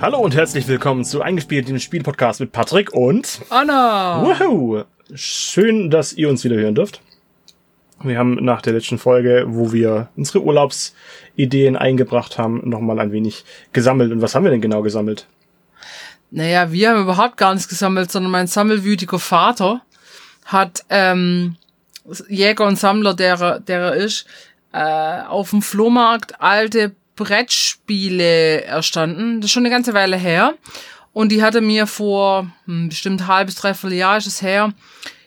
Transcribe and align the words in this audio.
Hallo 0.00 0.18
und 0.18 0.34
herzlich 0.36 0.68
willkommen 0.68 1.04
zu 1.04 1.22
Eingespielt, 1.22 1.68
dem 1.68 1.78
Spielpodcast 1.78 2.40
mit 2.40 2.52
Patrick 2.52 2.92
und 2.92 3.40
Anna. 3.50 4.22
Woohoo! 4.22 4.84
Schön, 5.14 5.90
dass 5.90 6.12
ihr 6.12 6.28
uns 6.28 6.44
wieder 6.44 6.56
hören 6.56 6.74
dürft. 6.74 7.00
Wir 8.02 8.16
haben 8.18 8.34
nach 8.44 8.62
der 8.62 8.74
letzten 8.74 8.98
Folge, 8.98 9.44
wo 9.48 9.72
wir 9.72 10.08
unsere 10.16 10.42
Urlaubsideen 10.42 11.76
eingebracht 11.76 12.38
haben, 12.38 12.68
nochmal 12.68 13.00
ein 13.00 13.10
wenig 13.10 13.44
gesammelt. 13.72 14.12
Und 14.12 14.22
was 14.22 14.34
haben 14.34 14.44
wir 14.44 14.50
denn 14.52 14.60
genau 14.60 14.82
gesammelt? 14.82 15.26
Naja, 16.30 16.70
wir 16.70 16.90
haben 16.90 17.02
überhaupt 17.02 17.36
gar 17.36 17.54
nichts 17.54 17.68
gesammelt, 17.68 18.12
sondern 18.12 18.30
mein 18.30 18.46
sammelwütiger 18.46 19.18
Vater 19.18 19.82
hat 20.44 20.84
ähm, 20.90 21.56
Jäger 22.28 22.66
und 22.66 22.78
Sammler, 22.78 23.14
der, 23.14 23.38
er- 23.40 23.60
der 23.60 23.80
er 23.80 23.94
ist, 23.94 24.26
äh, 24.72 25.22
auf 25.26 25.50
dem 25.50 25.62
Flohmarkt 25.62 26.40
alte 26.40 26.94
Brettspiele 27.18 28.62
erstanden. 28.62 29.40
Das 29.40 29.48
ist 29.48 29.52
schon 29.52 29.64
eine 29.64 29.74
ganze 29.74 29.92
Weile 29.92 30.16
her. 30.16 30.54
Und 31.12 31.32
die 31.32 31.42
hatte 31.42 31.60
mir 31.60 31.86
vor 31.86 32.46
hm, 32.66 32.88
bestimmt 32.88 33.26
halbes, 33.26 33.56
dreiviertel 33.56 33.96
Jahr 33.96 34.18
ist 34.18 34.26
es 34.26 34.40
her, 34.40 34.72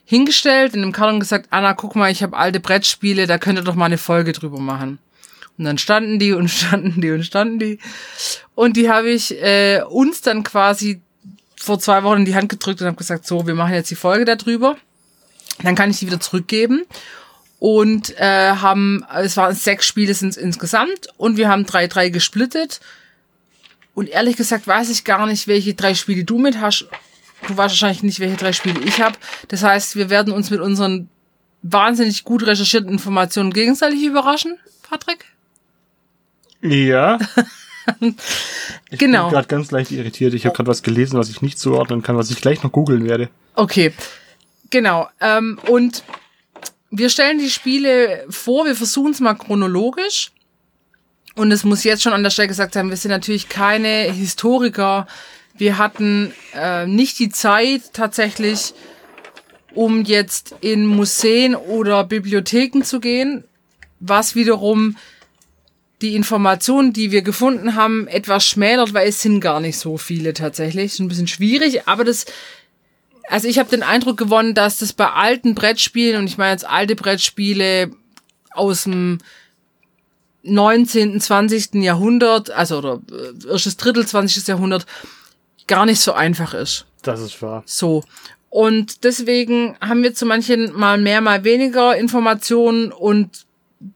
hingestellt 0.05 0.73
in 0.73 0.81
dem 0.81 0.93
Karton 0.93 1.19
gesagt, 1.19 1.47
Anna, 1.49 1.73
guck 1.73 1.95
mal, 1.95 2.09
ich 2.09 2.23
habe 2.23 2.37
alte 2.37 2.59
Brettspiele, 2.59 3.27
da 3.27 3.37
könnt 3.37 3.59
ihr 3.59 3.63
doch 3.63 3.75
mal 3.75 3.85
eine 3.85 3.97
Folge 3.97 4.31
drüber 4.31 4.59
machen. 4.59 4.99
Und 5.57 5.65
dann 5.65 5.77
standen 5.77 6.17
die 6.17 6.31
und 6.31 6.47
standen 6.49 7.01
die 7.01 7.11
und 7.11 7.23
standen 7.23 7.59
die. 7.59 7.79
Und 8.55 8.77
die 8.77 8.89
habe 8.89 9.09
ich 9.09 9.41
äh, 9.43 9.81
uns 9.89 10.21
dann 10.21 10.43
quasi 10.43 11.01
vor 11.57 11.79
zwei 11.79 12.03
Wochen 12.03 12.19
in 12.19 12.25
die 12.25 12.35
Hand 12.35 12.49
gedrückt 12.49 12.79
und 12.81 12.87
habe 12.87 12.97
gesagt, 12.97 13.27
so, 13.27 13.45
wir 13.45 13.53
machen 13.53 13.73
jetzt 13.73 13.91
die 13.91 13.95
Folge 13.95 14.23
darüber. 14.23 14.77
Dann 15.61 15.75
kann 15.75 15.91
ich 15.91 15.99
die 15.99 16.07
wieder 16.07 16.21
zurückgeben. 16.21 16.85
Und 17.61 18.17
äh, 18.17 18.53
haben, 18.55 19.05
es 19.15 19.37
waren 19.37 19.53
sechs 19.53 19.85
Spiele 19.85 20.15
sind 20.15 20.35
insgesamt 20.35 21.09
und 21.17 21.37
wir 21.37 21.47
haben 21.47 21.67
drei, 21.67 21.85
drei 21.85 22.09
gesplittet. 22.09 22.79
Und 23.93 24.09
ehrlich 24.09 24.35
gesagt 24.35 24.65
weiß 24.65 24.89
ich 24.89 25.03
gar 25.03 25.27
nicht, 25.27 25.47
welche 25.47 25.75
drei 25.75 25.93
Spiele 25.93 26.23
du 26.23 26.39
mit 26.39 26.59
hast. 26.59 26.87
Du 27.47 27.49
weißt 27.49 27.59
wahrscheinlich 27.73 28.01
nicht, 28.01 28.19
welche 28.19 28.35
drei 28.35 28.51
Spiele 28.51 28.79
ich 28.83 28.99
habe. 28.99 29.15
Das 29.49 29.61
heißt, 29.61 29.95
wir 29.95 30.09
werden 30.09 30.33
uns 30.33 30.49
mit 30.49 30.59
unseren 30.59 31.07
wahnsinnig 31.61 32.23
gut 32.23 32.47
recherchierten 32.47 32.89
Informationen 32.89 33.53
gegenseitig 33.53 34.01
überraschen, 34.03 34.57
Patrick. 34.81 35.25
Ja. 36.63 37.19
Ich 38.91 38.99
Genau. 38.99 39.23
bin 39.25 39.33
gerade 39.33 39.47
ganz 39.47 39.71
leicht 39.71 39.91
irritiert. 39.91 40.33
Ich 40.35 40.45
habe 40.45 40.55
gerade 40.55 40.69
was 40.69 40.83
gelesen, 40.83 41.17
was 41.17 41.29
ich 41.29 41.41
nicht 41.41 41.57
zuordnen 41.57 42.03
kann, 42.03 42.15
was 42.15 42.29
ich 42.29 42.39
gleich 42.39 42.61
noch 42.63 42.71
googeln 42.71 43.05
werde. 43.05 43.29
Okay, 43.55 43.91
genau. 44.69 45.09
Ähm, 45.19 45.59
und 45.67 46.03
wir 46.91 47.09
stellen 47.09 47.39
die 47.39 47.49
Spiele 47.49 48.25
vor, 48.29 48.65
wir 48.65 48.75
versuchen 48.75 49.13
es 49.13 49.21
mal 49.21 49.33
chronologisch. 49.33 50.31
Und 51.35 51.51
es 51.53 51.63
muss 51.63 51.85
jetzt 51.85 52.03
schon 52.03 52.11
an 52.11 52.23
der 52.23 52.29
Stelle 52.29 52.49
gesagt 52.49 52.73
sein, 52.73 52.89
wir 52.89 52.97
sind 52.97 53.11
natürlich 53.11 53.47
keine 53.47 54.11
Historiker. 54.11 55.07
Wir 55.57 55.77
hatten 55.77 56.33
äh, 56.53 56.85
nicht 56.85 57.17
die 57.19 57.29
Zeit 57.29 57.93
tatsächlich, 57.93 58.73
um 59.73 60.03
jetzt 60.03 60.55
in 60.59 60.85
Museen 60.85 61.55
oder 61.55 62.03
Bibliotheken 62.03 62.83
zu 62.83 62.99
gehen, 62.99 63.45
was 64.01 64.35
wiederum 64.35 64.97
die 66.01 66.15
Informationen, 66.15 66.91
die 66.91 67.11
wir 67.11 67.21
gefunden 67.21 67.75
haben, 67.75 68.07
etwas 68.07 68.45
schmälert, 68.45 68.93
weil 68.93 69.07
es 69.07 69.21
sind 69.21 69.39
gar 69.39 69.61
nicht 69.61 69.77
so 69.77 69.97
viele 69.97 70.33
tatsächlich. 70.33 70.85
Ist 70.85 70.99
ein 70.99 71.07
bisschen 71.07 71.27
schwierig, 71.27 71.87
aber 71.87 72.03
das 72.03 72.25
also 73.27 73.47
ich 73.47 73.59
habe 73.59 73.69
den 73.69 73.83
Eindruck 73.83 74.17
gewonnen, 74.17 74.53
dass 74.53 74.77
das 74.77 74.93
bei 74.93 75.09
alten 75.09 75.55
Brettspielen, 75.55 76.19
und 76.19 76.27
ich 76.27 76.37
meine 76.37 76.51
jetzt 76.51 76.67
alte 76.67 76.95
Brettspiele 76.95 77.91
aus 78.51 78.83
dem 78.83 79.19
19., 80.43 81.19
20. 81.19 81.75
Jahrhundert, 81.75 82.51
also 82.51 82.77
oder 82.79 83.01
äh, 83.11 83.49
erstes 83.49 83.77
Drittel 83.77 84.07
20. 84.07 84.47
Jahrhundert, 84.47 84.85
gar 85.67 85.85
nicht 85.85 85.99
so 85.99 86.13
einfach 86.13 86.53
ist. 86.53 86.85
Das 87.03 87.21
ist 87.21 87.41
wahr. 87.41 87.63
So. 87.65 88.03
Und 88.49 89.03
deswegen 89.05 89.77
haben 89.79 90.03
wir 90.03 90.13
zu 90.13 90.25
manchen 90.25 90.77
mal 90.77 90.97
mehr, 90.97 91.21
mal 91.21 91.43
weniger 91.43 91.95
Informationen 91.95 92.91
und 92.91 93.45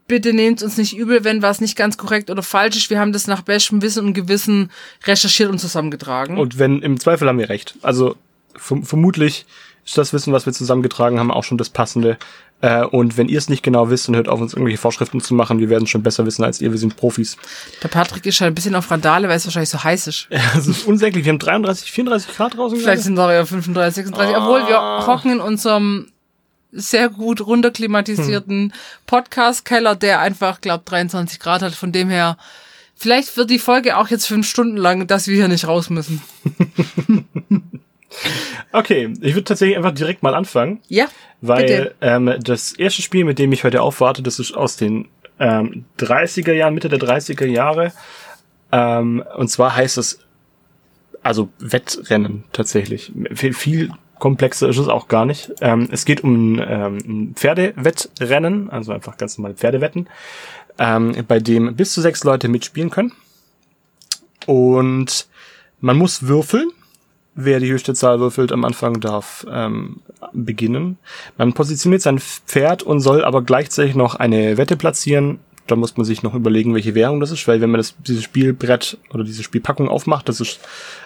bitte 0.07 0.33
nehmt 0.33 0.63
uns 0.63 0.77
nicht 0.77 0.95
übel, 0.95 1.23
wenn 1.23 1.41
was 1.41 1.61
nicht 1.61 1.75
ganz 1.75 1.97
korrekt 1.97 2.29
oder 2.29 2.41
falsch 2.41 2.77
ist. 2.77 2.89
Wir 2.89 2.99
haben 2.99 3.11
das 3.11 3.27
nach 3.27 3.41
bestem 3.41 3.81
Wissen 3.81 4.05
und 4.05 4.13
Gewissen 4.13 4.71
recherchiert 5.03 5.49
und 5.49 5.59
zusammengetragen. 5.59 6.37
Und 6.37 6.57
wenn, 6.57 6.81
im 6.81 6.99
Zweifel 6.99 7.27
haben 7.27 7.37
wir 7.37 7.49
recht. 7.49 7.75
Also 7.81 8.15
vermutlich 8.57 9.45
ist 9.85 9.97
das 9.97 10.13
Wissen, 10.13 10.33
was 10.33 10.45
wir 10.45 10.53
zusammengetragen 10.53 11.19
haben, 11.19 11.31
auch 11.31 11.43
schon 11.43 11.57
das 11.57 11.69
Passende. 11.69 12.17
Äh, 12.61 12.83
und 12.85 13.17
wenn 13.17 13.27
ihr 13.27 13.37
es 13.37 13.49
nicht 13.49 13.61
genau 13.61 13.89
wisst 13.89 14.09
und 14.09 14.15
hört 14.15 14.27
auf 14.27 14.41
uns 14.41 14.53
irgendwelche 14.53 14.79
Vorschriften 14.79 15.21
zu 15.21 15.33
machen, 15.33 15.59
wir 15.59 15.69
werden 15.69 15.87
schon 15.87 16.01
besser 16.01 16.25
wissen 16.25 16.43
als 16.43 16.59
ihr. 16.59 16.71
Wir 16.71 16.79
sind 16.79 16.95
Profis. 16.95 17.37
Der 17.83 17.89
Patrick 17.89 18.25
ist 18.25 18.35
schon 18.35 18.47
ein 18.47 18.55
bisschen 18.55 18.75
auf 18.75 18.89
Randale, 18.89 19.27
weil 19.29 19.37
es 19.37 19.45
wahrscheinlich 19.45 19.69
so 19.69 19.83
heiß 19.83 20.07
ist. 20.07 20.27
Es 20.57 20.67
ist 20.67 20.87
unsäglich. 20.87 21.25
Wir 21.25 21.33
haben 21.33 21.39
33, 21.39 21.91
34 21.91 22.35
Grad 22.35 22.55
draußen. 22.55 22.77
Vielleicht 22.77 23.03
gerade. 23.03 23.15
sind 23.15 23.19
es 23.19 23.19
ja 23.19 23.45
35, 23.45 23.95
36, 23.95 24.35
obwohl 24.37 24.67
wir 24.67 25.05
hocken 25.05 25.33
in 25.33 25.39
unserem 25.39 26.07
sehr 26.71 27.09
gut 27.09 27.41
runterklimatisierten 27.41 28.73
Podcast-Keller, 29.05 29.95
der 29.95 30.19
einfach, 30.19 30.61
glaub, 30.61 30.85
23 30.85 31.39
Grad 31.39 31.61
hat. 31.61 31.73
Von 31.73 31.91
dem 31.91 32.09
her, 32.09 32.37
vielleicht 32.95 33.37
wird 33.37 33.49
die 33.49 33.59
Folge 33.59 33.97
auch 33.97 34.09
jetzt 34.09 34.25
fünf 34.25 34.47
Stunden 34.47 34.77
lang, 34.77 35.07
dass 35.07 35.27
wir 35.27 35.35
hier 35.35 35.47
nicht 35.47 35.67
raus 35.67 35.89
müssen. 35.89 36.21
Okay, 38.71 39.13
ich 39.21 39.33
würde 39.33 39.45
tatsächlich 39.45 39.77
einfach 39.77 39.93
direkt 39.93 40.23
mal 40.23 40.35
anfangen. 40.35 40.81
Ja, 40.87 41.07
Weil 41.41 41.65
bitte. 41.65 41.95
ähm, 42.01 42.33
das 42.41 42.73
erste 42.73 43.01
Spiel, 43.01 43.23
mit 43.25 43.39
dem 43.39 43.51
ich 43.51 43.63
heute 43.63 43.81
aufwarte, 43.81 44.21
das 44.21 44.39
ist 44.39 44.53
aus 44.53 44.75
den 44.75 45.07
ähm, 45.39 45.85
30er 45.99 46.53
Jahren, 46.53 46.73
Mitte 46.73 46.89
der 46.89 46.99
30er 46.99 47.45
Jahre. 47.45 47.93
Ähm, 48.71 49.23
und 49.37 49.49
zwar 49.49 49.75
heißt 49.75 49.97
es 49.97 50.19
also 51.23 51.49
Wettrennen 51.57 52.43
tatsächlich. 52.51 53.11
Viel, 53.33 53.53
viel 53.53 53.91
komplexer 54.19 54.69
ist 54.69 54.77
es 54.77 54.87
auch 54.87 55.07
gar 55.07 55.25
nicht. 55.25 55.51
Ähm, 55.61 55.89
es 55.91 56.05
geht 56.05 56.23
um 56.23 56.59
ähm, 56.59 56.97
ein 56.97 57.33
Pferdewettrennen, 57.35 58.69
also 58.69 58.91
einfach 58.91 59.17
ganz 59.17 59.37
normale 59.37 59.55
Pferdewetten, 59.55 60.07
ähm, 60.77 61.15
bei 61.27 61.39
dem 61.39 61.75
bis 61.75 61.93
zu 61.93 62.01
sechs 62.01 62.23
Leute 62.23 62.47
mitspielen 62.47 62.91
können. 62.91 63.11
Und 64.45 65.27
man 65.79 65.97
muss 65.97 66.27
würfeln. 66.27 66.69
Wer 67.35 67.59
die 67.59 67.71
höchste 67.71 67.93
Zahl 67.93 68.19
würfelt 68.21 68.51
am 68.53 68.63
Anfang 68.63 69.01
darf 69.01 69.45
ähm, 69.51 69.97
beginnen. 70.31 70.97
Man 71.37 71.51
positioniert 71.53 72.01
sein 72.01 72.19
Pferd 72.19 72.81
und 72.81 73.01
soll 73.01 73.25
aber 73.25 73.41
gleichzeitig 73.41 73.93
noch 73.93 74.15
eine 74.15 74.57
Wette 74.57 74.77
platzieren. 74.77 75.39
Da 75.67 75.75
muss 75.75 75.97
man 75.97 76.05
sich 76.05 76.23
noch 76.23 76.33
überlegen, 76.33 76.73
welche 76.73 76.95
Währung 76.95 77.19
das 77.19 77.31
ist, 77.31 77.45
weil 77.47 77.59
wenn 77.59 77.71
man 77.71 77.79
das, 77.79 77.95
dieses 78.07 78.23
Spielbrett 78.23 78.97
oder 79.11 79.23
diese 79.23 79.43
Spielpackung 79.43 79.89
aufmacht, 79.89 80.29
das 80.29 80.39
ist 80.39 80.59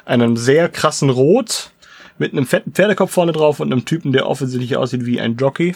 einen 0.06 0.38
sehr 0.38 0.70
krassen 0.70 1.10
Rot 1.10 1.72
mit 2.20 2.34
einem 2.34 2.46
fetten 2.46 2.74
Pferdekopf 2.74 3.12
vorne 3.12 3.32
drauf 3.32 3.60
und 3.60 3.72
einem 3.72 3.86
Typen, 3.86 4.12
der 4.12 4.28
offensichtlich 4.28 4.76
aussieht 4.78 5.06
wie 5.06 5.20
ein 5.20 5.38
Jockey. 5.38 5.76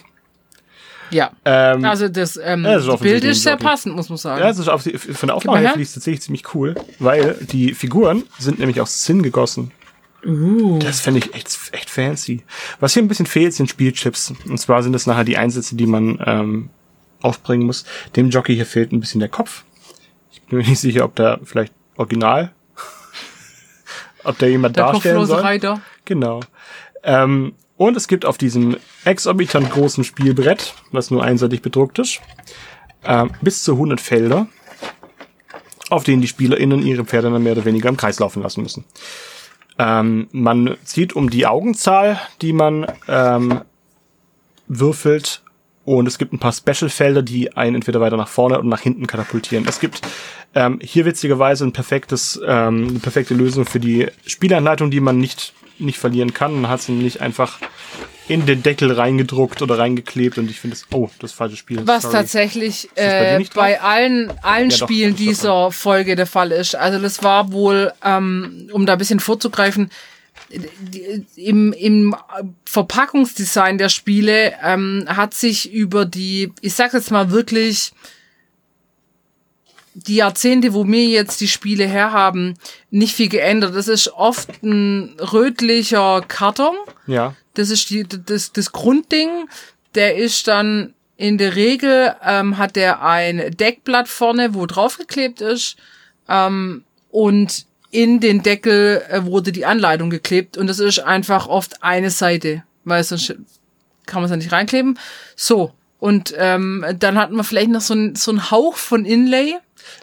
Ja. 1.10 1.32
Ähm, 1.46 1.86
Also 1.86 2.10
das, 2.10 2.38
ähm, 2.38 2.66
Ja, 2.66 2.76
das 2.76 2.88
ist 2.88 3.00
Bild 3.00 3.24
ist 3.24 3.44
sehr 3.44 3.58
passend, 3.58 3.96
muss 3.96 4.10
man 4.10 4.18
sagen. 4.18 4.42
ja, 4.42 4.48
das 4.48 4.60
ist 4.60 4.68
auf 4.68 4.84
die, 4.84 4.98
von 4.98 5.28
der 5.28 5.36
Aufnahme 5.36 5.60
her. 5.60 5.70
finde 5.70 5.84
ich 5.84 5.90
es 5.90 5.94
tatsächlich 5.94 6.22
ziemlich 6.22 6.54
cool, 6.54 6.76
weil 7.00 7.38
die 7.40 7.74
Figuren 7.74 8.24
sind 8.40 8.60
nämlich 8.60 8.82
aus 8.82 9.02
Zinn 9.04 9.24
gegossen. 9.24 9.72
Uh. 10.26 10.80
Das 10.80 11.02
fände 11.02 11.20
ich 11.20 11.34
echt, 11.34 11.58
echt 11.72 11.90
fancy. 11.90 12.44
Was 12.80 12.94
hier 12.94 13.04
ein 13.04 13.08
bisschen 13.08 13.26
fehlt, 13.26 13.54
sind 13.54 13.70
Spielchips. 13.70 14.34
Und 14.48 14.58
zwar 14.58 14.84
sind 14.84 14.94
das 14.94 15.08
nachher 15.08 15.24
die 15.24 15.38
Einsätze, 15.38 15.76
die 15.76 15.86
man 15.86 16.22
ähm, 16.26 16.70
aufbringen 17.22 17.66
muss. 17.66 17.86
Dem 18.16 18.30
Jockey 18.30 18.56
hier 18.56 18.66
fehlt 18.66 18.92
ein 18.92 19.00
bisschen 19.00 19.20
der 19.20 19.30
Kopf. 19.30 19.64
Ich 20.32 20.42
bin 20.44 20.60
mir 20.60 20.66
nicht 20.66 20.80
sicher, 20.80 21.06
ob 21.06 21.16
da 21.16 21.40
vielleicht 21.44 21.74
original, 21.96 22.52
ob 24.24 24.38
da 24.38 24.46
jemand 24.46 24.76
Der 24.76 24.86
darstellen 24.86 25.16
kopflose 25.16 25.34
soll. 25.34 25.42
Reiter. 25.42 25.82
Genau. 26.06 26.42
Ähm, 27.04 27.54
und 27.78 27.98
es 27.98 28.08
gibt 28.08 28.26
auf 28.26 28.38
diesem 28.38 28.78
exorbitant 29.04 29.72
großen 29.72 30.04
Spielbrett, 30.04 30.74
was 30.92 31.12
nur 31.12 31.24
einseitig 31.24 31.62
bedruckt 31.62 32.00
ist, 32.00 32.22
ähm, 33.04 33.32
bis 33.42 33.64
zu 33.64 33.74
100 33.74 34.00
Felder, 34.00 34.48
auf 35.90 36.04
denen 36.04 36.22
die 36.22 36.28
SpielerInnen 36.28 36.86
ihre 36.86 37.04
Pferde 37.04 37.32
dann 37.32 37.44
mehr 37.44 37.54
oder 37.54 37.66
weniger 37.66 37.90
im 37.90 37.98
Kreis 37.98 38.20
laufen 38.20 38.44
lassen 38.44 38.62
müssen. 38.62 38.86
Ähm, 39.80 40.28
man 40.32 40.76
zieht 40.84 41.14
um 41.14 41.30
die 41.30 41.46
Augenzahl, 41.46 42.20
die 42.42 42.54
man 42.54 42.86
ähm, 43.08 43.62
würfelt. 44.68 45.42
Und 45.86 46.08
es 46.08 46.18
gibt 46.18 46.32
ein 46.32 46.40
paar 46.40 46.54
Special-Felder, 46.54 47.24
die 47.24 47.58
einen 47.58 47.76
entweder 47.76 48.00
weiter 48.00 48.16
nach 48.16 48.30
vorne 48.30 48.58
oder 48.58 48.68
nach 48.68 48.80
hinten 48.80 49.06
katapultieren. 49.06 49.66
Es 49.68 49.80
gibt 49.80 50.02
ähm, 50.56 50.80
hier 50.82 51.06
witzigerweise 51.06 51.66
ein 51.66 51.74
perfektes, 51.74 52.40
ähm, 52.46 52.88
eine 52.90 53.00
perfekte 53.00 53.34
Lösung 53.34 53.66
für 53.66 53.80
die 53.80 54.08
Spielanleitung, 54.26 54.92
die 54.92 55.02
man 55.02 55.18
nicht, 55.18 55.54
nicht 55.80 55.98
verlieren 55.98 56.34
kann. 56.34 56.62
Man 56.62 56.72
hat 56.72 56.82
sie 56.82 56.94
nämlich 56.94 57.22
einfach 57.22 57.60
in 58.28 58.46
den 58.46 58.64
Deckel 58.64 58.92
reingedruckt 58.92 59.62
oder 59.62 59.78
reingeklebt 59.78 60.38
und 60.38 60.50
ich 60.50 60.60
finde 60.60 60.78
das, 60.78 60.88
oh, 60.94 61.10
das 61.20 61.34
falsche 61.34 61.58
Spiel. 61.58 61.86
Was 61.86 62.04
sorry. 62.04 62.16
tatsächlich 62.16 62.90
bei 62.96 63.38
äh, 63.42 63.46
bei 63.54 63.82
allen, 63.82 64.32
allen 64.42 64.70
Ja, 64.70 64.78
doch, 64.78 64.88
Spielen 64.88 65.12
ist 65.12 65.20
dieser 65.20 65.72
Folge 65.72 66.16
der 66.16 66.28
Fall 66.28 66.52
ist. 66.52 66.76
Also 66.76 67.00
das 67.00 67.22
war 67.24 67.52
wohl, 67.52 67.92
ähm, 68.04 68.70
um 68.72 68.86
da 68.86 68.94
ein 68.94 69.00
bisschen 69.00 69.20
vorzugreifen, 69.20 69.90
im, 71.36 71.74
im 71.74 72.16
Verpackungsdesign 72.66 73.78
der 73.78 73.90
Spiele 73.90 74.54
ähm, 74.64 75.06
hat 75.08 75.34
sich 75.34 75.72
über 75.72 76.06
die, 76.06 76.52
ich 76.62 76.76
sag 76.76 76.94
jetzt 76.94 77.12
mal 77.12 77.32
wirklich 77.32 77.92
die 79.96 80.16
Jahrzehnte, 80.16 80.74
wo 80.74 80.88
wir 80.88 81.06
jetzt 81.06 81.40
die 81.42 81.48
Spiele 81.48 81.86
herhaben, 81.86 82.58
nicht 82.90 83.16
viel 83.16 83.30
geändert. 83.30 83.76
Das 83.76 83.88
ist 83.88 84.10
oft 84.10 84.64
ein 84.64 85.16
rötlicher 85.20 86.22
Karton. 86.28 86.76
Ja. 87.06 87.36
Das 87.54 87.70
ist 87.70 87.90
die, 87.90 88.06
das, 88.08 88.52
das 88.52 88.72
Grundding. 88.72 89.48
Der 89.96 90.16
ist 90.16 90.48
dann 90.48 90.94
in 91.18 91.38
der 91.38 91.56
Regel, 91.56 92.16
ähm, 92.24 92.58
hat 92.58 92.76
der 92.76 93.04
ein 93.04 93.56
Deckblatt 93.56 94.08
vorne, 94.08 94.54
wo 94.54 94.66
draufgeklebt 94.66 95.42
ist. 95.42 95.78
Ähm, 96.28 96.84
und 97.12 97.66
in 97.92 98.20
den 98.20 98.42
Deckel 98.42 99.04
äh, 99.10 99.24
wurde 99.24 99.52
die 99.52 99.66
Anleitung 99.66 100.10
geklebt. 100.10 100.58
Und 100.58 100.68
das 100.68 100.80
ist 100.80 101.00
einfach 101.00 101.48
oft 101.48 101.84
eine 101.84 102.10
Seite, 102.10 102.64
weil 102.86 103.04
sonst 103.04 103.36
kann 104.06 104.22
man 104.22 104.26
es 104.26 104.32
ja 104.32 104.38
nicht 104.38 104.52
reinkleben. 104.52 104.98
So. 105.36 105.74
Und 106.00 106.34
ähm, 106.38 106.84
dann 107.00 107.18
hatten 107.18 107.36
wir 107.36 107.44
vielleicht 107.44 107.70
noch 107.70 107.82
so 107.82 107.94
ein, 107.94 108.16
so 108.16 108.32
ein 108.32 108.52
Hauch 108.52 108.76
von 108.76 109.06
Inlay. 109.06 109.56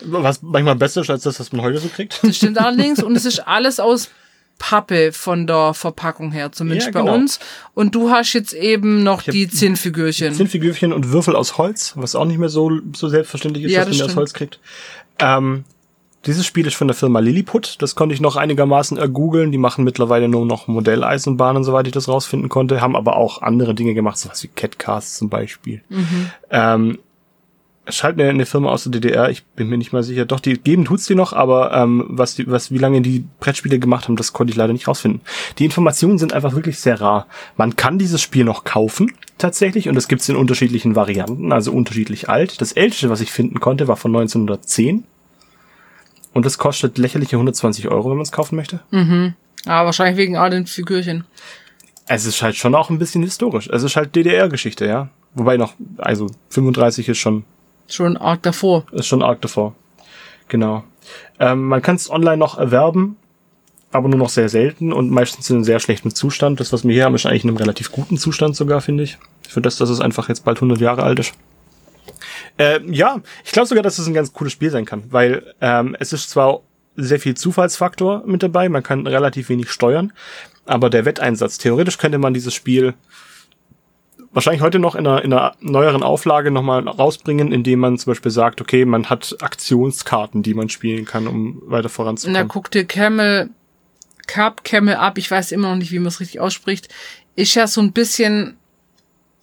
Was 0.03 0.41
manchmal 0.41 0.77
besser 0.77 1.03
ist 1.03 1.11
als 1.11 1.25
das, 1.25 1.41
was 1.41 1.53
man 1.53 1.63
heute 1.63 1.79
so 1.79 1.89
kriegt. 1.89 2.21
Das 2.23 2.37
stimmt 2.37 2.59
allerdings. 2.59 3.03
Und 3.03 3.17
es 3.17 3.25
ist 3.25 3.41
alles 3.47 3.81
aus 3.81 4.09
Pappe 4.61 5.11
von 5.11 5.49
der 5.49 5.75
Verpackung 5.75 6.31
her, 6.31 6.53
zumindest 6.53 6.89
Ja, 6.89 6.93
bei 6.93 7.01
genau. 7.01 7.15
uns. 7.15 7.41
Und 7.75 7.95
du 7.97 8.11
hast 8.11 8.35
jetzt 8.35 8.53
eben 8.53 9.03
noch 9.03 9.23
die 9.23 9.49
Zinnfigürchen. 9.49 10.35
Zinnfigürchen 10.35 10.93
und 10.93 11.11
Würfel 11.11 11.35
aus 11.35 11.59
Holz, 11.59 11.95
was 11.97 12.15
auch 12.15 12.27
nicht 12.27 12.39
mehr 12.39 12.51
so, 12.51 12.71
so 12.95 13.09
selbstverständlich 13.09 13.65
ist, 13.65 13.73
Ja, 13.73 13.81
dass 13.81 13.89
man 13.89 13.93
das 13.99 14.01
aus 14.03 14.05
stimmt. 14.11 14.17
Holz 14.19 14.33
kriegt. 14.35 14.61
Ähm, 15.19 15.65
dieses 16.27 16.45
Spiel 16.45 16.67
ist 16.67 16.77
von 16.77 16.87
der 16.87 16.95
Firma 16.95 17.21
Lilliput. 17.21 17.77
Das 17.81 17.95
konnte 17.95 18.15
ich 18.15 18.21
noch 18.21 18.37
einigermaßen 18.37 18.99
ergoogeln. 18.99 19.51
Die 19.51 19.59
machen 19.59 19.83
mittlerweile 19.85 20.29
nur 20.29 20.45
noch 20.45 20.69
Modelleisenbahnen, 20.69 21.65
soweit 21.65 21.87
ich 21.87 21.95
das 21.95 22.09
rausfinden 22.09 22.51
konnte, 22.51 22.83
haben 22.83 22.95
aber 22.95 23.17
auch 23.17 23.41
andere 23.41 23.75
Dinge 23.75 23.95
gemacht, 23.95 24.19
sowas 24.19 24.43
wie 24.43 24.49
Catcast 24.49 25.17
zum 25.17 25.31
Beispiel. 25.31 25.81
Ähm, 26.51 26.91
es 26.91 27.10
scheint 27.89 28.21
eine, 28.21 28.31
eine 28.31 28.47
Firma 28.47 28.71
aus 28.71 28.85
der 28.85 28.93
DDR, 28.93 29.31
ich 29.31 29.45
bin 29.45 29.69
mir 29.69 29.79
nicht 29.79 29.93
mal 29.93 30.03
sicher. 30.03 30.25
Doch, 30.25 30.41
die 30.41 30.55
geben 30.55 30.85
tut's 30.85 31.07
die 31.07 31.15
noch, 31.15 31.33
aber 31.33 31.73
ähm, 31.73 32.05
was 32.09 32.35
die, 32.35 32.51
was, 32.51 32.71
wie 32.71 32.79
lange 32.79 33.01
die 33.01 33.25
Brettspiele 33.41 33.79
gemacht 33.79 34.07
haben, 34.07 34.17
das 34.17 34.33
konnte 34.33 34.51
ich 34.51 34.57
leider 34.57 34.73
nicht 34.73 34.89
rausfinden. 34.89 35.21
Die 35.59 35.65
Informationen 35.65 36.19
sind 36.19 36.33
einfach 36.33 36.55
wirklich 36.55 36.79
sehr 36.79 37.01
rar. 37.01 37.27
Man 37.57 37.77
kann 37.77 37.99
dieses 37.99 38.21
Spiel 38.21 38.45
noch 38.45 38.65
kaufen, 38.65 39.13
tatsächlich, 39.39 39.89
und 39.89 39.95
das 39.95 40.09
gibt's 40.09 40.29
in 40.29 40.37
unterschiedlichen 40.37 40.95
Varianten, 40.95 41.53
also 41.53 41.73
unterschiedlich 41.73 42.29
alt. 42.29 42.61
Das 42.61 42.73
älteste, 42.73 43.11
was 43.11 43.21
ich 43.21 43.33
finden 43.33 43.61
konnte, 43.61 43.89
war 43.89 43.97
von 43.97 44.15
1910. 44.15 45.05
Und 46.33 46.47
das 46.47 46.59
kostet 46.59 46.99
lächerliche 46.99 47.37
120 47.37 47.89
Euro, 47.89 48.11
wenn 48.11 48.17
man 48.17 48.23
es 48.23 48.33
kaufen 48.33 48.57
möchte. 48.57 48.81
Aber 49.67 49.87
wahrscheinlich 49.87 50.17
wegen 50.17 50.37
all 50.37 50.51
den 50.51 50.67
Figürchen. 50.67 51.25
Es 52.07 52.25
ist 52.25 52.43
halt 52.43 52.57
schon 52.57 52.75
auch 52.75 52.91
ein 52.91 52.99
bisschen 52.99 53.23
historisch. 53.23 53.69
Es 53.69 53.83
ist 53.83 53.97
halt 53.97 54.15
DDR-Geschichte, 54.15 54.87
ja. 54.87 55.09
Wobei 55.35 55.57
noch, 55.57 55.75
also 55.99 56.27
35 56.51 57.09
ist 57.09 57.19
schon 57.19 57.45
Schon 57.91 58.17
arg 58.17 58.43
davor. 58.43 58.87
Ist 58.93 59.07
schon 59.07 59.23
arg 59.23 59.41
davor. 59.41 59.75
Genau. 60.49 60.85
Ähm, 61.39 61.65
man 61.65 61.83
kann 61.83 61.97
es 61.97 62.11
online 62.11 62.37
noch 62.37 62.59
erwerben, 62.59 63.17
aber 63.93 64.09
nur 64.09 64.19
noch 64.19 64.29
sehr 64.29 64.49
selten 64.49 64.93
und 64.93 65.11
meistens 65.11 65.51
in 65.51 65.57
einem 65.57 65.65
sehr 65.65 65.81
schlechten 65.81 66.15
Zustand. 66.15 66.61
Das, 66.61 66.73
was 66.73 66.85
wir 66.85 66.93
hier 66.93 67.05
haben, 67.05 67.15
ist 67.15 67.27
eigentlich 67.27 67.45
in 67.45 67.51
einem 67.51 67.57
relativ 67.57 67.93
guten 67.93 68.19
Zustand 68.19 68.57
sogar, 68.57 68.81
finde 68.81 69.05
ich. 69.05 69.19
Für 69.49 69.61
das, 69.61 69.77
dass 69.77 69.91
es 69.91 70.01
einfach 70.01 70.29
jetzt 70.29 70.45
bald 70.45 70.59
100 70.59 70.81
Jahre 70.81 71.03
alt 71.03 71.19
ist. 71.19 71.35
Äh, 72.59 72.81
ja, 72.87 73.21
ich 73.45 73.53
glaube 73.53 73.69
sogar, 73.69 73.83
dass 73.83 73.99
es 73.99 74.07
ein 74.07 74.15
ganz 74.15 74.33
cooles 74.33 74.53
Spiel 74.53 74.71
sein 74.71 74.85
kann, 74.85 75.05
weil 75.11 75.55
ähm, 75.61 75.97
es 75.99 76.13
ist 76.13 76.31
zwar 76.31 76.61
sehr 76.97 77.21
viel 77.21 77.35
Zufallsfaktor 77.35 78.23
mit 78.27 78.43
dabei, 78.43 78.69
man 78.69 78.83
kann 78.83 79.07
relativ 79.07 79.49
wenig 79.49 79.71
steuern, 79.71 80.13
aber 80.67 80.91
der 80.91 81.05
Wetteinsatz, 81.05 81.59
theoretisch 81.59 81.99
könnte 81.99 82.19
man 82.19 82.35
dieses 82.35 82.53
Spiel 82.53 82.95
wahrscheinlich 84.33 84.63
heute 84.63 84.79
noch 84.79 84.95
in 84.95 85.07
einer, 85.07 85.23
in 85.25 85.33
einer 85.33 85.55
neueren 85.61 86.03
Auflage 86.03 86.51
nochmal 86.51 86.87
rausbringen, 86.89 87.53
indem 87.53 87.81
man 87.81 87.99
zum 87.99 88.13
Beispiel 88.13 88.31
sagt, 88.31 88.61
okay, 88.61 88.85
man 88.85 89.11
hat 89.11 89.37
Aktionskarten, 89.41 90.43
die 90.43 90.55
man 90.55 90.69
spielen 90.69 91.05
kann, 91.05 91.27
um 91.27 91.63
weiter 91.67 91.85
Na, 91.85 91.89
voranzukommen. 91.89 92.49
guck 92.49 92.71
dir 92.71 92.85
Camel, 92.85 93.51
Cup, 94.27 94.65
Camel 94.65 94.95
ab, 94.95 95.19
ich 95.19 95.31
weiß 95.31 95.53
immer 95.53 95.71
noch 95.71 95.77
nicht, 95.77 95.93
wie 95.93 95.99
man 95.99 96.09
es 96.09 96.21
richtig 96.21 96.41
ausspricht, 96.41 96.89
ist 97.37 97.55
ja 97.55 97.67
so 97.67 97.81
ein 97.81 97.93
bisschen, 97.93 98.57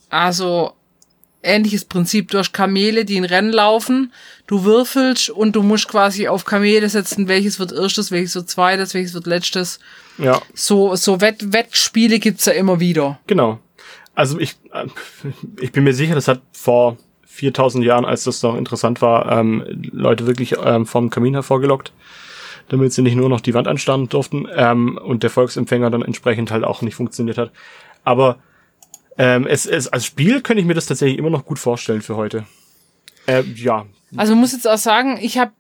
also, 0.10 0.74
ähnliches 1.44 1.86
Prinzip. 1.86 2.30
Du 2.32 2.38
hast 2.40 2.52
Kamele, 2.52 3.06
die 3.06 3.16
in 3.16 3.24
Rennen 3.24 3.52
laufen, 3.54 4.12
du 4.48 4.64
würfelst 4.64 5.30
und 5.30 5.56
du 5.56 5.64
musst 5.64 5.88
quasi 5.88 6.28
auf 6.28 6.46
Kamele 6.46 6.90
setzen, 6.90 7.28
welches 7.28 7.60
wird 7.60 7.72
erstes, 7.72 8.12
welches 8.12 8.36
wird 8.36 8.50
zweites, 8.50 8.94
welches 8.94 9.14
wird 9.14 9.28
letztes. 9.28 9.80
Ja, 10.18 10.42
So, 10.54 10.96
so 10.96 11.22
Wett 11.22 11.54
Wettspiele 11.54 12.20
gibt's 12.20 12.46
ja 12.46 12.54
immer 12.54 12.80
wieder. 12.80 13.20
genau. 13.28 13.60
Also 14.18 14.40
ich, 14.40 14.56
äh, 14.74 14.88
ich 15.62 15.72
bin 15.72 15.84
mir 15.84 15.94
sicher, 15.94 16.16
das 16.16 16.28
hat 16.28 16.42
vor 16.52 16.98
4000 17.28 17.86
Jahren, 17.86 18.04
als 18.04 18.24
das 18.24 18.42
noch 18.42 18.58
interessant 18.58 19.00
war, 19.00 19.32
ähm, 19.32 19.64
Leute 19.92 20.26
wirklich 20.26 20.56
ähm, 20.60 20.88
vom 20.88 21.12
Kamin 21.12 21.36
hervorgelockt, 21.36 21.94
damit 22.68 22.94
sie 22.94 23.04
nicht 23.04 23.16
nur 23.16 23.30
noch 23.30 23.42
die 23.42 23.54
Wand 23.54 23.68
anstarren 23.68 24.10
durften 24.10 24.48
ähm, 24.52 24.98
und 24.98 25.22
der 25.22 25.30
Volksempfänger 25.30 25.92
dann 25.92 26.02
entsprechend 26.02 26.50
halt 26.50 26.64
auch 26.64 26.82
nicht 26.82 26.96
funktioniert 26.96 27.38
hat. 27.38 27.52
Aber 28.04 28.40
ähm, 29.20 29.46
es, 29.46 29.68
es 29.68 29.88
als 29.88 30.06
Spiel 30.06 30.42
könnte 30.42 30.62
ich 30.62 30.68
mir 30.68 30.74
das 30.74 30.88
tatsächlich 30.88 31.20
immer 31.20 31.30
noch 31.30 31.46
gut 31.46 31.60
vorstellen 31.60 32.02
für 32.02 32.16
heute. 32.16 32.48
Äh, 33.28 33.44
ja, 33.56 33.86
Also 34.16 34.36
muss 34.36 34.54
jetzt 34.54 34.68
auch 34.68 34.78
sagen, 34.78 35.20
ich 35.22 35.38
habe 35.38 35.52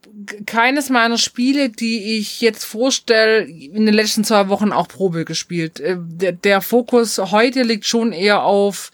keines 0.46 0.90
meiner 0.90 1.18
Spiele, 1.18 1.69
die 1.69 2.18
ich 2.18 2.42
jetzt 2.42 2.64
vorstelle, 2.66 3.42
in 3.42 3.86
den 3.86 3.94
letzten 3.94 4.24
zwei 4.24 4.50
Wochen 4.50 4.72
auch 4.72 4.88
Probe 4.88 5.25
gespielt. 5.25 5.80
Äh, 5.80 5.98
Der, 6.00 6.31
der 6.31 6.62
Fokus 6.62 7.18
heute 7.18 7.62
liegt 7.64 7.86
schon 7.86 8.12
eher 8.14 8.44
auf 8.44 8.92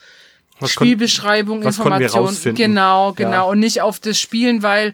was 0.59 0.75
kon- 0.75 0.85
Spielbeschreibung, 0.87 1.61
wir 1.61 1.67
Information. 1.67 2.55
Genau, 2.55 3.13
genau. 3.13 3.31
Ja. 3.31 3.41
Und 3.43 3.59
nicht 3.59 3.81
auf 3.81 3.99
das 3.99 4.19
Spielen, 4.19 4.63
weil, 4.63 4.93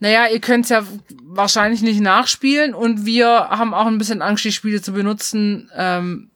naja, 0.00 0.26
ihr 0.32 0.40
könnt 0.40 0.64
es 0.64 0.70
ja 0.70 0.84
wahrscheinlich 1.24 1.82
nicht 1.82 2.00
nachspielen 2.00 2.74
und 2.74 3.04
wir 3.06 3.28
haben 3.28 3.74
auch 3.74 3.86
ein 3.86 3.98
bisschen 3.98 4.22
Angst, 4.22 4.44
die 4.44 4.52
Spiele 4.52 4.80
zu 4.82 4.92
benutzen. 4.92 5.70
Ähm, 5.76 6.30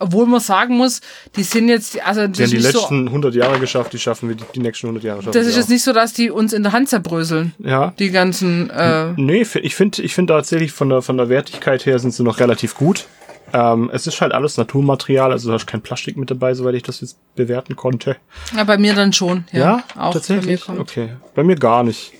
obwohl 0.00 0.26
man 0.26 0.40
sagen 0.40 0.76
muss, 0.76 1.00
die 1.36 1.42
sind 1.42 1.68
jetzt, 1.68 2.00
also 2.06 2.26
Die 2.26 2.42
haben 2.42 2.50
die 2.50 2.56
nicht 2.56 2.72
so, 2.72 2.78
letzten 2.80 3.08
100 3.08 3.34
Jahre 3.34 3.58
geschafft, 3.58 3.92
die 3.92 3.98
schaffen 3.98 4.28
wir 4.28 4.36
die, 4.36 4.44
die 4.54 4.60
nächsten 4.60 4.86
100 4.86 5.04
Jahre. 5.04 5.22
Schaffen 5.22 5.32
das 5.38 5.46
ist 5.46 5.56
jetzt 5.56 5.70
nicht 5.70 5.82
so, 5.84 5.92
dass 5.92 6.12
die 6.12 6.30
uns 6.30 6.52
in 6.52 6.62
der 6.62 6.72
Hand 6.72 6.88
zerbröseln. 6.88 7.54
Ja. 7.58 7.92
Die 7.98 8.10
ganzen, 8.10 8.70
äh, 8.70 9.12
Nee, 9.16 9.46
ich 9.62 9.74
finde 9.74 10.02
ich 10.02 10.14
finde 10.14 10.34
tatsächlich 10.34 10.72
von 10.72 10.88
der, 10.88 11.02
von 11.02 11.16
der 11.16 11.28
Wertigkeit 11.28 11.86
her 11.86 11.98
sind 11.98 12.12
sie 12.12 12.22
noch 12.22 12.40
relativ 12.40 12.74
gut. 12.74 13.06
Ähm, 13.52 13.90
es 13.92 14.06
ist 14.08 14.20
halt 14.20 14.32
alles 14.32 14.56
Naturmaterial, 14.56 15.30
also 15.30 15.50
da 15.50 15.56
ist 15.56 15.66
kein 15.68 15.80
Plastik 15.80 16.16
mit 16.16 16.30
dabei, 16.30 16.52
soweit 16.54 16.74
ich 16.74 16.82
das 16.82 17.00
jetzt 17.00 17.16
bewerten 17.36 17.76
konnte. 17.76 18.16
ja, 18.56 18.64
bei 18.64 18.76
mir 18.76 18.94
dann 18.94 19.12
schon. 19.12 19.44
Ja, 19.52 19.84
auch 19.96 20.12
tatsächlich. 20.14 20.64
Bei 20.66 20.78
okay, 20.78 21.08
bei 21.34 21.44
mir 21.44 21.54
gar 21.56 21.84
nicht. 21.84 22.12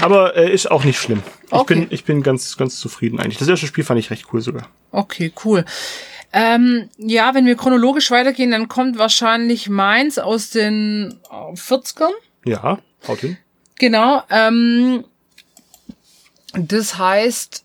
Aber 0.00 0.36
äh, 0.36 0.52
ist 0.52 0.70
auch 0.70 0.84
nicht 0.84 0.98
schlimm. 1.00 1.22
Ich 1.46 1.52
Okay. 1.52 1.74
bin 1.74 1.86
ich 1.90 2.04
bin 2.04 2.22
ganz 2.22 2.56
ganz 2.56 2.78
zufrieden 2.78 3.18
eigentlich. 3.18 3.38
Das 3.38 3.48
erste 3.48 3.66
Spiel 3.66 3.82
fand 3.84 3.98
ich 3.98 4.10
recht 4.10 4.26
cool 4.32 4.40
sogar. 4.40 4.68
Okay, 4.92 5.32
cool. 5.44 5.64
Ähm, 6.38 6.90
ja, 6.98 7.34
wenn 7.34 7.46
wir 7.46 7.56
chronologisch 7.56 8.10
weitergehen, 8.10 8.50
dann 8.50 8.68
kommt 8.68 8.98
wahrscheinlich 8.98 9.70
meins 9.70 10.18
aus 10.18 10.50
den 10.50 11.18
äh, 11.30 11.54
40ern. 11.54 12.12
Ja, 12.44 12.78
haut 13.08 13.20
hin. 13.20 13.38
Genau. 13.78 14.22
Ähm, 14.28 15.04
das 16.52 16.98
heißt 16.98 17.64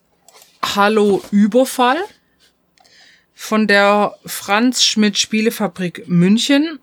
Hallo 0.63 1.21
Überfall 1.31 1.97
von 3.33 3.67
der 3.67 4.15
Franz 4.25 4.85
Schmidt 4.85 5.17
Spielefabrik 5.17 6.07
München. 6.07 6.79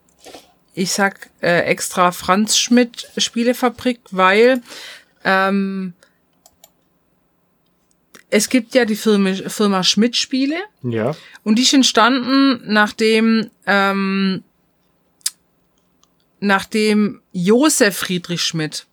Ich 0.75 0.93
sag 0.93 1.31
äh, 1.41 1.61
extra 1.61 2.13
Franz 2.13 2.59
Schmidt 2.59 3.11
Spielefabrik, 3.17 4.01
weil 4.11 4.61
ähm, 5.25 5.95
es 8.31 8.49
gibt 8.49 8.75
ja 8.75 8.85
die 8.85 8.97
Firma, 8.97 9.33
Firma 9.49 9.83
Schmidt 9.85 10.17
Spiele 10.17 10.57
Ja. 10.83 11.15
und 11.45 11.57
die 11.59 11.63
ist 11.63 11.75
entstanden, 11.75 12.61
nachdem, 12.67 13.51
ähm, 13.67 14.43
nachdem 16.41 17.21
Josef 17.33 17.97
Friedrich 17.99 18.43
Schmidt 18.43 18.87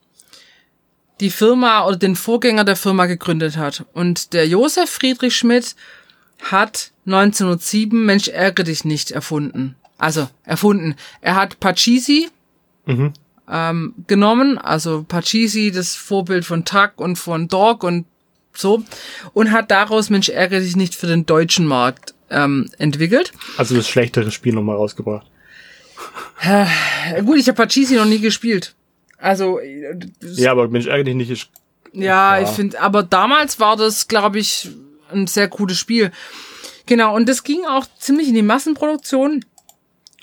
die 1.21 1.29
Firma 1.29 1.85
oder 1.85 1.95
den 1.97 2.15
Vorgänger 2.15 2.63
der 2.65 2.75
Firma 2.75 3.05
gegründet 3.05 3.55
hat. 3.57 3.85
Und 3.93 4.33
der 4.33 4.47
Josef 4.47 4.89
Friedrich 4.89 5.35
Schmidt 5.35 5.75
hat 6.43 6.91
1907 7.05 8.05
Mensch 8.05 8.27
ärgere 8.27 8.65
dich 8.65 8.83
nicht 8.83 9.11
erfunden. 9.11 9.75
Also 9.97 10.27
erfunden. 10.43 10.95
Er 11.21 11.35
hat 11.35 11.59
Pachisi 11.59 12.29
Mhm. 12.85 13.13
ähm, 13.49 13.93
genommen, 14.07 14.57
also 14.57 15.03
Pachisi, 15.07 15.71
das 15.71 15.95
Vorbild 15.95 16.45
von 16.45 16.65
Tuck 16.65 16.93
und 16.97 17.15
von 17.15 17.47
Dog 17.47 17.83
und 17.83 18.05
so, 18.57 18.83
und 19.33 19.51
hat 19.51 19.71
daraus 19.71 20.09
Mensch 20.09 20.29
ärgere 20.29 20.59
dich 20.62 20.75
nicht 20.75 20.95
für 20.95 21.07
den 21.07 21.25
deutschen 21.25 21.65
Markt 21.65 22.13
ähm, 22.29 22.69
entwickelt. 22.77 23.31
Also 23.57 23.75
das 23.75 23.88
schlechtere 23.88 24.31
Spiel 24.31 24.53
nochmal 24.53 24.75
rausgebracht. 24.75 25.27
Äh, 26.41 26.65
gut, 27.24 27.38
ich 27.38 27.47
habe 27.47 27.55
Pachisi 27.63 27.95
noch 27.95 28.05
nie 28.05 28.19
gespielt. 28.19 28.75
Also 29.17 29.59
äh, 29.59 29.97
Ja, 30.21 30.51
aber 30.51 30.67
Mensch, 30.67 30.88
ärgere 30.88 31.05
dich 31.05 31.15
nicht. 31.15 31.31
Ist, 31.31 31.50
Ja, 31.93 32.38
Ja. 32.38 32.43
ich 32.43 32.50
finde, 32.50 32.79
aber 32.81 33.03
damals 33.03 33.59
war 33.59 33.77
das, 33.77 34.07
glaube 34.07 34.39
ich, 34.39 34.69
ein 35.12 35.27
sehr 35.27 35.47
cooles 35.47 35.77
Spiel. 35.77 36.12
Genau, 36.85 37.15
und 37.15 37.27
das 37.29 37.43
ging 37.43 37.65
auch 37.65 37.85
ziemlich 37.97 38.27
in 38.27 38.35
die 38.35 38.41
Massenproduktion. 38.41 39.45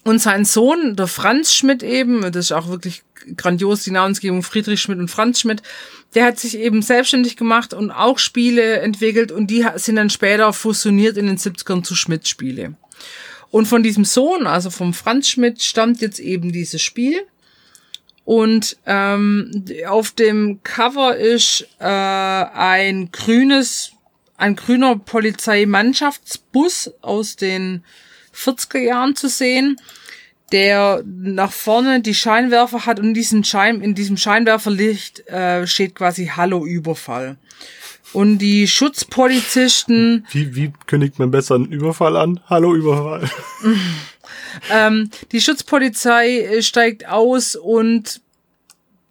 Und 0.05 0.19
sein 0.21 0.45
Sohn, 0.45 0.97
der 0.97 1.07
Franz 1.07 1.55
Schmidt 1.55 1.83
eben, 1.83 2.23
das 2.23 2.47
ist 2.47 2.53
auch 2.53 2.69
wirklich 2.69 3.03
grandios 3.37 3.85
die 3.85 3.91
Namensgebung 3.91 4.43
Friedrich 4.43 4.81
Schmidt 4.81 4.99
und 4.99 5.09
Franz 5.09 5.41
Schmidt. 5.41 5.63
Der 6.15 6.27
hat 6.27 6.39
sich 6.39 6.59
eben 6.59 6.83
selbstständig 6.83 7.37
gemacht 7.37 7.75
und 7.75 7.91
auch 7.91 8.19
Spiele 8.19 8.81
entwickelt 8.81 9.33
und 9.33 9.49
die 9.49 9.67
sind 9.77 9.97
dann 9.97 10.11
später 10.11 10.53
fusioniert 10.53 11.17
in 11.17 11.27
den 11.27 11.39
70ern 11.39 11.83
zu 11.83 11.95
Schmidt 11.95 12.29
Spiele. 12.29 12.75
Und 13.51 13.67
von 13.67 13.83
diesem 13.83 14.05
Sohn, 14.05 14.47
also 14.47 14.71
vom 14.71 14.95
Franz 14.95 15.29
Schmidt, 15.29 15.63
stammt 15.63 16.01
jetzt 16.01 16.19
eben 16.19 16.53
dieses 16.53 16.81
Spiel. 16.81 17.27
Und 18.25 18.79
ähm, 18.87 19.65
auf 19.87 20.13
dem 20.13 20.63
Cover 20.63 21.17
ist 21.17 21.67
äh, 21.79 21.85
ein 21.85 23.11
grünes, 23.13 23.93
ein 24.37 24.57
grüner 24.57 24.97
Polizeimannschaftsbus 24.97 26.93
aus 27.03 27.37
den 27.37 27.85
40er 28.35 28.79
Jahren 28.79 29.17
zu 29.17 29.29
sehen, 29.29 29.77
der 30.53 31.03
nach 31.07 31.53
vorne 31.53 32.01
die 32.01 32.15
Scheinwerfer 32.15 32.87
hat 32.87 33.01
und 33.01 33.09
in 33.09 33.15
diesem, 33.15 33.45
Schein, 33.45 33.81
in 33.81 33.95
diesem 33.95 34.17
Scheinwerferlicht 34.17 35.27
äh, 35.29 35.67
steht 35.67 35.95
quasi 35.95 36.31
Hallo 36.37 36.65
Überfall. 36.65 37.37
Und 38.13 38.39
die 38.39 38.69
Schutzpolizisten. 38.69 40.27
Wie, 40.31 40.55
wie 40.55 40.73
kündigt 40.87 41.19
man 41.19 41.31
besser 41.31 41.55
einen 41.55 41.73
Überfall 41.73 42.17
an? 42.17 42.41
Hallo 42.47 42.75
Überfall. 42.75 43.29
ähm, 44.71 45.11
die 45.33 45.41
Schutzpolizei 45.41 46.41
äh, 46.41 46.63
steigt 46.63 47.09
aus 47.09 47.57
und 47.57 48.21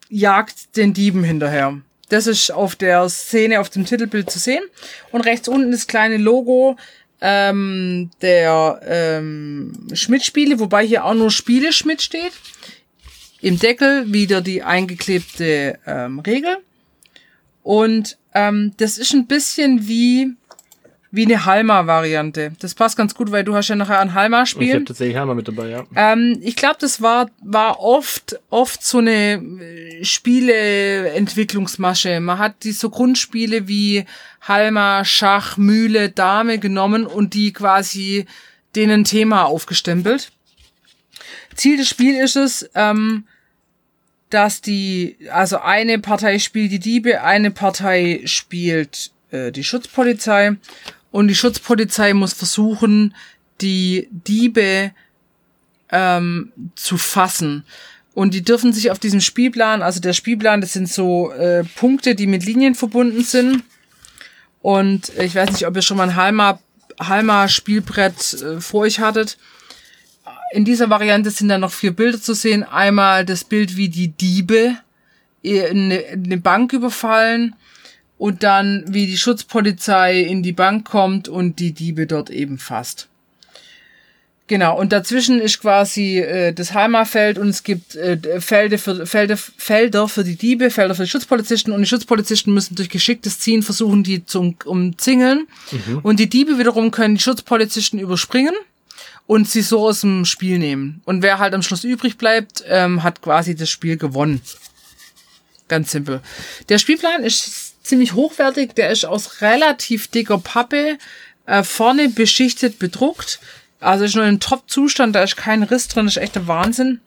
jagt 0.10 0.78
den 0.78 0.94
Dieben 0.94 1.24
hinterher. 1.24 1.82
Das 2.10 2.28
ist 2.28 2.52
auf 2.52 2.76
der 2.76 3.08
Szene 3.10 3.62
auf 3.62 3.70
dem 3.70 3.86
Titelbild 3.86 4.30
zu 4.30 4.38
sehen. 4.38 4.64
Und 5.12 5.22
rechts 5.22 5.48
unten 5.48 5.72
das 5.72 5.88
kleine 5.88 6.18
Logo 6.18 6.76
ähm, 7.22 8.10
der 8.22 8.82
ähm, 8.84 9.74
Schmidt-Spiele, 9.94 10.60
wobei 10.60 10.86
hier 10.86 11.06
auch 11.06 11.14
nur 11.14 11.32
Spiele 11.32 11.72
Schmidt 11.72 12.02
steht. 12.02 12.34
Im 13.42 13.58
Deckel 13.58 14.12
wieder 14.12 14.42
die 14.42 14.64
eingeklebte 14.64 15.80
ähm, 15.86 16.20
Regel. 16.20 16.58
Und 17.64 18.18
ähm, 18.34 18.74
das 18.78 18.98
ist 18.98 19.14
ein 19.14 19.28
bisschen 19.28 19.88
wie 19.88 20.34
wie 21.12 21.26
eine 21.26 21.46
Halma-Variante. 21.46 22.54
Das 22.60 22.74
passt 22.74 22.96
ganz 22.96 23.14
gut, 23.14 23.32
weil 23.32 23.44
du 23.44 23.54
hast 23.54 23.68
ja 23.68 23.76
nachher 23.76 24.00
ein 24.00 24.14
Halma-Spiel. 24.14 24.68
Ich 24.68 24.76
habe 24.76 24.86
tatsächlich 24.86 25.18
Halma 25.18 25.34
mit 25.34 25.48
dabei, 25.48 25.68
ja. 25.68 25.84
Ähm, 25.96 26.40
ich 26.42 26.56
glaube, 26.56 26.78
das 26.80 27.02
war 27.02 27.30
war 27.42 27.82
oft 27.82 28.40
oft 28.50 28.84
so 28.84 29.00
eine 29.00 29.34
äh, 29.34 30.06
Spieleentwicklungsmasche. 30.06 32.22
Man 32.22 32.40
hat 32.40 32.64
die 32.64 32.72
so 32.72 32.90
Grundspiele 32.90 33.68
wie 33.68 34.06
Halma, 34.42 35.04
Schach, 35.04 35.58
Mühle, 35.58 36.10
Dame 36.10 36.60
genommen 36.60 37.06
und 37.06 37.34
die 37.34 37.52
quasi 37.52 38.26
denen 38.76 39.04
Thema 39.04 39.44
aufgestempelt. 39.44 40.32
Ziel 41.56 41.78
des 41.78 41.90
Spiels 41.90 42.24
ist 42.24 42.36
es, 42.38 42.70
ähm, 42.74 43.26
dass 44.30 44.62
die, 44.62 45.18
also 45.32 45.60
eine 45.60 46.00
Partei 46.00 46.40
spielt 46.40 46.72
die 46.72 46.80
Diebe, 46.80 47.22
eine 47.22 47.52
Partei 47.52 48.22
spielt 48.24 49.12
äh, 49.32 49.52
die 49.52 49.64
Schutzpolizei 49.64 50.58
und 51.12 51.28
die 51.28 51.36
Schutzpolizei 51.36 52.14
muss 52.14 52.34
versuchen, 52.34 53.14
die 53.60 54.08
Diebe 54.12 54.92
ähm, 55.92 56.52
zu 56.76 56.98
fassen. 56.98 57.66
Und 58.14 58.34
die 58.34 58.44
dürfen 58.44 58.74
sich 58.74 58.92
auf 58.92 59.00
diesem 59.00 59.22
Spielplan, 59.22 59.82
also 59.82 60.00
der 60.00 60.14
Spielplan, 60.14 60.62
das 60.62 60.74
sind 60.74 60.90
so 60.90 61.32
äh, 61.32 61.64
Punkte, 61.76 62.16
die 62.16 62.28
mit 62.28 62.46
Linien 62.46 62.76
verbunden 62.76 63.24
sind. 63.24 63.64
Und 64.62 65.12
ich 65.18 65.36
weiß 65.36 65.52
nicht, 65.52 65.68
ob 65.68 65.76
ihr 65.76 65.82
schon 65.82 65.98
mal 65.98 66.10
ein 66.10 66.16
Halma, 66.16 66.60
Halma 67.00 67.48
Spielbrett 67.48 68.34
äh, 68.34 68.62
vor 68.62 68.82
euch 68.82 69.00
hattet. 69.00 69.38
In 70.54 70.66
dieser 70.66 70.90
Variante 70.90 71.32
sind 71.32 71.48
dann 71.48 71.62
noch 71.62 71.72
vier 71.72 71.92
Bilder 71.92 72.22
zu 72.22 72.34
sehen. 72.34 72.64
Einmal 72.64 73.26
das 73.26 73.46
Bild, 73.46 73.78
wie 73.78 73.88
die 73.88 74.10
Diebe 74.10 74.76
eine, 75.44 76.04
eine 76.12 76.38
Bank 76.38 76.74
überfallen 76.74 77.56
und 78.22 78.44
dann 78.44 78.84
wie 78.88 79.08
die 79.08 79.18
Schutzpolizei 79.18 80.20
in 80.20 80.44
die 80.44 80.52
Bank 80.52 80.88
kommt 80.88 81.28
und 81.28 81.58
die 81.58 81.72
Diebe 81.72 82.06
dort 82.06 82.30
eben 82.30 82.60
fasst. 82.60 83.08
Genau, 84.46 84.78
und 84.78 84.94
dazwischen 84.94 85.40
ist 85.40 85.60
quasi 85.60 86.20
äh, 86.20 86.54
das 86.54 86.76
Heimatfeld 86.76 87.40
und 87.40 87.50
es 87.50 87.64
gibt 87.64 87.96
äh, 87.96 88.20
Felder, 88.40 88.78
für, 88.78 89.08
Felder, 89.08 89.38
Felder 89.38 90.08
für 90.08 90.24
die 90.24 90.36
Diebe, 90.36 90.70
Felder 90.70 90.94
für 90.94 91.06
die 91.06 91.10
Schutzpolizisten 91.10 91.74
und 91.74 91.82
die 91.82 91.88
Schutzpolizisten 91.88 92.54
müssen 92.54 92.76
durch 92.76 92.90
geschicktes 92.90 93.40
Ziehen 93.40 93.64
versuchen, 93.64 94.04
die 94.04 94.24
zu 94.24 94.54
umzingeln. 94.66 95.48
Mhm. 95.72 96.00
Und 96.04 96.20
die 96.20 96.30
Diebe 96.30 96.60
wiederum 96.60 96.92
können 96.92 97.16
die 97.16 97.22
Schutzpolizisten 97.24 97.98
überspringen 97.98 98.54
und 99.26 99.50
sie 99.50 99.64
so 99.64 99.88
aus 99.88 100.02
dem 100.02 100.26
Spiel 100.26 100.60
nehmen. 100.60 101.02
Und 101.06 101.24
wer 101.24 101.40
halt 101.40 101.56
am 101.56 101.64
Schluss 101.64 101.84
übrig 101.84 102.20
bleibt, 102.20 102.64
ähm, 102.68 103.02
hat 103.02 103.24
quasi 103.24 103.56
das 103.56 103.72
Spiel 103.72 103.98
gewonnen. 103.98 104.42
Ganz 105.68 105.90
simpel. 105.90 106.22
Der 106.70 106.78
Spielplan 106.78 107.24
ist 107.24 107.71
ziemlich 107.82 108.14
hochwertig, 108.14 108.74
der 108.76 108.92
ist 108.92 109.06
aus 109.06 109.42
relativ 109.42 110.08
dicker 110.08 110.38
Pappe, 110.38 110.98
äh, 111.46 111.64
vorne 111.64 112.10
beschichtet 112.10 112.80
bedruckt. 112.80 113.40
Also 113.80 114.06
ist 114.06 114.16
nur 114.16 114.26
in 114.26 114.40
Top-Zustand, 114.40 115.16
da 115.16 115.24
ist 115.24 115.38
kein 115.38 115.64
Riss 115.64 115.88
drin, 115.88 116.06
das 116.06 116.18
ist 116.18 116.22
echt 116.22 116.36
der 116.36 116.48
Wahnsinn. 116.48 117.02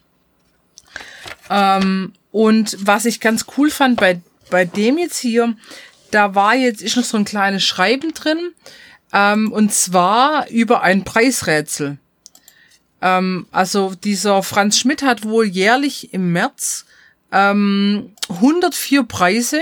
Ähm, 1.48 2.12
und 2.32 2.76
was 2.80 3.04
ich 3.04 3.20
ganz 3.20 3.46
cool 3.56 3.70
fand 3.70 4.00
bei, 4.00 4.20
bei 4.50 4.64
dem 4.64 4.98
jetzt 4.98 5.18
hier, 5.18 5.56
da 6.10 6.34
war 6.34 6.54
jetzt, 6.54 6.82
ist 6.82 6.96
noch 6.96 7.04
so 7.04 7.16
ein 7.16 7.24
kleines 7.24 7.64
Schreiben 7.64 8.12
drin, 8.12 8.52
ähm, 9.12 9.52
und 9.52 9.72
zwar 9.72 10.48
über 10.50 10.82
ein 10.82 11.04
Preisrätsel. 11.04 11.98
Ähm, 13.00 13.46
also 13.52 13.94
dieser 13.94 14.42
Franz 14.42 14.78
Schmidt 14.78 15.02
hat 15.02 15.24
wohl 15.24 15.46
jährlich 15.46 16.12
im 16.12 16.32
März 16.32 16.86
ähm, 17.30 18.12
104 18.28 19.04
Preise 19.04 19.60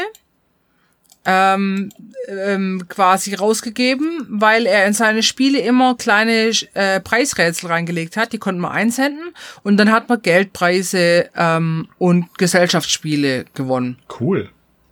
ähm, 1.25 1.91
ähm, 2.29 2.85
quasi 2.89 3.35
rausgegeben, 3.35 4.27
weil 4.29 4.67
er 4.67 4.87
in 4.87 4.93
seine 4.93 5.23
Spiele 5.23 5.61
immer 5.61 5.97
kleine 5.97 6.51
äh, 6.75 7.01
Preisrätsel 7.01 7.69
reingelegt 7.71 8.17
hat. 8.17 8.33
Die 8.33 8.39
konnten 8.39 8.61
wir 8.61 8.71
einsenden 8.71 9.33
und 9.63 9.77
dann 9.77 9.93
hat 9.93 10.09
man 10.09 10.21
Geldpreise 10.21 11.31
ähm, 11.37 11.89
und 11.99 12.37
Gesellschaftsspiele 12.39 13.45
gewonnen. 13.55 13.99
Cool. 14.21 14.51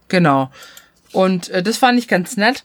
Genau. 0.09 0.51
Und 1.13 1.49
äh, 1.51 1.63
das 1.63 1.79
fand 1.79 1.99
ich 1.99 2.09
ganz 2.09 2.37
nett. 2.37 2.65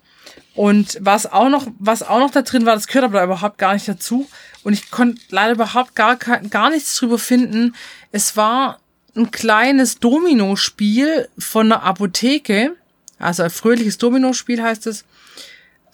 Und 0.54 0.98
was 1.02 1.32
auch 1.32 1.50
noch, 1.50 1.68
was 1.80 2.02
auch 2.02 2.20
noch 2.20 2.32
da 2.32 2.42
drin 2.42 2.66
war, 2.66 2.76
das 2.76 2.88
gehört 2.88 3.06
aber 3.06 3.24
überhaupt 3.24 3.58
gar 3.58 3.74
nicht 3.74 3.88
dazu. 3.88 4.28
Und 4.64 4.74
ich 4.74 4.90
konnte 4.90 5.22
leider 5.30 5.54
überhaupt 5.54 5.96
gar, 5.96 6.16
gar 6.16 6.70
nichts 6.70 6.96
drüber 6.96 7.20
finden. 7.20 7.76
Es 8.12 8.38
war 8.38 8.80
ein 9.16 9.32
kleines 9.32 10.00
Domino-Spiel 10.00 11.28
von 11.38 11.72
einer 11.72 11.84
Apotheke. 11.84 12.76
Also 13.20 13.44
ein 13.44 13.50
fröhliches 13.50 13.98
Domino-Spiel 13.98 14.62
heißt 14.62 14.88
es. 14.88 15.06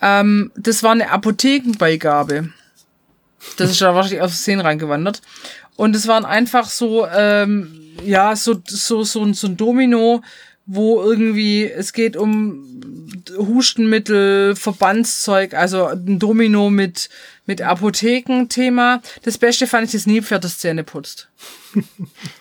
Ähm, 0.01 0.51
das 0.56 0.84
war 0.84 0.92
eine 0.92 1.12
Apothekenbeigabe. 1.12 2.50
Das 3.58 3.72
ist 3.72 3.82
da 3.82 3.96
wahrscheinlich 3.96 4.22
aus 4.22 4.34
Szenen 4.34 4.62
reingewandert. 4.62 5.22
Und 5.75 5.96
es 5.96 6.08
waren 6.08 6.25
einfach 6.25 6.70
so, 6.70 7.08
ähm, 7.08 7.72
ja, 8.04 8.36
so, 8.36 8.62
so, 8.68 9.04
so, 9.04 9.32
so 9.34 9.48
ein 9.48 9.58
Domino, 9.58 10.22
wo 10.66 11.01
irgendwie, 11.01 11.66
es 11.66 11.94
geht 11.94 12.16
um 12.16 12.82
Hustenmittel, 13.38 14.56
Verbandszeug, 14.56 15.54
also 15.54 15.86
ein 15.86 16.20
Domino 16.20 16.70
mit, 16.70 17.10
mit 17.46 17.62
Apothekenthema. 17.62 19.01
Das 19.24 19.38
Beste 19.38 19.68
fand 19.68 19.86
ich 19.86 19.92
das 19.92 20.06
Nilpferd, 20.06 20.44
das 20.44 20.60
Zähne 20.60 20.84
putzt. 20.84 21.30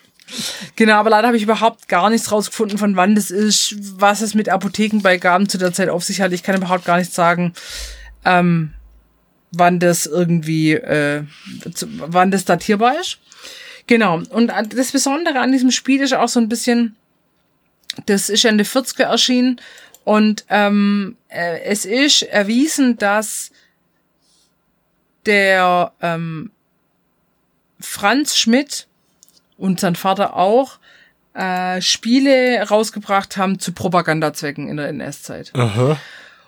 genau, 0.77 0.95
aber 0.95 1.11
leider 1.11 1.29
habe 1.29 1.37
ich 1.37 1.43
überhaupt 1.43 1.89
gar 1.89 2.11
nichts 2.11 2.31
rausgefunden, 2.31 2.79
von 2.79 2.97
wann 2.97 3.15
das 3.15 3.31
ist, 3.31 3.77
was 4.01 4.21
es 4.21 4.35
mit 4.35 4.49
Apothekenbeigaben 4.49 5.49
zu 5.49 5.59
der 5.59 5.73
Zeit 5.73 5.89
auf 5.89 6.05
sich 6.05 6.21
hat. 6.21 6.33
Ich 6.33 6.43
kann 6.43 6.57
überhaupt 6.57 6.85
gar 6.85 6.99
nicht 6.99 7.13
sagen, 7.13 7.55
ähm, 8.25 8.73
wann 9.53 9.79
das 9.79 10.07
irgendwie, 10.07 10.73
äh, 10.73 11.25
wann 11.83 12.31
das 12.31 12.45
datierbar 12.45 13.01
ist. 13.01 13.19
Genau. 13.87 14.23
Und 14.31 14.53
das 14.75 14.93
Besondere 14.93 15.41
an 15.41 15.53
diesem 15.53 15.71
Spiel 15.71 16.01
ist 16.03 16.15
auch 16.15 16.29
so 16.29 16.41
ein 16.41 16.49
bisschen, 16.49 16.97
das 18.07 18.29
ist 18.29 18.45
Ende 18.45 18.65
40er 18.65 19.05
erschienen 19.05 19.61
und 20.05 20.45
ähm, 20.49 21.17
äh, 21.29 21.61
es 21.63 21.85
ist 21.85 22.23
erwiesen, 22.23 22.97
dass 22.97 23.51
der 25.27 25.93
ähm, 26.01 26.51
Franz 27.81 28.37
Schmidt 28.37 28.87
und 29.61 29.79
sein 29.79 29.95
Vater 29.95 30.37
auch 30.37 30.79
äh, 31.35 31.81
Spiele 31.81 32.67
rausgebracht 32.69 33.37
haben 33.37 33.59
zu 33.59 33.73
Propagandazwecken 33.73 34.69
in 34.69 34.76
der 34.76 34.88
NS-Zeit. 34.88 35.52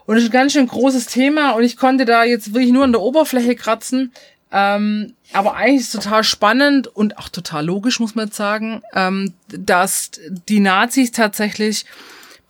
Und 0.07 0.17
das 0.17 0.25
ist 0.25 0.31
ein 0.31 0.33
ganz 0.33 0.53
schön 0.53 0.67
großes 0.67 1.07
Thema 1.07 1.53
und 1.53 1.63
ich 1.63 1.77
konnte 1.77 2.05
da 2.05 2.25
jetzt 2.25 2.55
wirklich 2.55 2.73
nur 2.73 2.85
an 2.85 2.93
der 2.93 3.03
Oberfläche 3.03 3.55
kratzen. 3.55 4.13
Ähm, 4.51 5.15
aber 5.33 5.55
eigentlich 5.55 5.83
ist 5.83 5.95
es 5.95 6.03
total 6.03 6.25
spannend 6.25 6.89
und 6.89 7.17
auch 7.19 7.29
total 7.29 7.65
logisch, 7.65 8.01
muss 8.01 8.15
man 8.15 8.27
jetzt 8.27 8.37
sagen, 8.37 8.83
ähm, 8.95 9.33
dass 9.49 10.11
die 10.49 10.61
Nazis 10.61 11.13
tatsächlich 11.13 11.87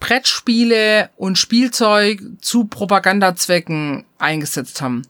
Brettspiele 0.00 1.10
und 1.16 1.38
Spielzeug 1.38 2.20
zu 2.40 2.64
Propagandazwecken 2.64 4.04
eingesetzt 4.18 4.80
haben. 4.82 5.02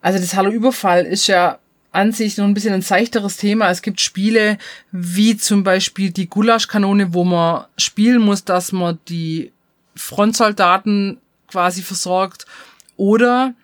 Also 0.00 0.20
das 0.20 0.36
Hallo 0.36 0.50
Überfall 0.50 1.04
ist 1.04 1.26
ja 1.26 1.58
an 1.92 2.12
sich 2.12 2.36
noch 2.36 2.44
ein 2.44 2.54
bisschen 2.54 2.74
ein 2.74 2.82
seichteres 2.82 3.36
Thema. 3.36 3.70
Es 3.70 3.82
gibt 3.82 4.00
Spiele 4.00 4.58
wie 4.92 5.36
zum 5.36 5.64
Beispiel 5.64 6.10
die 6.10 6.28
Gulaschkanone, 6.28 7.14
wo 7.14 7.24
man 7.24 7.64
spielen 7.76 8.20
muss, 8.20 8.44
dass 8.44 8.72
man 8.72 8.98
die 9.08 9.52
Frontsoldaten 9.96 11.18
quasi 11.48 11.82
versorgt. 11.82 12.46
Oder 12.96 13.54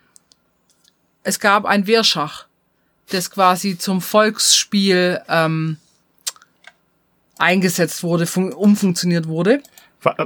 es 1.23 1.39
gab 1.39 1.65
ein 1.65 1.87
Wehrschach, 1.87 2.45
das 3.09 3.29
quasi 3.29 3.77
zum 3.77 4.01
Volksspiel 4.01 5.21
ähm, 5.29 5.77
eingesetzt 7.37 8.03
wurde, 8.03 8.27
umfunktioniert 8.55 9.27
wurde. 9.27 9.61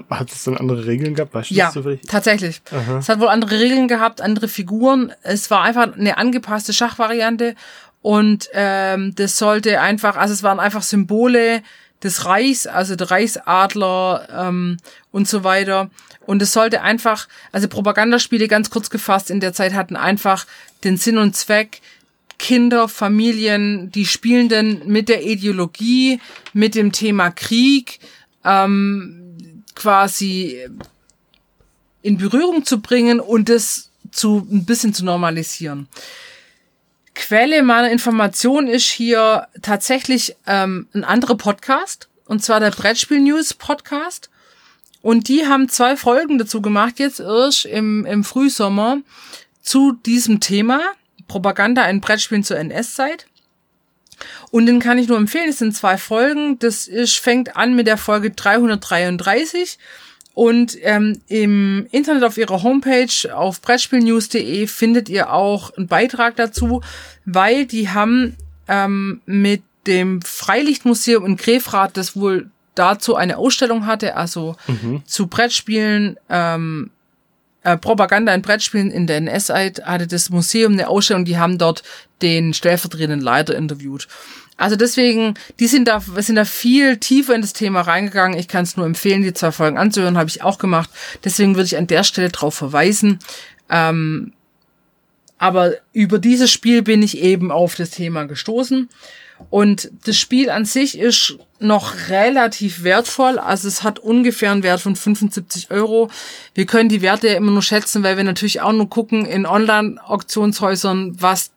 Hat 0.09 0.31
es 0.31 0.43
dann 0.43 0.57
andere 0.57 0.85
Regeln 0.85 1.15
gehabt? 1.15 1.33
Weißt 1.33 1.51
ja, 1.51 1.71
tatsächlich. 2.07 2.61
Aha. 2.71 2.97
Es 2.97 3.07
hat 3.07 3.21
wohl 3.21 3.29
andere 3.29 3.59
Regeln 3.59 3.87
gehabt, 3.87 4.19
andere 4.19 4.49
Figuren. 4.49 5.13
Es 5.23 5.49
war 5.51 5.63
einfach 5.63 5.93
eine 5.95 6.17
angepasste 6.17 6.73
Schachvariante 6.73 7.55
und 8.01 8.49
ähm, 8.53 9.13
das 9.15 9.37
sollte 9.37 9.81
einfach, 9.81 10.15
also 10.15 10.33
es 10.33 10.43
waren 10.43 10.59
einfach 10.59 10.83
Symbole 10.83 11.63
des 12.01 12.25
Reichs, 12.25 12.65
also 12.65 12.95
der 12.95 13.11
Reichsadler 13.11 14.27
ähm, 14.31 14.77
und 15.11 15.27
so 15.27 15.43
weiter. 15.43 15.89
Und 16.25 16.41
es 16.41 16.53
sollte 16.53 16.81
einfach, 16.81 17.27
also 17.51 17.67
Propagandaspiele 17.67 18.47
ganz 18.47 18.69
kurz 18.69 18.89
gefasst 18.89 19.29
in 19.29 19.39
der 19.39 19.53
Zeit 19.53 19.73
hatten 19.73 19.95
einfach 19.95 20.45
den 20.83 20.95
Sinn 20.95 21.17
und 21.17 21.35
Zweck, 21.35 21.81
Kinder, 22.37 22.87
Familien, 22.87 23.91
die 23.91 24.05
Spielenden 24.05 24.87
mit 24.87 25.09
der 25.09 25.25
Ideologie, 25.25 26.21
mit 26.53 26.75
dem 26.75 26.93
Thema 26.93 27.31
Krieg 27.31 27.99
ähm, 28.45 29.63
quasi 29.75 30.59
in 32.01 32.17
Berührung 32.17 32.63
zu 32.63 32.79
bringen 32.79 33.19
und 33.19 33.49
es 33.49 33.91
zu 34.11 34.47
ein 34.49 34.63
bisschen 34.65 34.93
zu 34.93 35.03
normalisieren. 35.03 35.89
Quelle 37.19 37.63
meiner 37.63 37.91
Information 37.91 38.67
ist 38.69 38.89
hier 38.89 39.49
tatsächlich 39.61 40.37
ähm, 40.47 40.87
ein 40.93 41.03
anderer 41.03 41.35
Podcast, 41.35 42.07
und 42.25 42.41
zwar 42.41 42.61
der 42.61 42.71
Brettspiel 42.71 43.19
News 43.19 43.53
Podcast. 43.53 44.29
Und 45.01 45.27
die 45.27 45.45
haben 45.45 45.67
zwei 45.67 45.97
Folgen 45.97 46.37
dazu 46.37 46.61
gemacht, 46.61 46.97
jetzt 46.97 47.19
erst 47.19 47.65
im, 47.65 48.05
im 48.05 48.23
Frühsommer, 48.23 49.01
zu 49.61 49.91
diesem 49.91 50.39
Thema. 50.39 50.79
Propaganda 51.27 51.83
in 51.89 51.99
Brettspielen 51.99 52.45
zur 52.45 52.57
NS-Zeit. 52.57 53.27
Und 54.49 54.65
den 54.65 54.79
kann 54.79 54.97
ich 54.97 55.09
nur 55.09 55.17
empfehlen. 55.17 55.49
Es 55.49 55.59
sind 55.59 55.75
zwei 55.75 55.97
Folgen. 55.97 56.57
Das 56.59 56.87
ist, 56.87 57.17
fängt 57.17 57.57
an 57.57 57.75
mit 57.75 57.85
der 57.85 57.97
Folge 57.97 58.31
333 58.31 59.77
und 60.33 60.77
ähm, 60.81 61.21
im 61.27 61.87
Internet 61.91 62.23
auf 62.23 62.37
ihrer 62.37 62.63
Homepage 62.63 63.33
auf 63.33 63.61
Brettspielnews.de 63.61 64.67
findet 64.67 65.09
ihr 65.09 65.33
auch 65.33 65.75
einen 65.75 65.87
Beitrag 65.87 66.35
dazu, 66.35 66.81
weil 67.25 67.65
die 67.65 67.89
haben 67.89 68.37
ähm, 68.67 69.21
mit 69.25 69.63
dem 69.87 70.21
Freilichtmuseum 70.21 71.25
in 71.25 71.35
Grefrath, 71.35 71.97
das 71.97 72.15
wohl 72.15 72.49
dazu 72.75 73.15
eine 73.15 73.37
Ausstellung 73.37 73.85
hatte, 73.85 74.15
also 74.15 74.55
mhm. 74.67 75.01
zu 75.05 75.27
Brettspielen, 75.27 76.17
ähm, 76.29 76.91
äh, 77.63 77.77
Propaganda 77.77 78.33
in 78.33 78.41
Brettspielen 78.41 78.89
in 78.89 79.05
der 79.07 79.17
NS-Zeit 79.17 79.85
hatte 79.85 80.07
das 80.07 80.29
Museum 80.29 80.73
eine 80.73 80.87
Ausstellung, 80.87 81.25
die 81.25 81.37
haben 81.37 81.57
dort 81.57 81.83
den 82.21 82.53
stellvertretenden 82.53 83.19
Leiter 83.19 83.55
interviewt. 83.55 84.07
Also 84.59 84.75
deswegen, 84.75 85.35
die 85.59 85.67
sind 85.67 85.87
da, 85.87 86.01
sind 86.01 86.35
da 86.35 86.43
viel 86.43 86.97
tiefer 86.97 87.33
in 87.33 87.41
das 87.41 87.53
Thema 87.53 87.81
reingegangen. 87.81 88.37
Ich 88.37 88.49
kann 88.49 88.63
es 88.63 88.75
nur 88.75 88.85
empfehlen, 88.85 89.21
die 89.21 89.33
zwei 89.33 89.53
Folgen 89.53 89.77
anzuhören, 89.77 90.17
habe 90.17 90.29
ich 90.29 90.43
auch 90.43 90.57
gemacht. 90.57 90.89
Deswegen 91.23 91.55
würde 91.55 91.67
ich 91.67 91.77
an 91.77 91.87
der 91.87 92.03
Stelle 92.03 92.27
drauf 92.27 92.55
verweisen. 92.55 93.19
Ähm, 93.69 94.33
aber 95.37 95.75
über 95.93 96.19
dieses 96.19 96.51
Spiel 96.51 96.81
bin 96.81 97.01
ich 97.01 97.19
eben 97.19 97.51
auf 97.51 97.75
das 97.75 97.91
Thema 97.91 98.25
gestoßen. 98.25 98.89
Und 99.49 99.89
das 100.05 100.17
Spiel 100.17 100.49
an 100.49 100.65
sich 100.65 100.97
ist 100.99 101.37
noch 101.59 102.09
relativ 102.09 102.83
wertvoll. 102.83 103.39
Also 103.39 103.69
es 103.69 103.83
hat 103.83 103.97
ungefähr 103.97 104.51
einen 104.51 104.63
Wert 104.63 104.81
von 104.81 104.97
75 104.97 105.71
Euro. 105.71 106.09
Wir 106.53 106.65
können 106.65 106.89
die 106.89 107.01
Werte 107.01 107.29
ja 107.29 107.35
immer 107.35 107.51
nur 107.51 107.61
schätzen, 107.61 108.03
weil 108.03 108.17
wir 108.17 108.25
natürlich 108.25 108.59
auch 108.59 108.73
nur 108.73 108.89
gucken 108.89 109.25
in 109.25 109.45
Online-Auktionshäusern, 109.45 111.15
was 111.21 111.51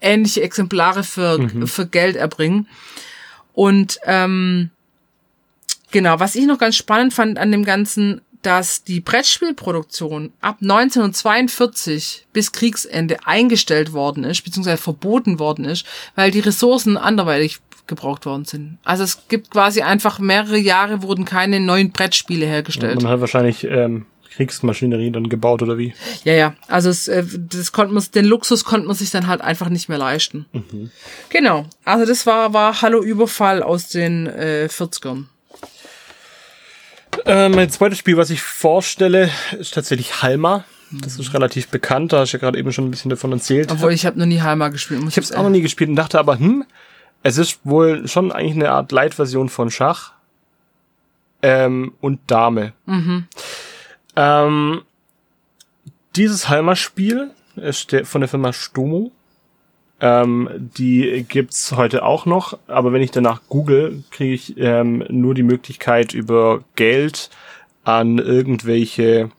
ähnliche 0.00 0.42
Exemplare 0.42 1.02
für, 1.02 1.38
mhm. 1.38 1.66
für 1.66 1.86
Geld 1.86 2.16
erbringen. 2.16 2.68
Und 3.52 3.98
ähm, 4.04 4.70
genau, 5.90 6.20
was 6.20 6.34
ich 6.34 6.46
noch 6.46 6.58
ganz 6.58 6.76
spannend 6.76 7.14
fand 7.14 7.38
an 7.38 7.52
dem 7.52 7.64
Ganzen, 7.64 8.20
dass 8.42 8.84
die 8.84 9.00
Brettspielproduktion 9.00 10.32
ab 10.40 10.58
1942 10.60 12.26
bis 12.32 12.52
Kriegsende 12.52 13.26
eingestellt 13.26 13.92
worden 13.92 14.24
ist, 14.24 14.42
beziehungsweise 14.42 14.82
verboten 14.82 15.38
worden 15.38 15.64
ist, 15.64 15.86
weil 16.14 16.30
die 16.30 16.40
Ressourcen 16.40 16.96
anderweitig 16.96 17.60
gebraucht 17.86 18.26
worden 18.26 18.44
sind. 18.44 18.78
Also 18.84 19.04
es 19.04 19.28
gibt 19.28 19.50
quasi 19.50 19.82
einfach 19.82 20.18
mehrere 20.18 20.58
Jahre 20.58 21.02
wurden 21.02 21.24
keine 21.24 21.60
neuen 21.60 21.90
Brettspiele 21.92 22.46
hergestellt. 22.46 23.02
Man 23.02 23.12
hat 23.12 23.20
wahrscheinlich 23.20 23.64
ähm, 23.64 24.06
Kriegsmaschinerie 24.36 25.10
dann 25.10 25.28
gebaut 25.28 25.62
oder 25.62 25.78
wie? 25.78 25.94
Ja, 26.24 26.32
ja. 26.32 26.54
Also 26.68 26.90
es, 26.90 27.08
äh, 27.08 27.24
das 27.36 27.72
konnte 27.72 27.94
man, 27.94 28.04
den 28.14 28.24
Luxus 28.24 28.64
konnte 28.64 28.86
man 28.86 28.96
sich 28.96 29.10
dann 29.10 29.26
halt 29.26 29.40
einfach 29.40 29.68
nicht 29.68 29.88
mehr 29.88 29.98
leisten. 29.98 30.46
Mhm. 30.52 30.90
Genau. 31.28 31.66
Also 31.84 32.06
das 32.06 32.26
war 32.26 32.52
war 32.52 32.82
Hallo 32.82 33.02
Überfall 33.02 33.62
aus 33.62 33.88
den 33.88 34.26
äh, 34.26 34.68
40ern. 34.70 35.24
Äh, 37.26 37.48
mein 37.48 37.70
zweites 37.70 37.98
Spiel, 37.98 38.16
was 38.16 38.30
ich 38.30 38.42
vorstelle, 38.42 39.30
ist 39.58 39.74
tatsächlich 39.74 40.22
Halma. 40.22 40.64
Das 40.90 41.18
ist 41.18 41.34
relativ 41.34 41.68
bekannt, 41.68 42.12
da 42.12 42.20
hast 42.20 42.32
du 42.32 42.36
ja 42.36 42.40
gerade 42.40 42.58
eben 42.58 42.72
schon 42.72 42.86
ein 42.86 42.90
bisschen 42.90 43.08
davon 43.08 43.32
erzählt. 43.32 43.72
Obwohl 43.72 43.92
ich 43.92 44.06
habe 44.06 44.18
noch 44.18 44.26
nie 44.26 44.42
Halma 44.42 44.68
gespielt. 44.68 45.02
ich 45.08 45.16
habe 45.16 45.24
es 45.24 45.32
auch 45.32 45.42
noch 45.42 45.50
nie 45.50 45.62
gespielt 45.62 45.90
und 45.90 45.96
dachte 45.96 46.18
aber, 46.18 46.38
hm, 46.38 46.64
es 47.22 47.38
ist 47.38 47.60
wohl 47.64 48.06
schon 48.06 48.30
eigentlich 48.30 48.54
eine 48.54 48.70
Art 48.70 48.92
Light-Version 48.92 49.48
von 49.48 49.70
Schach 49.70 50.12
ähm, 51.42 51.94
und 52.00 52.20
Dame. 52.26 52.74
Mhm. 52.86 53.26
Ähm, 54.16 54.82
dieses 56.16 56.48
Halmer-Spiel 56.48 57.30
ist 57.56 57.92
der, 57.92 58.04
von 58.04 58.20
der 58.20 58.28
Firma 58.28 58.52
Stomo. 58.52 59.12
Ähm, 60.00 60.48
die 60.76 61.24
gibt's 61.28 61.72
heute 61.72 62.04
auch 62.04 62.26
noch, 62.26 62.58
aber 62.66 62.92
wenn 62.92 63.02
ich 63.02 63.10
danach 63.10 63.42
google, 63.48 64.02
kriege 64.10 64.34
ich 64.34 64.58
ähm, 64.58 65.04
nur 65.08 65.34
die 65.34 65.42
Möglichkeit 65.42 66.14
über 66.14 66.64
Geld 66.74 67.30
an 67.84 68.18
irgendwelche 68.18 69.30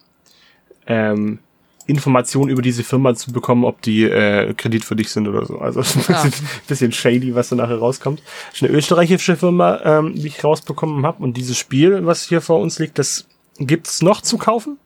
ähm, 0.88 1.40
Informationen 1.88 2.50
über 2.50 2.62
diese 2.62 2.84
Firma 2.84 3.14
zu 3.16 3.32
bekommen, 3.32 3.64
ob 3.64 3.82
die 3.82 4.04
äh, 4.04 4.54
kreditwürdig 4.54 5.10
sind 5.10 5.28
oder 5.28 5.46
so. 5.46 5.60
Also 5.60 5.80
ein 5.82 5.84
bisschen, 5.84 6.32
ja. 6.32 6.50
bisschen 6.68 6.92
shady, 6.92 7.36
was 7.36 7.50
da 7.50 7.56
nachher 7.56 7.78
rauskommt. 7.78 8.24
Das 8.50 8.62
ist 8.62 8.64
eine 8.64 8.74
österreichische 8.74 9.36
Firma, 9.36 9.82
ähm, 9.84 10.14
die 10.16 10.28
ich 10.28 10.44
rausbekommen 10.44 11.06
habe. 11.06 11.22
Und 11.22 11.38
dieses 11.38 11.58
Spiel, 11.58 12.06
was 12.06 12.24
hier 12.24 12.42
vor 12.42 12.60
uns 12.60 12.80
liegt, 12.80 12.98
das 12.98 13.28
gibt's 13.60 14.02
noch 14.02 14.22
zu 14.22 14.38
kaufen. 14.38 14.78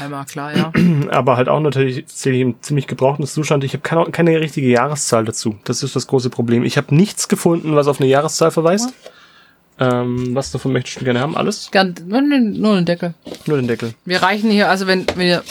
Einmal 0.00 0.24
klar, 0.24 0.56
ja. 0.56 0.72
Aber 1.10 1.36
halt 1.36 1.48
auch 1.48 1.60
natürlich 1.60 2.04
im 2.24 2.60
ziemlich 2.60 2.86
gebrauchten 2.86 3.26
Zustand. 3.26 3.64
Ich 3.64 3.72
habe 3.72 3.82
keine, 3.82 4.04
keine 4.06 4.40
richtige 4.40 4.68
Jahreszahl 4.68 5.24
dazu. 5.24 5.56
Das 5.64 5.82
ist 5.82 5.94
das 5.94 6.06
große 6.06 6.30
Problem. 6.30 6.64
Ich 6.64 6.76
habe 6.76 6.94
nichts 6.94 7.28
gefunden, 7.28 7.76
was 7.76 7.86
auf 7.86 8.00
eine 8.00 8.08
Jahreszahl 8.08 8.50
verweist. 8.50 8.90
Ja. 8.90 9.10
Ähm, 9.76 10.34
was 10.36 10.52
davon 10.52 10.72
möchtest 10.72 11.00
du 11.00 11.04
gerne 11.04 11.20
haben? 11.20 11.36
Alles? 11.36 11.68
Gern, 11.72 11.94
nur, 12.06 12.20
den 12.76 12.84
Deckel. 12.84 13.14
Nur 13.46 13.56
den 13.56 13.66
Deckel. 13.66 13.94
Wir 14.04 14.22
reichen 14.22 14.50
hier, 14.50 14.70
also 14.70 14.86
wenn, 14.86 15.04
wenn 15.16 15.26
ihr 15.26 15.42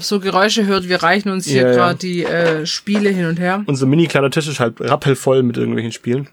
so 0.00 0.18
Geräusche 0.18 0.66
hört, 0.66 0.88
wir 0.88 1.02
reichen 1.02 1.30
uns 1.30 1.46
hier 1.46 1.62
ja, 1.62 1.72
gerade 1.72 1.92
ja. 1.92 1.98
die 1.98 2.24
äh, 2.24 2.66
Spiele 2.66 3.10
hin 3.10 3.26
und 3.26 3.38
her. 3.38 3.62
Unser 3.66 3.86
mini 3.86 4.08
kleiner 4.08 4.30
Tisch 4.30 4.48
ist 4.48 4.58
halt 4.58 4.80
rappelvoll 4.80 5.44
mit 5.44 5.56
irgendwelchen 5.56 5.92
Spielen. 5.92 6.28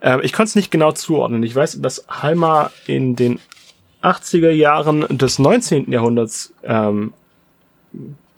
Ähm, 0.00 0.20
ich 0.22 0.32
konnte 0.32 0.48
es 0.48 0.54
nicht 0.54 0.70
genau 0.70 0.92
zuordnen. 0.92 1.42
Ich 1.42 1.54
weiß, 1.54 1.80
dass 1.82 2.06
Halma 2.08 2.70
in 2.86 3.16
den 3.16 3.38
80er 4.02 4.50
Jahren 4.50 5.06
des 5.08 5.38
19. 5.38 5.90
Jahrhunderts 5.90 6.52
ähm, 6.62 7.12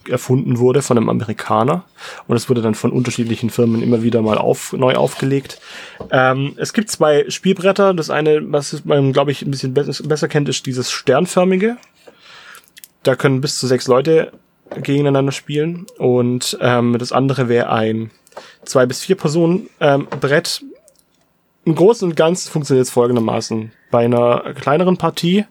erfunden 0.09 0.59
wurde 0.59 0.83
von 0.83 0.97
einem 0.97 1.09
Amerikaner 1.09 1.85
und 2.27 2.37
es 2.37 2.49
wurde 2.49 2.63
dann 2.63 2.75
von 2.75 2.91
unterschiedlichen 2.91 3.51
Firmen 3.51 3.83
immer 3.83 4.03
wieder 4.03 4.23
mal 4.23 4.39
auf, 4.39 4.73
neu 4.73 4.95
aufgelegt. 4.95 5.61
Ähm, 6.11 6.55
es 6.57 6.73
gibt 6.73 6.91
zwei 6.91 7.29
Spielbretter. 7.29 7.93
Das 7.95 8.11
eine, 8.11 8.41
was 8.53 8.85
man 8.85 9.13
glaube 9.13 9.31
ich 9.31 9.43
ein 9.43 9.51
bisschen 9.51 9.75
be 9.75 9.85
besser 10.05 10.29
kennt, 10.29 10.49
ist 10.49 10.67
dieses 10.67 10.91
sternförmige. 10.91 11.77
Da 13.03 13.15
können 13.15 13.41
bis 13.41 13.59
zu 13.59 13.67
sechs 13.67 13.87
Leute 13.87 14.33
gegeneinander 14.83 15.33
spielen 15.33 15.87
und 15.99 16.57
ähm, 16.61 16.97
das 16.99 17.13
andere 17.13 17.49
wäre 17.49 17.71
ein 17.71 18.11
zwei 18.65 18.87
bis 18.87 19.01
vier 19.01 19.17
Personen 19.17 19.69
ähm, 19.81 20.07
Brett. 20.21 20.63
Im 21.65 21.75
Großen 21.75 22.09
und 22.09 22.17
Ganzen 22.17 22.51
funktioniert 22.51 22.87
es 22.87 22.93
folgendermaßen: 22.93 23.73
Bei 23.91 24.05
einer 24.05 24.55
kleineren 24.55 24.97
Partie 24.97 25.45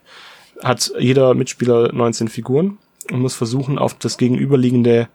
hat 0.64 0.92
jeder 0.98 1.34
Mitspieler 1.34 1.94
19 1.94 2.28
Figuren 2.28 2.78
und 3.12 3.22
muss 3.22 3.36
versuchen, 3.36 3.78
auf 3.78 3.94
das 3.94 4.18
gegenüberliegende, 4.18 5.08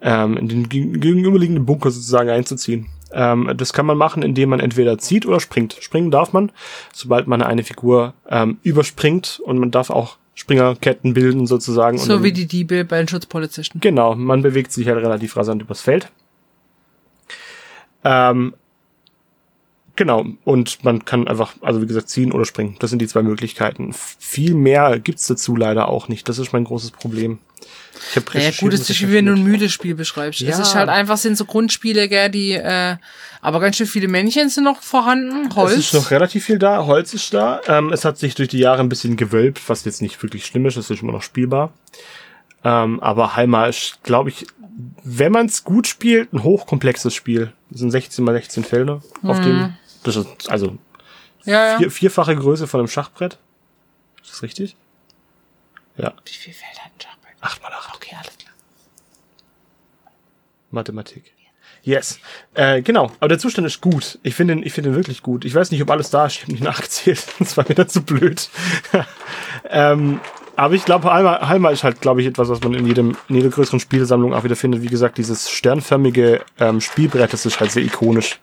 ähm, 0.00 0.36
in 0.36 0.48
den 0.48 0.68
gegenüberliegenden 0.68 1.66
Bunker 1.66 1.90
sozusagen 1.90 2.30
einzuziehen. 2.30 2.86
Ähm, 3.10 3.52
das 3.56 3.72
kann 3.72 3.86
man 3.86 3.96
machen, 3.96 4.22
indem 4.22 4.50
man 4.50 4.60
entweder 4.60 4.98
zieht 4.98 5.26
oder 5.26 5.40
springt. 5.40 5.76
Springen 5.80 6.10
darf 6.10 6.32
man, 6.32 6.52
sobald 6.92 7.26
man 7.26 7.42
eine 7.42 7.64
Figur 7.64 8.14
ähm, 8.28 8.58
überspringt 8.62 9.40
und 9.44 9.58
man 9.58 9.70
darf 9.70 9.90
auch 9.90 10.18
Springerketten 10.34 11.14
bilden 11.14 11.46
sozusagen. 11.46 11.98
So 11.98 12.22
wie 12.22 12.32
die 12.32 12.46
Diebe 12.46 12.84
bei 12.84 12.98
den 12.98 13.08
Schutzpolizisten. 13.08 13.80
Genau, 13.80 14.14
man 14.14 14.42
bewegt 14.42 14.70
sich 14.70 14.86
halt 14.86 14.98
relativ 14.98 15.36
rasant 15.36 15.62
übers 15.62 15.80
Feld. 15.80 16.12
Ähm, 18.04 18.54
genau, 19.98 20.24
und 20.44 20.82
man 20.84 21.04
kann 21.04 21.28
einfach, 21.28 21.54
also 21.60 21.82
wie 21.82 21.86
gesagt, 21.86 22.08
ziehen 22.08 22.32
oder 22.32 22.46
springen. 22.46 22.76
Das 22.78 22.88
sind 22.88 23.00
die 23.00 23.08
zwei 23.08 23.22
Möglichkeiten. 23.22 23.92
Viel 23.92 24.54
mehr 24.54 24.98
gibt's 24.98 25.26
dazu 25.26 25.56
leider 25.56 25.88
auch 25.88 26.08
nicht. 26.08 26.28
Das 26.28 26.38
ist 26.38 26.52
mein 26.52 26.64
großes 26.64 26.92
Problem. 26.92 27.38
Ich 28.10 28.16
hab 28.16 28.32
naja, 28.32 28.50
gut, 28.58 28.72
ist 28.72 28.88
das 28.88 29.00
wie 29.00 29.12
wenn 29.12 29.26
du 29.26 29.32
ein 29.32 29.42
müdes 29.42 29.72
Spiel 29.72 29.96
beschreibst. 29.96 30.40
Ja. 30.40 30.50
Es 30.50 30.60
ist 30.60 30.76
halt 30.76 30.88
einfach, 30.88 31.16
sind 31.16 31.36
so 31.36 31.44
Grundspiele, 31.44 32.08
gell, 32.08 32.30
die, 32.30 32.52
äh, 32.52 32.96
aber 33.42 33.60
ganz 33.60 33.76
schön 33.76 33.88
viele 33.88 34.06
Männchen 34.06 34.48
sind 34.48 34.64
noch 34.64 34.80
vorhanden. 34.80 35.54
Holz. 35.56 35.72
Es 35.72 35.78
ist 35.78 35.94
noch 35.94 36.10
relativ 36.12 36.44
viel 36.44 36.60
da, 36.60 36.86
Holz 36.86 37.12
ist 37.12 37.34
da. 37.34 37.60
Ähm, 37.66 37.92
es 37.92 38.04
hat 38.04 38.16
sich 38.16 38.36
durch 38.36 38.48
die 38.48 38.58
Jahre 38.58 38.80
ein 38.80 38.88
bisschen 38.88 39.16
gewölbt, 39.16 39.60
was 39.68 39.84
jetzt 39.84 40.00
nicht 40.00 40.22
wirklich 40.22 40.46
schlimm 40.46 40.64
ist, 40.66 40.76
es 40.76 40.88
ist 40.88 41.02
immer 41.02 41.12
noch 41.12 41.22
spielbar. 41.22 41.72
Ähm, 42.64 43.00
aber 43.00 43.34
Halma 43.34 43.66
ist, 43.66 43.98
glaube 44.04 44.30
ich, 44.30 44.46
wenn 45.02 45.32
man 45.32 45.46
es 45.46 45.64
gut 45.64 45.88
spielt, 45.88 46.32
ein 46.32 46.44
hochkomplexes 46.44 47.12
Spiel. 47.14 47.52
Das 47.70 47.80
sind 47.80 47.90
16 47.90 48.24
mal 48.24 48.34
16 48.34 48.62
Felder 48.62 49.02
hm. 49.22 49.30
auf 49.30 49.40
dem. 49.40 49.74
Das 50.08 50.16
ist 50.16 50.50
also 50.50 50.78
ja, 51.44 51.72
ja. 51.72 51.78
Vier, 51.78 51.90
vierfache 51.90 52.36
Größe 52.36 52.66
von 52.66 52.80
einem 52.80 52.88
Schachbrett. 52.88 53.38
Ist 54.22 54.32
das 54.32 54.42
richtig? 54.42 54.76
Ja. 55.96 56.12
Wie 56.24 56.32
viele 56.32 56.54
Felder 56.54 56.84
hat 56.84 56.92
ein 56.96 57.00
Schachbrett? 57.00 57.36
Acht 57.40 57.62
mal 57.62 57.72
acht. 57.72 57.94
Okay, 57.94 58.16
alles 58.18 58.36
klar. 58.38 58.52
Mathematik. 60.70 61.32
Yes. 61.82 62.18
Äh, 62.54 62.82
genau, 62.82 63.12
aber 63.20 63.28
der 63.28 63.38
Zustand 63.38 63.66
ist 63.66 63.80
gut. 63.80 64.18
Ich 64.22 64.34
finde 64.34 64.54
ihn, 64.54 64.62
ich 64.62 64.72
finde 64.72 64.90
ihn 64.90 64.96
wirklich 64.96 65.22
gut. 65.22 65.44
Ich 65.44 65.54
weiß 65.54 65.70
nicht, 65.70 65.80
ob 65.80 65.90
alles 65.90 66.10
da 66.10 66.26
ist. 66.26 66.36
Ich 66.36 66.42
habe 66.42 66.52
nicht 66.52 66.64
nachgezählt. 66.64 67.24
Das 67.38 67.56
war 67.56 67.64
mir 67.68 67.74
dann 67.74 67.88
zu 67.88 68.02
blöd. 68.02 68.50
ähm, 69.70 70.20
aber 70.56 70.74
ich 70.74 70.84
glaube, 70.84 71.10
Halma, 71.10 71.48
Halma 71.48 71.70
ist 71.70 71.84
halt, 71.84 72.00
glaube 72.00 72.20
ich, 72.20 72.26
etwas, 72.26 72.48
was 72.48 72.60
man 72.60 72.74
in 72.74 72.86
jedem, 72.86 73.16
in 73.28 73.36
jeder 73.36 73.48
größeren 73.48 73.80
Spielsammlung 73.80 74.34
auch 74.34 74.44
wieder 74.44 74.56
findet. 74.56 74.82
Wie 74.82 74.88
gesagt, 74.88 75.16
dieses 75.16 75.50
sternförmige 75.50 76.44
ähm, 76.58 76.80
Spielbrett, 76.80 77.32
das 77.32 77.46
ist 77.46 77.60
halt 77.60 77.70
sehr 77.70 77.84
ikonisch. 77.84 78.40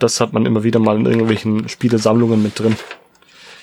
Das 0.00 0.20
hat 0.20 0.32
man 0.32 0.46
immer 0.46 0.64
wieder 0.64 0.80
mal 0.80 0.96
in 0.96 1.06
irgendwelchen 1.06 1.68
Spielesammlungen 1.68 2.42
mit 2.42 2.58
drin. 2.58 2.76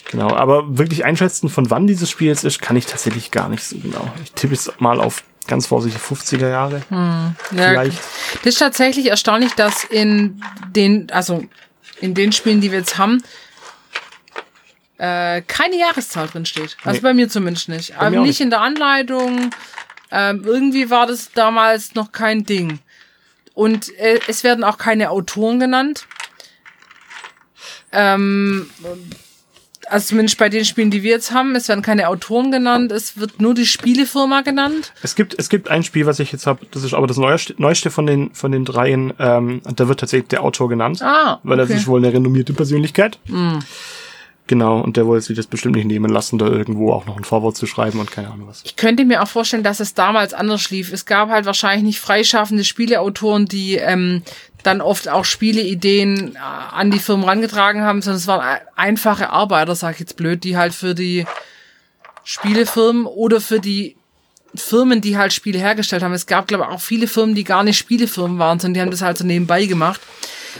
Genau, 0.10 0.34
aber 0.34 0.78
wirklich 0.78 1.04
einschätzen, 1.04 1.50
von 1.50 1.70
wann 1.70 1.86
dieses 1.86 2.10
Spiel 2.10 2.28
jetzt 2.28 2.46
ist, 2.46 2.62
kann 2.62 2.78
ich 2.78 2.86
tatsächlich 2.86 3.32
gar 3.32 3.50
nicht 3.50 3.64
so 3.64 3.78
genau. 3.78 4.10
Ich 4.24 4.32
tippe 4.32 4.54
es 4.54 4.72
mal 4.80 5.02
auf 5.02 5.24
ganz 5.48 5.68
vorsichtig 5.68 6.02
50er 6.02 6.50
Jahre. 6.50 6.82
Hm, 6.90 7.36
ja, 7.52 7.70
vielleicht. 7.70 8.00
Das 8.44 8.54
ist 8.54 8.60
tatsächlich 8.60 9.08
erstaunlich, 9.08 9.54
dass 9.54 9.84
in 9.84 10.42
den, 10.72 11.10
also 11.12 11.44
in 12.00 12.14
den 12.14 12.32
Spielen, 12.32 12.62
die 12.62 12.72
wir 12.72 12.80
jetzt 12.80 12.98
haben, 12.98 13.22
äh, 14.98 15.42
keine 15.42 15.78
Jahreszahl 15.78 16.28
drin 16.28 16.46
steht. 16.46 16.78
Also 16.84 16.98
nee. 16.98 17.02
bei 17.02 17.14
mir 17.14 17.30
zumindest 17.30 17.70
nicht. 17.70 17.92
Bei 17.92 18.08
Aber 18.08 18.10
nicht, 18.12 18.28
nicht 18.28 18.42
in 18.42 18.50
der 18.50 18.62
Anleitung. 18.62 19.52
Ähm, 20.10 20.44
irgendwie 20.46 20.90
war 20.90 21.06
das 21.06 21.32
damals 21.34 21.96
noch 21.96 22.12
kein 22.12 22.46
Ding. 22.46 22.80
Und 23.54 23.96
äh, 23.98 24.20
es 24.28 24.44
werden 24.44 24.64
auch 24.64 24.78
keine 24.78 25.10
Autoren 25.10 25.60
genannt. 25.60 26.08
Ähm, 27.98 28.68
also 29.90 30.10
zumindest 30.10 30.38
bei 30.38 30.50
den 30.50 30.66
Spielen, 30.66 30.92
die 30.92 31.02
wir 31.02 31.12
jetzt 31.12 31.32
haben, 31.32 31.56
es 31.56 31.68
werden 31.68 31.82
keine 31.82 32.10
Autoren 32.10 32.52
genannt, 32.52 32.92
es 32.92 33.18
wird 33.18 33.42
nur 33.42 33.54
die 33.54 33.66
Spielefirma 33.66 34.42
genannt. 34.42 34.94
Es 35.02 35.16
gibt, 35.16 35.36
es 35.40 35.50
gibt 35.50 35.70
ein 35.70 35.84
Spiel, 35.84 36.06
was 36.06 36.20
ich 36.20 36.32
jetzt 36.32 36.46
habe, 36.46 36.66
das 36.72 36.84
ist 36.84 36.94
aber 36.94 37.08
das 37.08 37.18
neueste, 37.18 37.56
neueste 37.58 37.90
von 37.90 38.06
den, 38.06 38.34
von 38.34 38.52
den 38.52 38.66
dreien, 38.66 39.14
ähm, 39.18 39.62
da 39.64 39.88
wird 39.88 40.00
tatsächlich 40.00 40.30
der 40.30 40.44
Autor 40.44 40.70
genannt. 40.70 41.02
Ah, 41.02 41.34
okay. 41.34 41.42
Weil 41.44 41.60
er 41.60 41.70
ist 41.70 41.88
wohl 41.88 42.00
eine 42.00 42.14
renommierte 42.14 42.54
Persönlichkeit. 42.54 43.20
Mm. 43.28 43.60
Genau, 44.48 44.80
und 44.80 44.96
der 44.96 45.06
wollte 45.06 45.26
sich 45.26 45.36
das 45.36 45.46
bestimmt 45.46 45.76
nicht 45.76 45.88
nehmen 45.88 46.10
lassen, 46.10 46.40
da 46.40 46.48
irgendwo 46.48 46.94
auch 46.94 47.06
noch 47.06 47.18
ein 47.18 47.26
Vorwort 47.26 47.58
zu 47.58 47.68
schreiben 47.68 48.00
und 48.00 48.12
keine 48.12 48.32
Ahnung 48.32 48.48
was. 48.48 48.62
Ich 48.64 48.78
könnte 48.78 49.04
mir 49.04 49.22
auch 49.22 49.28
vorstellen, 49.28 49.64
dass 49.64 49.82
es 49.82 49.94
damals 49.94 50.34
anders 50.34 50.70
lief. 50.72 50.94
Es 50.94 51.06
gab 51.06 51.30
halt 51.30 51.46
wahrscheinlich 51.46 51.84
nicht 51.84 52.00
freischaffende 52.00 52.64
Spieleautoren, 52.64 53.46
die 53.46 53.76
ähm, 53.76 54.24
dann 54.64 54.80
oft 54.80 55.10
auch 55.10 55.26
Spieleideen 55.26 56.36
äh, 56.36 56.40
an 56.40 56.92
die 56.92 57.00
Firmen 57.00 57.26
rangetragen 57.26 57.82
haben, 57.82 58.02
sondern 58.02 58.18
es 58.18 58.28
waren 58.28 58.60
einfache 58.78 59.30
Arbeiter, 59.30 59.76
sag 59.76 59.96
ich 59.96 60.00
jetzt 60.00 60.16
blöd, 60.16 60.46
die 60.46 60.56
halt 60.56 60.74
für 60.74 60.96
die 60.96 61.26
Spielefirmen 62.24 63.06
oder 63.06 63.42
für 63.42 63.60
die 63.60 63.98
Firmen, 64.56 65.02
die 65.02 65.18
halt 65.18 65.34
Spiele 65.34 65.60
hergestellt 65.60 66.04
haben. 66.04 66.14
Es 66.14 66.26
gab, 66.26 66.48
glaube 66.48 66.64
ich, 66.64 66.70
auch 66.70 66.82
viele 66.82 67.08
Firmen, 67.08 67.36
die 67.36 67.44
gar 67.44 67.64
nicht 67.64 67.78
Spielefirmen 67.78 68.40
waren, 68.40 68.60
sondern 68.60 68.74
die 68.76 68.82
haben 68.82 68.92
das 68.92 69.02
halt 69.02 69.18
so 69.18 69.26
nebenbei 69.26 69.66
gemacht, 69.66 70.00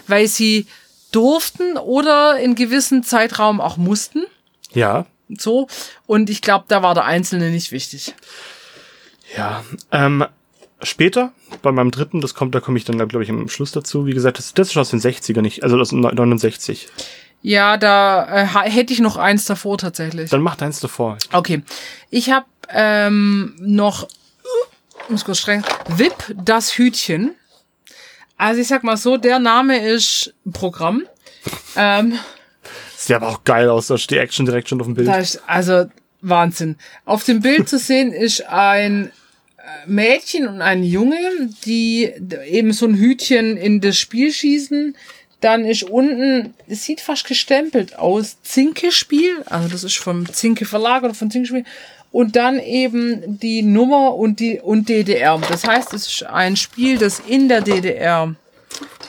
weil 0.08 0.28
sie 0.28 0.68
durften 1.18 1.78
oder 1.78 2.40
in 2.40 2.54
gewissen 2.54 3.02
Zeitraum 3.02 3.60
auch 3.60 3.78
mussten. 3.78 4.24
Ja. 4.72 5.08
So. 5.36 5.68
Und 6.06 6.30
ich 6.30 6.44
glaube, 6.44 6.66
da 6.68 6.84
war 6.84 6.94
der 6.94 7.06
Einzelne 7.06 7.50
nicht 7.50 7.72
wichtig. 7.72 8.14
Ja. 9.36 9.64
Ähm, 9.92 10.26
später, 10.84 11.32
bei 11.64 11.72
meinem 11.72 11.90
dritten, 11.90 12.22
das 12.22 12.36
kommt, 12.36 12.54
da 12.54 12.60
komme 12.60 12.78
ich 12.78 12.86
dann, 12.86 12.98
glaube 13.08 13.24
ich, 13.24 13.32
am 13.32 13.50
Schluss 13.50 13.72
dazu. 13.72 14.06
Wie 14.06 14.14
gesagt, 14.14 14.38
das, 14.38 14.54
das 14.54 14.70
ist 14.70 14.78
aus 14.78 14.92
den 14.92 15.02
60er 15.02 15.42
nicht, 15.42 15.64
also 15.64 15.80
aus 15.80 15.92
69. 15.92 16.88
Ja, 17.42 17.78
da 17.78 18.44
äh, 18.44 18.70
hätte 18.70 18.94
ich 18.94 19.00
noch 19.00 19.18
eins 19.18 19.46
davor 19.46 19.80
tatsächlich. 19.80 20.30
Dann 20.30 20.42
mach 20.42 20.62
eins 20.62 20.80
davor. 20.80 21.18
Okay. 21.32 21.64
Ich 22.12 22.30
habe 22.30 22.46
ähm, 22.70 23.56
noch, 23.60 24.08
muss 25.10 25.26
kurz 25.26 25.40
streng, 25.40 25.64
Wip 25.88 26.14
das 26.36 26.78
Hütchen. 26.78 27.32
Also 28.38 28.62
ich 28.62 28.68
sag 28.68 28.84
mal 28.84 28.98
so, 28.98 29.18
der 29.18 29.40
Name 29.40 29.80
ist 29.80 30.34
Programm. 30.54 31.04
Ähm, 31.76 32.20
Sieht 32.96 33.16
aber 33.16 33.30
auch 33.30 33.44
geil 33.44 33.70
aus, 33.70 33.88
da 33.88 33.98
steht 33.98 34.20
Action 34.20 34.46
direkt 34.46 34.70
schon 34.70 34.80
auf 34.80 34.88
dem 34.88 34.96
Bild. 34.96 35.08
Ist, 35.08 35.42
also 35.48 35.86
Wahnsinn. 36.22 36.78
Auf 37.06 37.24
dem 37.24 37.42
Bild 37.42 37.68
zu 37.70 37.80
sehen 37.80 38.12
ist 38.12 38.48
ein 38.48 39.08
äh, 39.58 39.62
Mädchen 39.86 40.48
und 40.48 40.62
ein 40.62 40.84
Junge, 40.84 41.20
die 41.66 42.12
eben 42.48 42.74
so 42.74 42.86
ein 42.86 42.96
Hütchen 42.96 43.58
in 43.58 43.82
das 43.82 43.98
Spiel 43.98 44.32
schießen. 44.32 44.96
Dann 45.40 45.66
ist 45.66 45.84
unten, 45.84 46.56
es 46.68 46.84
sieht 46.84 47.00
fast 47.00 47.28
gestempelt 47.28 47.98
aus, 47.98 48.42
Zinke-Spiel. 48.42 49.44
Also 49.46 49.68
das 49.70 49.84
ist 49.84 49.98
vom 49.98 50.32
Zinke 50.32 50.66
Verlag 50.66 51.04
oder 51.04 51.14
von 51.14 51.30
Zinke 51.30 51.48
Spiel 51.48 51.66
und 52.12 52.36
dann 52.36 52.60
eben 52.60 53.40
die 53.40 53.62
Nummer 53.62 54.16
und 54.16 54.40
die 54.40 54.60
und 54.60 54.90
DDR. 54.90 55.40
Das 55.50 55.66
heißt, 55.66 55.94
es 55.94 56.08
ist 56.08 56.24
ein 56.24 56.56
Spiel, 56.56 56.98
das 56.98 57.22
in 57.28 57.50
der 57.50 57.62
DDR 57.62 58.36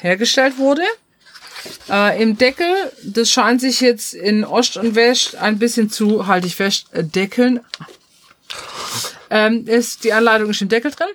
hergestellt 0.01 0.59
wurde. 0.59 0.83
Äh, 1.91 2.23
Im 2.23 2.39
Deckel, 2.39 2.73
das 3.03 3.31
scheint 3.31 3.61
sich 3.61 3.81
jetzt 3.81 4.15
in 4.15 4.45
Ost 4.45 4.77
und 4.77 4.95
West 4.95 5.37
ein 5.37 5.59
bisschen 5.59 5.91
zu, 5.91 6.27
halte 6.27 6.47
ich 6.47 6.57
fest, 6.57 6.87
äh, 6.93 7.05
deckeln. 7.05 7.61
Ähm, 9.31 9.67
ist, 9.67 10.05
die 10.05 10.13
Anleitung 10.13 10.51
ist 10.51 10.63
im 10.63 10.69
Deckel 10.69 10.91
drin. 10.91 11.09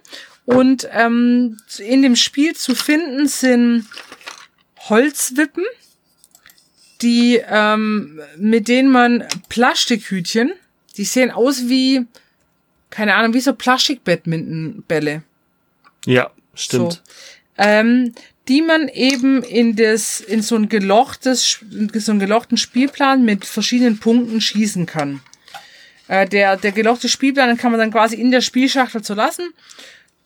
Und 0.46 0.88
ähm, 0.92 1.58
in 1.78 2.02
dem 2.02 2.16
Spiel 2.16 2.56
zu 2.56 2.76
finden 2.76 3.28
sind 3.28 3.88
Holzwippen, 4.90 5.64
die 7.02 7.42
ähm, 7.48 8.20
mit 8.38 8.68
denen 8.68 8.90
man 8.90 9.26
Plastikhütchen 9.50 10.54
die 10.98 11.06
sehen 11.06 11.32
aus 11.32 11.68
wie, 11.68 12.06
keine 12.90 13.16
Ahnung, 13.16 13.34
wie 13.34 13.40
so 13.40 13.54
Plastik-Badminton-Bälle. 13.54 15.24
Ja, 16.06 16.32
stimmt. 16.54 16.94
So. 16.94 17.00
Ähm, 17.58 18.14
die 18.48 18.62
man 18.62 18.90
eben 18.90 19.42
in 19.42 19.76
das, 19.76 20.20
in 20.20 20.42
so 20.42 20.56
ein 20.56 20.68
gelochtes, 20.68 21.60
so 21.94 22.12
einen 22.12 22.20
gelochten 22.20 22.58
Spielplan 22.58 23.24
mit 23.24 23.46
verschiedenen 23.46 24.00
Punkten 24.00 24.42
schießen 24.42 24.86
kann. 24.86 25.22
Äh, 26.08 26.28
der, 26.28 26.58
der 26.58 26.74
gelochte 26.74 27.08
Spielplan 27.08 27.48
den 27.48 27.58
kann 27.58 27.72
man 27.72 27.80
dann 27.80 27.92
quasi 27.92 28.16
in 28.16 28.32
der 28.32 28.42
Spielschachtel 28.42 29.04
so 29.04 29.14
lassen. 29.14 29.54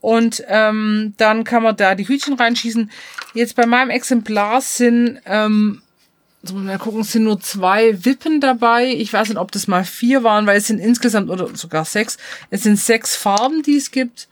Und 0.01 0.43
ähm, 0.47 1.13
dann 1.17 1.43
kann 1.43 1.63
man 1.63 1.75
da 1.75 1.95
die 1.95 2.08
Hütchen 2.08 2.36
reinschießen. 2.36 2.91
Jetzt 3.34 3.56
bei 3.56 3.65
meinem 3.65 3.89
Exemplar 3.89 4.62
sind 4.62 5.19
ähm, 5.25 5.82
so, 6.43 6.56
mal 6.56 6.78
gucken, 6.78 7.02
es 7.02 7.12
sind 7.12 7.23
nur 7.23 7.39
zwei 7.39 8.06
Wippen 8.06 8.39
dabei. 8.39 8.88
Ich 8.88 9.12
weiß 9.12 9.30
nicht, 9.30 9.38
ob 9.38 9.52
das 9.52 9.67
mal 9.67 9.84
vier 9.84 10.23
waren, 10.23 10.45
weil 10.45 10.58
es 10.58 10.67
sind 10.67 10.80
insgesamt 10.80 11.30
oder 11.30 11.56
sogar 11.56 11.84
sechs. 11.84 12.17
Es 12.50 12.63
sind 12.63 12.80
sechs 12.80 13.15
Farben, 13.15 13.63
die 13.63 13.78
es 13.78 13.91
gibt. 13.91 14.28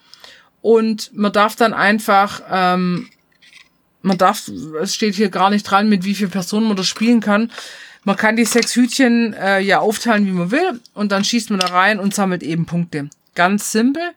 Und 0.61 1.11
man 1.15 1.31
darf 1.31 1.55
dann 1.55 1.73
einfach, 1.73 2.41
ähm, 2.49 3.09
man 4.01 4.17
darf, 4.17 4.49
es 4.81 4.95
steht 4.95 5.15
hier 5.15 5.29
gar 5.29 5.49
nicht 5.49 5.63
dran, 5.63 5.89
mit 5.89 6.05
wie 6.05 6.15
vielen 6.15 6.31
Personen 6.31 6.67
man 6.67 6.77
das 6.77 6.87
spielen 6.87 7.21
kann. 7.21 7.51
Man 8.03 8.15
kann 8.15 8.35
die 8.35 8.45
sechs 8.45 8.75
Hütchen 8.75 9.33
äh, 9.33 9.59
ja 9.59 9.79
aufteilen, 9.79 10.27
wie 10.27 10.31
man 10.31 10.51
will. 10.51 10.79
Und 10.93 11.11
dann 11.11 11.23
schießt 11.23 11.49
man 11.49 11.59
da 11.59 11.67
rein 11.67 11.99
und 11.99 12.13
sammelt 12.13 12.43
eben 12.43 12.65
Punkte. 12.65 13.09
Ganz 13.33 13.71
simpel. 13.71 14.11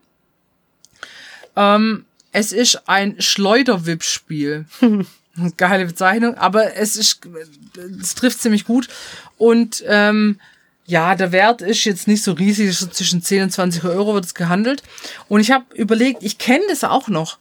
Ähm, 1.57 2.05
es 2.33 2.53
ist 2.53 2.89
ein 2.89 3.21
Schleuderwip-Spiel. 3.21 4.67
Geile 5.57 5.87
Bezeichnung, 5.87 6.35
aber 6.37 6.77
es 6.77 6.97
ist, 6.97 7.21
es 8.01 8.15
trifft 8.15 8.41
ziemlich 8.41 8.65
gut. 8.65 8.89
Und 9.37 9.85
ähm, 9.87 10.39
ja, 10.87 11.15
der 11.15 11.33
Wert 11.33 11.61
ist 11.61 11.85
jetzt 11.85 12.09
nicht 12.09 12.23
so 12.23 12.33
riesig, 12.33 12.75
so 12.77 12.87
zwischen 12.87 13.23
10 13.23 13.45
und 13.45 13.51
20 13.51 13.85
Euro 13.85 14.15
wird 14.15 14.25
es 14.25 14.35
gehandelt. 14.35 14.83
Und 15.29 15.41
ich 15.41 15.51
habe 15.51 15.65
überlegt, 15.75 16.23
ich 16.23 16.39
kenne 16.39 16.65
das 16.69 16.83
auch 16.83 17.09
noch. 17.09 17.39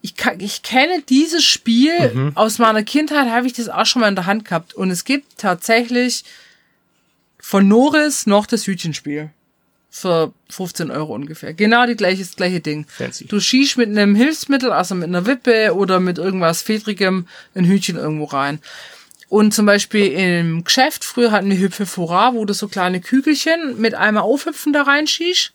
Ich, 0.00 0.16
kann, 0.16 0.38
ich 0.38 0.62
kenne 0.62 1.02
dieses 1.08 1.42
Spiel 1.42 2.14
mhm. 2.14 2.32
aus 2.36 2.58
meiner 2.58 2.82
Kindheit, 2.82 3.30
habe 3.30 3.46
ich 3.46 3.52
das 3.54 3.68
auch 3.68 3.86
schon 3.86 4.00
mal 4.00 4.08
in 4.08 4.14
der 4.14 4.26
Hand 4.26 4.44
gehabt. 4.44 4.74
Und 4.74 4.90
es 4.90 5.04
gibt 5.04 5.38
tatsächlich 5.38 6.24
von 7.40 7.66
Norris 7.66 8.26
noch 8.26 8.46
das 8.46 8.66
Hütchenspiel. 8.66 9.30
Für 9.94 10.32
15 10.50 10.90
Euro 10.90 11.14
ungefähr. 11.14 11.54
Genau 11.54 11.86
die 11.86 11.94
gleiche, 11.94 12.24
das 12.24 12.34
gleiche 12.34 12.60
Ding. 12.60 12.84
Fancy. 12.88 13.26
Du 13.26 13.38
schießt 13.38 13.76
mit 13.76 13.88
einem 13.88 14.16
Hilfsmittel, 14.16 14.72
also 14.72 14.96
mit 14.96 15.06
einer 15.06 15.24
Wippe 15.24 15.72
oder 15.72 16.00
mit 16.00 16.18
irgendwas 16.18 16.62
Fedrigem, 16.62 17.28
ein 17.54 17.64
Hütchen 17.64 17.96
irgendwo 17.96 18.24
rein. 18.24 18.58
Und 19.28 19.54
zum 19.54 19.66
Beispiel 19.66 20.06
im 20.06 20.64
Geschäft, 20.64 21.04
früher 21.04 21.30
hatten 21.30 21.48
wir 21.48 21.58
Hüpfe 21.58 21.86
Fura, 21.86 22.34
wo 22.34 22.44
du 22.44 22.52
so 22.52 22.66
kleine 22.66 23.00
Kügelchen 23.00 23.80
mit 23.80 23.94
einmal 23.94 24.24
aufhüpfen 24.24 24.72
da 24.72 24.82
reinschießt. 24.82 25.52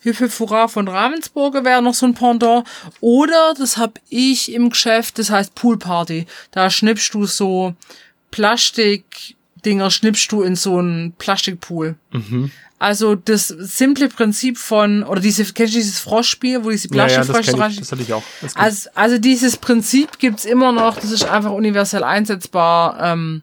Hüpfe 0.00 0.28
Fura 0.28 0.66
von 0.66 0.88
Ravensburger 0.88 1.64
wäre 1.64 1.80
noch 1.80 1.94
so 1.94 2.06
ein 2.06 2.14
Pendant. 2.14 2.66
Oder, 3.00 3.54
das 3.56 3.76
hab 3.76 4.00
ich 4.08 4.52
im 4.52 4.70
Geschäft, 4.70 5.20
das 5.20 5.30
heißt 5.30 5.54
Pool 5.54 5.78
Party. 5.78 6.26
Da 6.50 6.70
schnippst 6.70 7.14
du 7.14 7.24
so 7.24 7.74
Plastikdinger, 8.32 9.92
schnippst 9.92 10.32
du 10.32 10.42
in 10.42 10.56
so 10.56 10.78
einen 10.78 11.12
Plastikpool. 11.12 11.94
Also 12.78 13.14
das 13.14 13.48
simple 13.48 14.08
Prinzip 14.08 14.58
von, 14.58 15.04
oder 15.04 15.20
diese, 15.20 15.44
kennst 15.44 15.74
du 15.74 15.78
dieses 15.78 16.00
Froschspiel, 16.00 16.64
wo 16.64 16.70
diese 16.70 16.88
Ja, 16.92 17.06
ja, 17.06 17.24
das, 17.24 17.38
ich, 17.38 17.78
das 17.78 17.92
hatte 17.92 18.02
ich 18.02 18.12
auch. 18.12 18.22
Also, 18.56 18.90
also 18.94 19.18
dieses 19.18 19.56
Prinzip 19.56 20.18
gibt's 20.18 20.44
immer 20.44 20.72
noch, 20.72 20.96
das 20.96 21.10
ist 21.10 21.24
einfach 21.24 21.52
universell 21.52 22.02
einsetzbar. 22.02 22.98
Ähm, 23.00 23.42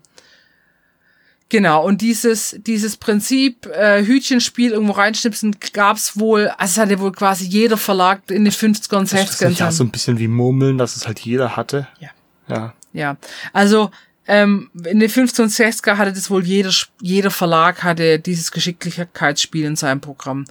genau, 1.50 1.84
und 1.86 2.02
dieses, 2.02 2.58
dieses 2.60 2.98
Prinzip 2.98 3.65
äh, 3.67 4.06
Hütchenspiel 4.06 4.72
irgendwo 4.72 4.94
reinschnipsen 4.94 5.56
gab's 5.74 6.20
wohl, 6.20 6.50
also 6.58 6.72
es 6.72 6.78
hatte 6.78 7.00
wohl 7.00 7.13
quasi 7.13 7.46
jeder 7.46 7.78
Verlag 7.78 8.30
in 8.30 8.44
den 8.44 8.54
50er 8.54 8.98
und 8.98 9.12
das 9.12 9.30
ist 9.30 9.41
60ern. 9.41 9.50
nicht 9.50 9.63
auch 9.63 9.72
so 9.72 9.84
ein 9.86 9.91
bisschen 9.91 10.20
wie 10.20 10.28
Murmeln, 10.28 10.78
dass 10.78 10.96
es 10.98 11.08
halt 11.08 11.20
jeder 11.20 11.56
hatte. 11.56 11.88
Ja. 12.00 12.10
Ja. 12.48 12.74
Ja, 12.94 13.15
also 13.54 13.91
ähm, 14.27 14.69
in 14.86 14.99
den 14.99 15.10
50er 15.10 15.43
und 15.43 15.51
60er 15.51 15.97
hatte 15.97 16.13
das 16.13 16.29
wohl 16.29 16.45
jeder, 16.45 16.71
jeder 17.01 17.31
Verlag 17.31 17.84
hatte 17.84 18.19
dieses 18.19 18.51
Geschicklichkeitsspiel 18.51 19.65
in 19.65 19.75
seinem 19.75 20.01
Programm. 20.01 20.45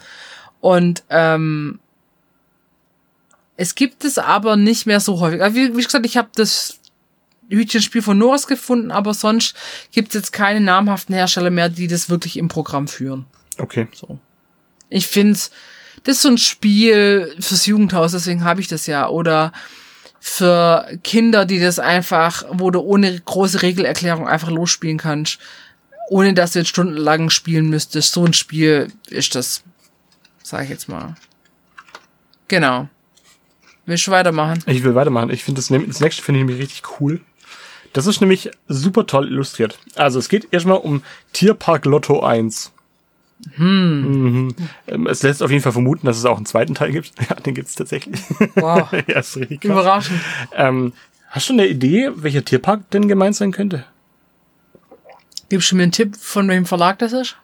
Und 0.61 1.03
ähm, 1.09 1.79
es 3.57 3.75
gibt 3.75 4.05
es 4.05 4.19
aber 4.19 4.57
nicht 4.57 4.87
mehr 4.87 5.01
so 5.01 5.21
häufig. 5.21 5.41
Wie, 5.55 5.77
wie 5.77 5.83
gesagt, 5.83 6.07
ich 6.07 6.17
habe 6.17 6.31
das 6.35 6.79
Hütchenspiel 7.49 8.03
von 8.03 8.19
Norris 8.19 8.47
gefunden, 8.47 8.91
aber 8.91 9.15
sonst 9.15 9.55
gibt 9.93 10.09
es 10.09 10.15
jetzt 10.15 10.33
keine 10.33 10.61
namhaften 10.61 11.15
Hersteller 11.15 11.51
mehr, 11.51 11.69
die 11.69 11.87
das 11.87 12.09
wirklich 12.09 12.37
im 12.37 12.49
Programm 12.49 12.89
führen. 12.89 13.27
Okay. 13.59 13.89
So. 13.93 14.19
Ich 14.89 15.07
find's, 15.07 15.51
das 16.05 16.17
ist 16.17 16.23
so 16.23 16.29
ein 16.29 16.39
Spiel 16.39 17.35
fürs 17.39 17.67
Jugendhaus, 17.67 18.13
deswegen 18.13 18.45
habe 18.45 18.61
ich 18.61 18.69
das 18.69 18.87
ja. 18.87 19.09
Oder 19.09 19.53
für 20.21 20.87
Kinder, 21.03 21.47
die 21.47 21.59
das 21.59 21.79
einfach, 21.79 22.45
wo 22.51 22.71
du 22.71 22.81
ohne 22.81 23.19
große 23.19 23.63
Regelerklärung 23.63 24.29
einfach 24.29 24.51
losspielen 24.51 24.99
kannst, 24.99 25.39
ohne 26.11 26.35
dass 26.35 26.53
du 26.53 26.59
jetzt 26.61 26.69
stundenlang 26.69 27.31
spielen 27.31 27.71
müsstest. 27.71 28.13
So 28.13 28.25
ein 28.25 28.35
Spiel 28.35 28.93
ist 29.09 29.35
das, 29.35 29.63
sag 30.43 30.65
ich 30.65 30.71
jetzt 30.71 30.89
mal. 30.89 31.17
Genau. 32.49 32.89
Willst 33.87 34.07
du 34.07 34.11
weitermachen? 34.11 34.63
Ich 34.67 34.85
will 34.85 34.95
weitermachen. 34.95 35.31
Ich 35.31 35.43
finde 35.43 35.61
das, 35.61 35.69
das 35.69 36.01
nächste 36.01 36.23
finde 36.23 36.41
ich 36.41 36.47
nämlich 36.47 36.63
richtig 36.63 37.01
cool. 37.01 37.21
Das 37.93 38.07
ist 38.07 38.21
nämlich 38.21 38.51
super 38.69 39.07
toll 39.07 39.27
illustriert. 39.27 39.79
Also 39.97 40.19
es 40.19 40.29
geht 40.29 40.53
erstmal 40.53 40.79
um 40.79 41.03
Tierpark 41.33 41.87
Lotto 41.87 42.21
1. 42.21 42.73
Hm. 43.57 44.55
Ähm, 44.87 45.07
Es 45.07 45.23
lässt 45.23 45.43
auf 45.43 45.51
jeden 45.51 45.63
Fall 45.63 45.73
vermuten, 45.73 46.07
dass 46.07 46.19
es 46.19 46.25
auch 46.25 46.37
einen 46.37 46.47
zweiten 46.47 46.75
Teil 46.75 46.93
gibt. 46.93 47.13
Ja, 47.29 47.37
den 47.37 47.55
gibt 47.55 47.69
es 47.69 47.75
tatsächlich. 47.75 48.21
Wow. 48.55 48.93
ja, 49.09 49.19
ist 49.21 49.37
richtig 49.37 49.61
krass. 49.63 49.71
Überraschend. 49.73 50.21
Ähm, 50.55 50.93
hast 51.29 51.49
du 51.49 51.55
eine 51.55 51.67
Idee, 51.67 52.11
welcher 52.17 52.45
Tierpark 52.45 52.91
denn 52.91 53.09
gemeint 53.09 53.37
sein 53.37 53.53
könnte? 53.53 53.85
Gibst 55.49 55.71
du 55.73 55.77
mir 55.77 55.85
einen 55.85 55.93
Tipp, 55.93 56.17
von 56.17 56.47
welchem 56.49 56.67
Verlag 56.67 56.99
das 56.99 57.13
ist? 57.13 57.37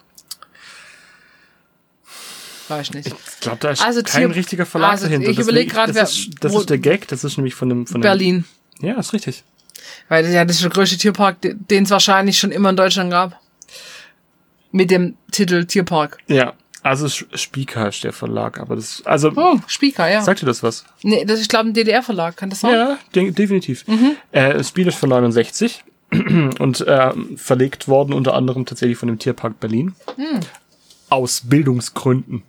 Weiß 2.69 2.87
ich 2.89 2.93
nicht. 2.93 3.07
Ich 3.07 3.39
glaube, 3.39 3.57
da 3.61 3.69
ist 3.71 3.81
Also 3.83 4.01
kein 4.03 4.27
Tier- 4.27 4.35
richtiger 4.35 4.65
Verlag 4.65 4.91
also 4.91 5.05
dahinter. 5.05 5.29
ich 5.29 5.37
Das- 5.37 5.45
überleg 5.45 5.69
grad, 5.71 5.89
das, 5.89 5.95
wer- 5.95 6.03
ist, 6.03 6.29
das 6.41 6.53
ist 6.53 6.69
der 6.69 6.77
Gag, 6.79 7.07
das 7.07 7.23
ist 7.23 7.37
nämlich 7.37 7.55
von 7.55 7.69
dem... 7.69 7.87
Von 7.87 7.95
dem 8.01 8.01
Berlin. 8.01 8.45
Ja, 8.81 8.95
ist 8.99 9.13
richtig. 9.13 9.43
Weil 10.09 10.23
das, 10.23 10.33
ja, 10.33 10.43
das 10.45 10.57
ist 10.57 10.63
der 10.63 10.71
größte 10.71 10.97
Tierpark, 10.97 11.39
de- 11.41 11.55
den 11.55 11.83
es 11.85 11.89
wahrscheinlich 11.91 12.37
schon 12.37 12.51
immer 12.51 12.69
in 12.69 12.75
Deutschland 12.77 13.09
gab. 13.09 13.39
Mit 14.71 14.91
dem 14.91 15.15
Titel 15.31 15.65
Tierpark. 15.65 16.17
Ja, 16.27 16.53
also 16.83 17.07
Spieker 17.09 17.89
ist 17.89 18.03
der 18.03 18.13
Verlag, 18.13 18.59
aber 18.59 18.75
das... 18.75 19.01
Also, 19.05 19.31
Oh, 19.35 19.57
Spieker, 19.67 20.09
ja. 20.09 20.21
sagt 20.21 20.41
dir 20.41 20.45
das 20.45 20.63
was? 20.63 20.85
Nee, 21.03 21.25
das 21.25 21.35
ist, 21.37 21.43
ich 21.43 21.49
glaube, 21.49 21.69
ein 21.69 21.73
DDR-Verlag, 21.73 22.37
kann 22.37 22.49
das 22.49 22.61
sein? 22.61 22.73
Ja, 22.73 22.97
de 23.13 23.31
definitiv. 23.31 23.83
Äh, 24.31 24.53
das 24.53 24.69
Spiel 24.69 24.87
ist 24.87 24.97
von 24.97 25.09
69 25.09 25.83
und 26.59 26.81
äh, 26.87 27.11
verlegt 27.35 27.87
worden 27.87 28.13
unter 28.13 28.33
anderem 28.35 28.65
tatsächlich 28.65 28.97
von 28.97 29.07
dem 29.07 29.19
Tierpark 29.19 29.59
Berlin. 29.59 29.95
Aus 31.09 31.41
Bildungsgründen. 31.45 32.43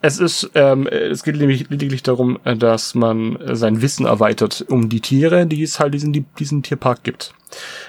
Es 0.00 0.20
ist, 0.20 0.50
ähm, 0.54 0.86
es 0.86 1.24
geht 1.24 1.36
nämlich 1.36 1.68
lediglich 1.70 2.04
darum, 2.04 2.38
äh, 2.44 2.56
dass 2.56 2.94
man 2.94 3.36
äh, 3.36 3.56
sein 3.56 3.82
Wissen 3.82 4.06
erweitert 4.06 4.64
um 4.68 4.88
die 4.88 5.00
Tiere, 5.00 5.46
die 5.46 5.62
es 5.62 5.80
halt 5.80 5.92
diesen, 5.92 6.12
die, 6.12 6.24
diesen 6.38 6.62
Tierpark 6.62 7.02
gibt. 7.02 7.34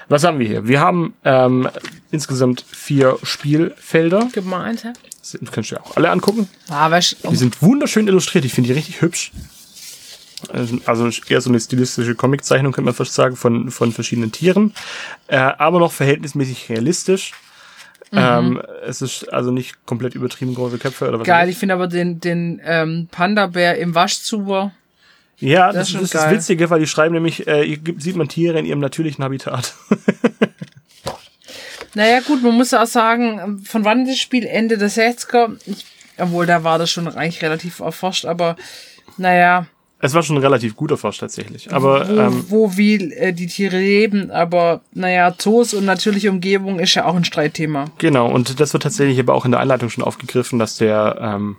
Was 0.08 0.24
haben 0.24 0.40
wir 0.40 0.46
hier? 0.46 0.66
Wir 0.66 0.80
haben 0.80 1.14
ähm, 1.24 1.68
insgesamt 2.10 2.64
vier 2.68 3.18
Spielfelder. 3.22 4.28
Gib 4.32 4.44
mal 4.44 4.64
eins, 4.64 4.82
hä? 4.82 4.92
Das 5.20 5.52
könnt 5.52 5.70
ihr 5.70 5.80
auch 5.80 5.96
alle 5.96 6.10
angucken. 6.10 6.48
Ah, 6.68 6.88
du, 6.88 7.28
Die 7.30 7.36
sind 7.36 7.62
wunderschön 7.62 8.08
illustriert. 8.08 8.44
Ich 8.44 8.54
finde 8.54 8.68
die 8.68 8.74
richtig 8.74 9.02
hübsch. 9.02 9.30
Also 10.84 11.10
eher 11.28 11.40
so 11.42 11.50
eine 11.50 11.60
stilistische 11.60 12.14
Comiczeichnung, 12.14 12.72
könnte 12.72 12.86
man 12.86 12.94
fast 12.94 13.14
sagen, 13.14 13.36
von, 13.36 13.70
von 13.70 13.92
verschiedenen 13.92 14.32
Tieren. 14.32 14.72
Äh, 15.28 15.36
aber 15.36 15.78
noch 15.78 15.92
verhältnismäßig 15.92 16.70
realistisch. 16.70 17.32
Ähm, 18.12 18.60
es 18.84 19.02
ist 19.02 19.32
also 19.32 19.50
nicht 19.50 19.86
komplett 19.86 20.14
übertrieben 20.14 20.54
große 20.54 20.78
Köpfe 20.78 21.08
oder 21.08 21.20
was. 21.20 21.26
geil. 21.26 21.48
Ich 21.48 21.58
finde 21.58 21.74
aber 21.74 21.86
den, 21.86 22.20
den 22.20 22.60
ähm, 22.64 23.08
Panda-Bär 23.10 23.78
im 23.78 23.94
Waschzuber. 23.94 24.72
Ja, 25.38 25.68
das 25.68 25.74
das, 25.74 25.82
ist 25.86 25.92
schon 25.92 26.00
das, 26.02 26.10
geil. 26.10 26.34
Witzige, 26.34 26.70
weil 26.70 26.80
die 26.80 26.86
schreiben 26.86 27.14
nämlich, 27.14 27.46
äh, 27.46 27.78
sieht 27.98 28.16
man 28.16 28.28
Tiere 28.28 28.58
in 28.58 28.66
ihrem 28.66 28.80
natürlichen 28.80 29.24
Habitat. 29.24 29.74
Naja, 31.94 32.20
gut, 32.20 32.42
man 32.42 32.54
muss 32.54 32.72
auch 32.72 32.86
sagen, 32.86 33.62
von 33.64 33.84
wann 33.84 34.06
das 34.06 34.18
Spiel? 34.18 34.46
Ende 34.46 34.78
der 34.78 34.90
60er. 34.90 35.58
Ich, 35.66 35.86
obwohl, 36.18 36.46
da 36.46 36.62
war 36.62 36.78
das 36.78 36.90
schon 36.90 37.08
eigentlich 37.08 37.42
relativ 37.42 37.80
erforscht, 37.80 38.26
aber 38.26 38.56
naja, 39.16 39.66
es 40.02 40.14
war 40.14 40.22
schon 40.22 40.38
relativ 40.38 40.76
gut 40.76 40.90
erforscht 40.90 41.20
tatsächlich. 41.20 41.72
Aber 41.72 42.08
wo, 42.08 42.20
ähm, 42.20 42.44
wo 42.48 42.76
wie 42.76 43.12
äh, 43.12 43.32
die 43.32 43.46
Tiere 43.46 43.78
leben, 43.78 44.30
aber 44.30 44.80
naja, 44.92 45.34
Zoos 45.36 45.74
und 45.74 45.84
natürliche 45.84 46.30
Umgebung 46.30 46.78
ist 46.78 46.94
ja 46.94 47.04
auch 47.04 47.14
ein 47.14 47.24
Streitthema. 47.24 47.86
Genau, 47.98 48.28
und 48.30 48.60
das 48.60 48.72
wird 48.72 48.82
tatsächlich 48.82 49.20
aber 49.20 49.34
auch 49.34 49.44
in 49.44 49.50
der 49.50 49.60
Einleitung 49.60 49.90
schon 49.90 50.04
aufgegriffen, 50.04 50.58
dass 50.58 50.76
der 50.76 51.18
ähm, 51.20 51.56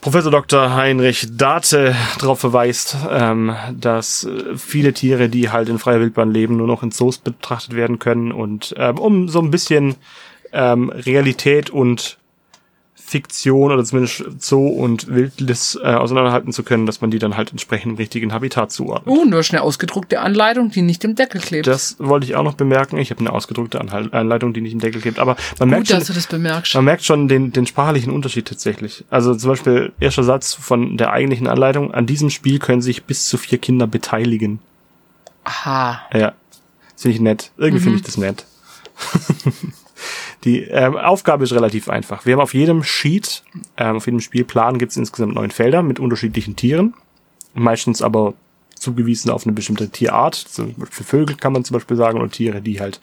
Professor 0.00 0.30
Dr. 0.30 0.74
Heinrich 0.74 1.26
Date 1.30 1.94
darauf 2.20 2.40
verweist, 2.40 2.96
ähm, 3.10 3.54
dass 3.72 4.24
äh, 4.24 4.56
viele 4.56 4.92
Tiere, 4.92 5.28
die 5.28 5.50
halt 5.50 5.68
in 5.68 5.78
freier 5.78 6.00
Wildbahn 6.00 6.30
leben, 6.30 6.56
nur 6.56 6.66
noch 6.66 6.82
in 6.82 6.90
Zoos 6.90 7.18
betrachtet 7.18 7.74
werden 7.74 7.98
können 7.98 8.32
und 8.32 8.74
ähm, 8.78 8.98
um 8.98 9.28
so 9.28 9.40
ein 9.40 9.50
bisschen 9.50 9.96
ähm, 10.52 10.90
Realität 10.90 11.68
und 11.68 12.17
Fiktion 13.08 13.72
oder 13.72 13.82
zumindest 13.84 14.22
Zoo 14.38 14.68
und 14.68 15.08
Wildnis 15.08 15.78
äh, 15.82 15.86
auseinanderhalten 15.86 16.52
zu 16.52 16.62
können, 16.62 16.84
dass 16.84 17.00
man 17.00 17.10
die 17.10 17.18
dann 17.18 17.36
halt 17.38 17.50
entsprechend 17.50 17.92
im 17.92 17.96
richtigen 17.96 18.32
Habitat 18.34 18.70
zuordnet. 18.70 19.16
Uh, 19.16 19.24
nur 19.24 19.42
eine 19.48 19.62
ausgedruckte 19.62 20.20
Anleitung, 20.20 20.70
die 20.70 20.82
nicht 20.82 21.04
im 21.04 21.14
Deckel 21.14 21.40
klebt. 21.40 21.66
Das 21.66 21.96
wollte 21.98 22.26
ich 22.26 22.36
auch 22.36 22.42
noch 22.42 22.54
bemerken. 22.54 22.98
Ich 22.98 23.10
habe 23.10 23.20
eine 23.20 23.32
ausgedruckte 23.32 23.80
Anhal- 23.80 24.12
Anleitung, 24.12 24.52
die 24.52 24.60
nicht 24.60 24.74
im 24.74 24.80
Deckel 24.80 25.00
klebt. 25.00 25.18
Aber 25.18 25.36
man 25.58 25.70
merkt 25.70 25.84
Gut, 25.84 25.88
schon, 25.88 25.98
dass 26.00 26.08
du 26.08 26.12
das 26.12 26.26
bemerkst. 26.26 26.74
man 26.74 26.84
merkt 26.84 27.04
schon 27.04 27.28
den, 27.28 27.50
den 27.52 27.66
sprachlichen 27.66 28.12
Unterschied 28.12 28.46
tatsächlich. 28.46 29.04
Also 29.08 29.34
zum 29.34 29.50
Beispiel 29.50 29.92
erster 30.00 30.24
Satz 30.24 30.52
von 30.52 30.98
der 30.98 31.10
eigentlichen 31.10 31.46
Anleitung. 31.46 31.94
An 31.94 32.04
diesem 32.06 32.28
Spiel 32.28 32.58
können 32.58 32.82
sich 32.82 33.04
bis 33.04 33.26
zu 33.26 33.38
vier 33.38 33.56
Kinder 33.58 33.86
beteiligen. 33.86 34.58
Aha. 35.44 36.02
Ja, 36.12 36.34
finde 36.96 37.14
ich 37.14 37.20
nett. 37.22 37.52
Irgendwie 37.56 37.82
finde 37.82 37.96
ich 37.96 38.02
das 38.04 38.18
nett. 38.18 38.44
Die 40.44 40.62
ähm, 40.62 40.96
Aufgabe 40.96 41.44
ist 41.44 41.52
relativ 41.52 41.88
einfach. 41.88 42.24
Wir 42.24 42.34
haben 42.34 42.40
auf 42.40 42.54
jedem 42.54 42.82
Sheet, 42.82 43.42
ähm, 43.76 43.96
auf 43.96 44.06
jedem 44.06 44.20
Spielplan 44.20 44.78
gibt 44.78 44.92
es 44.92 44.96
insgesamt 44.96 45.34
neun 45.34 45.50
Felder 45.50 45.82
mit 45.82 45.98
unterschiedlichen 45.98 46.54
Tieren. 46.54 46.94
Meistens 47.54 48.02
aber 48.02 48.34
zugewiesen 48.76 49.30
auf 49.30 49.44
eine 49.44 49.52
bestimmte 49.52 49.88
Tierart. 49.88 50.46
Für 50.90 51.04
Vögel 51.04 51.36
kann 51.36 51.52
man 51.52 51.64
zum 51.64 51.74
Beispiel 51.74 51.96
sagen, 51.96 52.18
oder 52.20 52.30
Tiere, 52.30 52.62
die 52.62 52.80
halt 52.80 53.00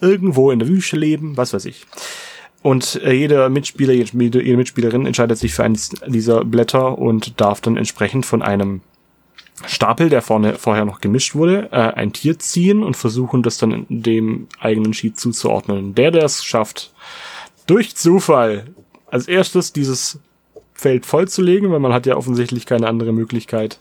irgendwo 0.00 0.50
in 0.50 0.58
der 0.58 0.68
Wüste 0.68 0.96
leben, 0.96 1.36
was 1.36 1.52
weiß 1.52 1.64
ich. 1.66 1.86
Und 2.62 3.00
äh, 3.02 3.12
jeder 3.12 3.48
Mitspieler, 3.48 3.92
jede, 3.92 4.42
jede 4.42 4.56
Mitspielerin 4.56 5.06
entscheidet 5.06 5.38
sich 5.38 5.54
für 5.54 5.64
eines 5.64 5.90
dieser 6.06 6.44
Blätter 6.44 6.98
und 6.98 7.40
darf 7.40 7.60
dann 7.60 7.76
entsprechend 7.76 8.24
von 8.24 8.42
einem 8.42 8.80
Stapel, 9.66 10.08
der 10.08 10.22
vorne 10.22 10.54
vorher 10.54 10.84
noch 10.84 11.00
gemischt 11.00 11.34
wurde, 11.34 11.68
äh, 11.72 11.76
ein 11.76 12.12
Tier 12.12 12.38
ziehen 12.38 12.82
und 12.82 12.96
versuchen, 12.96 13.42
das 13.42 13.58
dann 13.58 13.72
in 13.72 14.02
dem 14.02 14.48
eigenen 14.60 14.94
Sheet 14.94 15.18
zuzuordnen. 15.18 15.94
Der, 15.94 16.10
der 16.10 16.24
es 16.24 16.44
schafft, 16.44 16.92
durch 17.66 17.96
Zufall 17.96 18.66
als 19.10 19.28
erstes 19.28 19.72
dieses 19.72 20.18
Feld 20.74 21.06
vollzulegen, 21.06 21.70
weil 21.70 21.80
man 21.80 21.92
hat 21.92 22.06
ja 22.06 22.16
offensichtlich 22.16 22.66
keine 22.66 22.88
andere 22.88 23.12
Möglichkeit, 23.12 23.78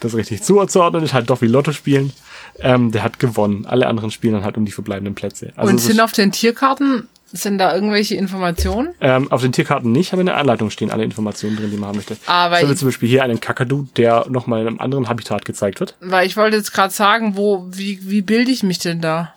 das 0.00 0.14
richtig 0.14 0.42
zuzuordnen 0.42 1.02
ist, 1.02 1.14
halt 1.14 1.30
doch 1.30 1.40
wie 1.40 1.46
Lotto 1.46 1.72
spielen. 1.72 2.12
Ähm, 2.60 2.92
der 2.92 3.02
hat 3.02 3.18
gewonnen. 3.18 3.66
Alle 3.66 3.86
anderen 3.86 4.10
spielen 4.10 4.34
dann 4.34 4.44
halt 4.44 4.56
um 4.56 4.64
die 4.64 4.72
verbleibenden 4.72 5.14
Plätze. 5.14 5.52
Also 5.56 5.70
Und 5.70 5.80
sind 5.80 6.00
auf 6.00 6.12
den 6.12 6.30
Tierkarten, 6.30 7.08
sind 7.34 7.58
da 7.58 7.74
irgendwelche 7.74 8.14
Informationen? 8.14 8.94
ähm, 9.00 9.30
auf 9.30 9.42
den 9.42 9.52
Tierkarten 9.52 9.92
nicht, 9.92 10.12
aber 10.12 10.20
in 10.20 10.26
der 10.26 10.36
Anleitung 10.36 10.70
stehen 10.70 10.90
alle 10.90 11.04
Informationen 11.04 11.56
drin, 11.56 11.70
die 11.70 11.76
man 11.76 11.88
haben 11.88 11.96
möchte. 11.96 12.16
Aber 12.26 12.60
so 12.60 12.70
wie 12.70 12.74
zum 12.76 12.88
Beispiel 12.88 13.08
hier 13.08 13.24
einen 13.24 13.40
Kakadu, 13.40 13.86
der 13.96 14.26
nochmal 14.28 14.62
in 14.62 14.68
einem 14.68 14.80
anderen 14.80 15.08
Habitat 15.08 15.44
gezeigt 15.44 15.80
wird. 15.80 15.96
Weil 16.00 16.26
ich 16.26 16.36
wollte 16.36 16.56
jetzt 16.56 16.72
gerade 16.72 16.92
sagen, 16.94 17.36
wo, 17.36 17.66
wie, 17.70 17.98
wie 18.02 18.22
bilde 18.22 18.50
ich 18.50 18.62
mich 18.62 18.78
denn 18.78 19.00
da? 19.00 19.34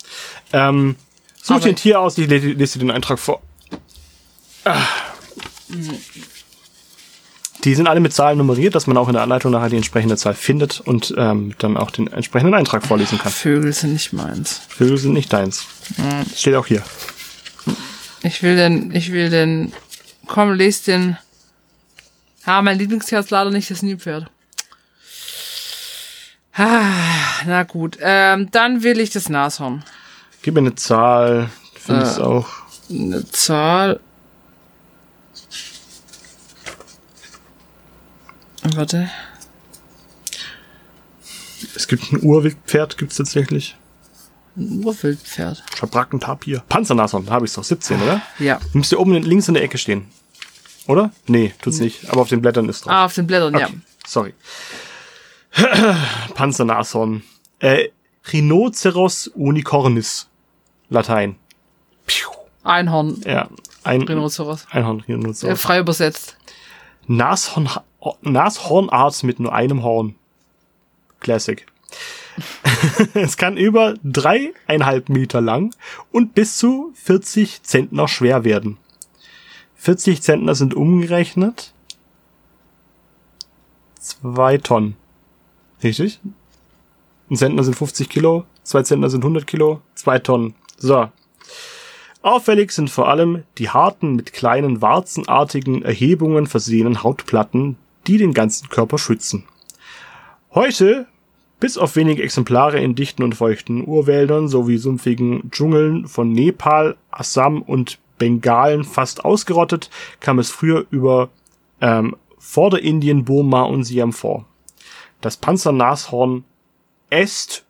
Ähm, 0.54 0.96
such 1.42 1.62
dir 1.62 1.70
ein 1.70 1.76
Tier 1.76 2.00
aus, 2.00 2.18
ich 2.18 2.28
lese 2.30 2.54
dir 2.56 2.86
den 2.86 2.92
Eintrag 2.92 3.20
vor. 3.20 3.42
Ah. 4.64 4.76
Die 7.64 7.74
sind 7.74 7.88
alle 7.88 8.00
mit 8.00 8.14
Zahlen 8.14 8.38
nummeriert, 8.38 8.76
dass 8.76 8.86
man 8.86 8.96
auch 8.98 9.08
in 9.08 9.14
der 9.14 9.24
Anleitung 9.24 9.52
nachher 9.52 9.70
die 9.70 9.78
entsprechende 9.78 10.16
Zahl 10.18 10.36
findet 10.36 10.80
und 10.82 11.14
ähm, 11.18 11.56
dann 11.58 11.76
auch 11.76 11.90
den 11.90 12.08
entsprechenden 12.08 12.54
Eintrag 12.54 12.86
vorlesen 12.86 13.18
kann. 13.18 13.32
Vögel 13.32 13.74
sind 13.74 13.94
nicht 13.94 14.14
meins. 14.14 14.62
Vögel 14.70 14.98
sind 14.98 15.14
nicht 15.14 15.34
deins. 15.34 15.66
Das 16.30 16.40
steht 16.40 16.56
auch 16.56 16.68
hier. 16.68 16.84
Ich 18.28 18.44
will 18.44 18.58
den, 18.58 18.94
ich 18.94 19.14
will 19.14 19.30
den, 19.30 19.72
komm, 20.26 20.52
les 20.54 20.84
den. 20.84 21.18
Ja, 22.46 22.62
mein 22.62 22.78
Lieblingstier 22.78 23.20
ist 23.20 23.30
leider 23.30 23.52
nicht 23.52 23.72
das 23.72 23.82
Nilpferd. 23.82 24.30
Ah, 26.54 27.46
na 27.46 27.64
gut, 27.64 27.98
ähm, 28.02 28.52
dann 28.52 28.84
will 28.84 29.00
ich 29.00 29.12
das 29.12 29.30
Nashorn. 29.30 29.86
Gib 30.42 30.56
mir 30.56 30.60
eine 30.60 30.76
Zahl. 30.76 31.50
Ich 31.74 31.82
finde 31.82 32.02
es 32.02 32.20
auch. 32.20 32.50
Eine 32.90 33.26
Zahl. 33.32 34.02
Warte. 38.76 39.10
Es 41.76 41.88
gibt 41.88 42.12
ein 42.12 42.24
Urwildpferd, 42.24 42.98
gibt's 42.98 43.16
tatsächlich. 43.16 43.78
Ein 44.58 44.84
Urwildpferd. 44.84 45.64
Schabracken 45.78 46.20
Tapir. 46.20 46.64
Panzernashorn, 46.68 47.26
da 47.28 47.34
habe 47.34 47.46
ich 47.46 47.54
doch. 47.54 47.64
17, 47.64 48.02
oder? 48.02 48.22
Ja. 48.40 48.60
Müsste 48.74 49.00
oben 49.00 49.14
links 49.14 49.48
in 49.48 49.54
der 49.54 49.64
Ecke 49.64 49.78
stehen. 49.78 50.08
Oder? 50.88 51.12
Nee, 51.28 51.54
tut's 51.62 51.80
nicht. 51.80 52.10
Aber 52.10 52.22
auf 52.22 52.30
den 52.30 52.42
Blättern 52.42 52.68
ist 52.70 52.86
drauf. 52.86 52.92
Ah, 52.94 53.06
auf 53.06 53.14
den 53.14 53.28
Blättern, 53.28 53.54
ja. 53.58 53.68
Okay, 53.68 53.78
Sorry. 54.08 54.34
Panzernashorn. 56.34 57.24
Äh, 57.60 57.90
Rhinoceros 58.32 59.28
unicornis. 59.28 60.28
Latein. 60.90 61.36
Piu. 62.06 62.30
Einhorn. 62.64 63.22
Ja. 63.26 63.50
Ein 63.84 64.02
Rhinoceros. 64.02 64.66
Einhorn, 64.72 65.00
Äh, 65.08 65.14
Rhinoceros. 65.14 65.62
frei 65.62 65.80
übersetzt. 65.80 66.38
Nashorn, 67.08 67.70
Nashornart 68.22 69.24
mit 69.24 69.40
nur 69.40 69.54
einem 69.54 69.84
Horn. 69.84 70.16
Classic. 71.20 71.66
es 73.14 73.38
kann 73.38 73.58
über 73.58 73.96
dreieinhalb 74.04 75.10
Meter 75.10 75.42
lang 75.42 75.74
und 76.12 76.34
bis 76.34 76.58
zu 76.58 76.92
40 76.96 77.64
Zentner 77.64 78.08
schwer 78.08 78.44
werden. 78.44 78.78
40 79.76 80.22
Zentner 80.22 80.56
sind 80.56 80.74
umgerechnet 80.74 81.74
zwei 84.00 84.58
Tonnen. 84.58 84.96
Richtig? 85.84 86.20
Ein 87.30 87.36
Zentner 87.36 87.64
sind 87.64 87.76
50 87.76 88.10
Kilo, 88.10 88.46
zwei 88.64 88.84
Zentner 88.84 89.10
sind 89.10 89.22
100 89.22 89.46
Kilo, 89.46 89.82
zwei 89.96 90.20
Tonnen. 90.20 90.56
So. 90.78 91.10
Auffällig 92.22 92.72
sind 92.72 92.90
vor 92.90 93.10
allem 93.10 93.44
die 93.58 93.70
harten, 93.70 94.16
mit 94.16 94.34
kleinen 94.34 94.82
warzenartigen 94.82 95.84
Erhebungen 95.84 96.48
versehenen 96.48 97.04
Hautplatten, 97.04 97.78
die 98.08 98.18
den 98.18 98.34
ganzen 98.34 98.70
Körper 98.70 98.98
schützen. 98.98 99.46
Heute, 100.54 101.08
bis 101.60 101.78
auf 101.78 101.96
wenige 101.96 102.24
Exemplare 102.24 102.80
in 102.80 102.96
dichten 102.96 103.24
und 103.24 103.36
feuchten 103.36 103.88
Urwäldern 103.88 104.48
sowie 104.48 104.78
sumpfigen 104.78 105.50
Dschungeln 105.52 106.08
von 106.08 106.32
Nepal, 106.32 106.98
Assam 107.10 107.62
und 107.62 108.00
Bengalen 108.18 108.84
fast 108.84 109.26
ausgerottet, 109.26 109.90
kam 110.20 110.40
es 110.40 110.50
früher 110.50 110.86
über 110.92 111.30
ähm, 111.82 112.16
Vorderindien, 112.38 113.26
Burma 113.26 113.64
und 113.64 113.84
Siam 113.84 114.14
vor. 114.14 114.46
Das 115.22 115.38
Panzernashorn 115.38 116.44
esst 117.10 117.66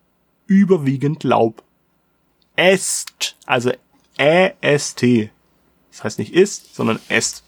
überwiegend 0.47 1.23
Laub. 1.23 1.63
Esst, 2.55 3.37
also 3.45 3.71
Ä-S-T. 4.19 5.29
Das 5.91 6.03
heißt 6.03 6.19
nicht 6.19 6.33
isst, 6.33 6.75
sondern 6.75 6.99
esst. 7.09 7.43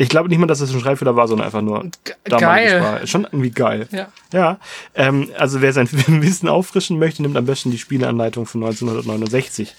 Ich 0.00 0.08
glaube 0.08 0.28
nicht 0.28 0.38
mal, 0.38 0.46
dass 0.46 0.60
es 0.60 0.72
ein 0.72 0.80
Schreibfehler 0.80 1.16
war, 1.16 1.26
sondern 1.26 1.46
einfach 1.46 1.60
nur 1.60 1.90
geil. 2.24 2.80
Sprache. 2.80 3.06
Schon 3.08 3.24
irgendwie 3.24 3.50
geil. 3.50 3.88
Ja. 3.90 4.08
Ja, 4.32 4.58
ähm, 4.94 5.30
also 5.36 5.60
wer 5.60 5.72
sein 5.72 5.88
Wissen 6.06 6.48
auffrischen 6.48 6.98
möchte, 7.00 7.20
nimmt 7.22 7.36
am 7.36 7.46
besten 7.46 7.72
die 7.72 7.78
Spieleanleitung 7.78 8.46
von 8.46 8.62
1969. 8.62 9.74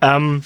Ähm, 0.00 0.42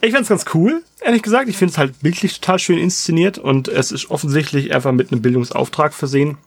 ich 0.00 0.14
find's 0.14 0.28
ganz 0.28 0.44
cool, 0.54 0.82
ehrlich 1.00 1.22
gesagt. 1.22 1.48
Ich 1.48 1.56
finde 1.56 1.72
es 1.72 1.78
halt 1.78 2.00
bildlich 2.00 2.40
total 2.40 2.60
schön 2.60 2.78
inszeniert 2.78 3.36
und 3.36 3.66
es 3.66 3.90
ist 3.90 4.10
offensichtlich 4.10 4.72
einfach 4.72 4.92
mit 4.92 5.10
einem 5.10 5.22
Bildungsauftrag 5.22 5.92
versehen. 5.92 6.38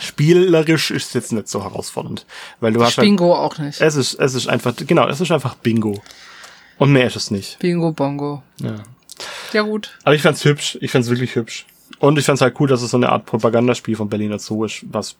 Spielerisch 0.00 0.90
ist 0.90 1.06
es 1.06 1.14
jetzt 1.14 1.32
nicht 1.32 1.48
so 1.48 1.62
herausfordernd, 1.62 2.26
weil 2.60 2.72
du 2.72 2.82
hast 2.82 2.98
halt, 2.98 3.06
Bingo 3.06 3.32
auch 3.34 3.56
nicht. 3.58 3.80
es 3.80 3.94
ist, 3.94 4.14
es 4.14 4.34
ist 4.34 4.48
einfach, 4.48 4.74
genau, 4.76 5.06
es 5.08 5.20
ist 5.20 5.30
einfach 5.30 5.54
Bingo. 5.54 6.02
Und 6.78 6.92
mehr 6.92 7.06
ist 7.06 7.16
es 7.16 7.30
nicht. 7.30 7.58
Bingo 7.60 7.92
Bongo. 7.92 8.42
Ja. 8.60 8.82
Ja 9.52 9.62
gut. 9.62 9.96
Aber 10.04 10.14
ich 10.14 10.22
fand's 10.22 10.44
hübsch. 10.44 10.78
Ich 10.80 10.90
fand's 10.90 11.08
wirklich 11.08 11.34
hübsch. 11.34 11.66
Und 11.98 12.18
ich 12.18 12.24
fand's 12.26 12.42
halt 12.42 12.54
cool, 12.60 12.68
dass 12.68 12.82
es 12.82 12.90
so 12.90 12.96
eine 12.96 13.08
Art 13.10 13.26
Propagandaspiel 13.26 13.96
von 13.96 14.08
Berliner 14.08 14.38
Zoo 14.38 14.64
ist, 14.64 14.84
was, 14.90 15.16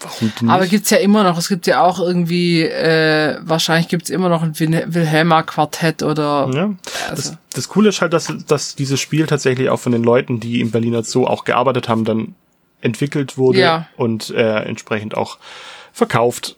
warum 0.00 0.32
denn 0.40 0.50
Aber 0.50 0.62
nicht? 0.62 0.70
gibt's 0.70 0.90
ja 0.90 0.98
immer 0.98 1.22
noch, 1.22 1.38
es 1.38 1.48
gibt 1.48 1.66
ja 1.66 1.82
auch 1.82 2.00
irgendwie, 2.00 2.62
äh, 2.62 3.38
wahrscheinlich 3.42 3.88
gibt's 3.88 4.10
immer 4.10 4.28
noch 4.28 4.42
ein 4.42 4.58
Wil- 4.58 4.84
Wilhelma 4.88 5.42
Quartett 5.42 6.02
oder 6.02 6.50
Ja. 6.52 6.74
Also. 7.08 7.30
Das, 7.30 7.38
das 7.54 7.68
Coole 7.68 7.88
ist 7.88 8.02
halt, 8.02 8.12
dass, 8.12 8.30
dass 8.46 8.74
dieses 8.74 9.00
Spiel 9.00 9.26
tatsächlich 9.26 9.70
auch 9.70 9.80
von 9.80 9.92
den 9.92 10.02
Leuten, 10.04 10.40
die 10.40 10.60
im 10.60 10.70
Berliner 10.70 11.02
Zoo 11.04 11.24
auch 11.26 11.44
gearbeitet 11.44 11.88
haben, 11.88 12.04
dann 12.04 12.34
entwickelt 12.82 13.38
wurde 13.38 13.60
Ja. 13.60 13.88
und 13.96 14.28
äh, 14.30 14.64
entsprechend 14.64 15.16
auch 15.16 15.38
verkauft. 15.94 16.56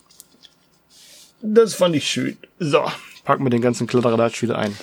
Das 1.42 1.74
fand 1.74 1.94
ich 1.94 2.08
schön. 2.08 2.36
So, 2.58 2.82
packen 3.24 3.44
wir 3.44 3.50
den 3.50 3.60
ganzen 3.60 3.86
Kladderadatsch 3.86 4.42
wieder 4.42 4.58
ein. 4.58 4.76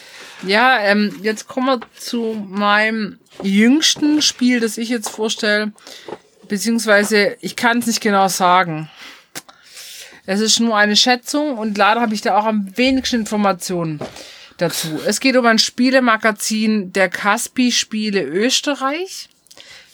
Ja, 0.45 0.79
ähm, 0.79 1.15
jetzt 1.21 1.47
kommen 1.47 1.67
wir 1.67 1.79
zu 1.97 2.45
meinem 2.49 3.19
jüngsten 3.41 4.21
Spiel, 4.21 4.59
das 4.59 4.77
ich 4.77 4.89
jetzt 4.89 5.09
vorstelle. 5.09 5.71
Beziehungsweise, 6.49 7.37
ich 7.39 7.55
kann 7.55 7.79
es 7.79 7.87
nicht 7.87 8.01
genau 8.01 8.27
sagen. 8.27 8.89
Es 10.25 10.41
ist 10.41 10.59
nur 10.59 10.75
eine 10.75 10.95
Schätzung 10.95 11.57
und 11.57 11.77
leider 11.77 12.01
habe 12.01 12.13
ich 12.13 12.21
da 12.21 12.37
auch 12.37 12.45
am 12.45 12.77
wenigsten 12.77 13.17
Informationen 13.17 13.99
dazu. 14.57 14.99
Es 15.05 15.19
geht 15.19 15.35
um 15.37 15.45
ein 15.45 15.59
Spielemagazin 15.59 16.93
der 16.93 17.09
Caspi-Spiele 17.09 18.23
Österreich. 18.23 19.29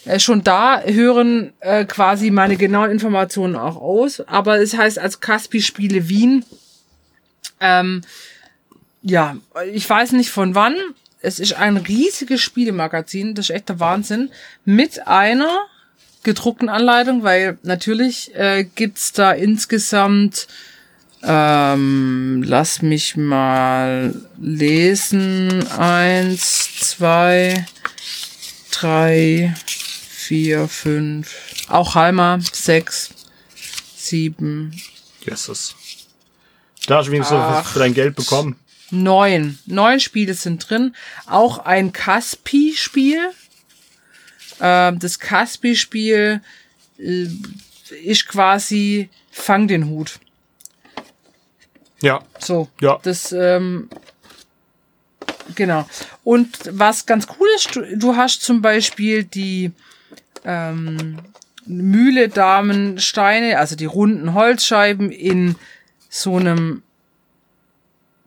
Äh, 0.04 0.18
schon 0.18 0.42
da 0.42 0.82
hören 0.82 1.52
äh, 1.60 1.84
quasi 1.84 2.30
meine 2.30 2.56
genauen 2.56 2.90
Informationen 2.90 3.56
auch 3.56 3.76
aus, 3.76 4.20
aber 4.20 4.60
es 4.60 4.76
heißt 4.76 4.98
als 4.98 5.20
Caspi-Spiele 5.20 6.08
Wien. 6.08 6.44
Ähm, 7.60 8.02
ja, 9.02 9.36
ich 9.72 9.88
weiß 9.88 10.12
nicht 10.12 10.30
von 10.30 10.54
wann. 10.54 10.74
Es 11.22 11.38
ist 11.38 11.54
ein 11.54 11.76
riesiges 11.76 12.40
Spielemagazin, 12.40 13.34
das 13.34 13.46
ist 13.46 13.56
echt 13.56 13.68
der 13.68 13.80
Wahnsinn, 13.80 14.30
mit 14.64 15.06
einer 15.06 15.66
gedruckten 16.22 16.68
Anleitung, 16.68 17.22
weil 17.22 17.58
natürlich 17.62 18.34
äh, 18.34 18.64
gibt's 18.74 19.12
da 19.12 19.32
insgesamt, 19.32 20.46
ähm, 21.22 22.42
lass 22.46 22.82
mich 22.82 23.16
mal 23.16 24.14
lesen, 24.38 25.66
eins, 25.68 26.78
zwei, 26.80 27.66
drei, 28.70 29.54
vier, 29.66 30.68
fünf, 30.68 31.34
auch 31.68 31.94
Halma, 31.94 32.38
sechs, 32.52 33.10
sieben, 33.96 34.74
Jesus. 35.24 35.74
Da 36.86 36.98
hast 36.98 37.06
du 37.06 37.12
wenigstens 37.12 37.68
für 37.68 37.78
dein 37.78 37.94
Geld 37.94 38.16
bekommen. 38.16 38.56
Neun. 38.90 39.58
Neun 39.66 40.00
Spiele 40.00 40.34
sind 40.34 40.68
drin. 40.68 40.94
Auch 41.26 41.58
ein 41.58 41.92
Caspi-Spiel. 41.92 43.30
Ähm, 44.60 44.98
das 44.98 45.18
Caspi-Spiel 45.18 46.42
äh, 46.98 47.26
ist 48.04 48.28
quasi 48.28 49.08
Fang 49.30 49.68
den 49.68 49.88
Hut. 49.88 50.18
Ja, 52.02 52.20
So. 52.38 52.68
Ja. 52.80 52.98
Das, 53.02 53.32
ähm, 53.32 53.88
genau. 55.54 55.86
Und 56.24 56.48
was 56.70 57.06
ganz 57.06 57.26
cool 57.38 57.48
ist, 57.56 57.76
du, 57.76 58.16
hast 58.16 58.42
zum 58.42 58.62
Beispiel 58.62 59.24
die 59.24 59.72
ähm, 60.44 61.18
Mühle 61.66 62.28
Damensteine, 62.28 63.58
also 63.58 63.76
die 63.76 63.84
runden 63.84 64.34
Holzscheiben 64.34 65.10
in 65.10 65.56
so 66.08 66.36
einem 66.36 66.82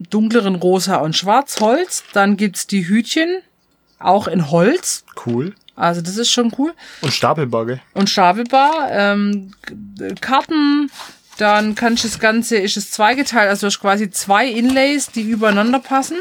dunkleren 0.10 0.56
Rosa 0.56 0.98
und 0.98 1.16
Schwarzholz. 1.16 2.04
Dann 2.14 2.38
gibt's 2.38 2.68
die 2.68 2.88
Hütchen, 2.88 3.42
auch 4.00 4.28
in 4.28 4.50
Holz. 4.52 5.04
cool. 5.26 5.54
Also 5.76 6.02
das 6.02 6.18
ist 6.18 6.30
schon 6.30 6.54
cool. 6.60 6.74
Und 7.02 7.12
stapelbar, 7.14 7.66
gell? 7.66 7.82
Und 7.96 8.10
stapelbar. 8.10 8.90
Ähm, 8.92 9.54
K- 9.64 10.14
Karten, 10.22 10.92
dann 11.38 11.74
kannst 11.74 12.04
du 12.04 12.08
das 12.10 12.20
Ganze, 12.20 12.58
ist 12.58 12.78
es 12.78 12.92
zweigeteilt, 12.92 13.50
also 13.50 13.62
du 13.62 13.68
hast 13.68 13.80
quasi 13.80 14.12
zwei 14.12 14.48
Inlays, 14.48 15.08
die 15.08 15.22
übereinander 15.24 15.80
passen. 15.80 16.18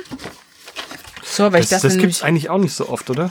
So, 1.23 1.53
weil 1.53 1.61
ich 1.63 1.69
Das, 1.69 1.71
das, 1.71 1.83
das 1.83 1.93
nämlich, 1.93 2.03
gibt's 2.17 2.23
eigentlich 2.23 2.49
auch 2.51 2.59
nicht 2.59 2.73
so 2.75 2.89
oft, 2.89 3.11
oder? 3.11 3.31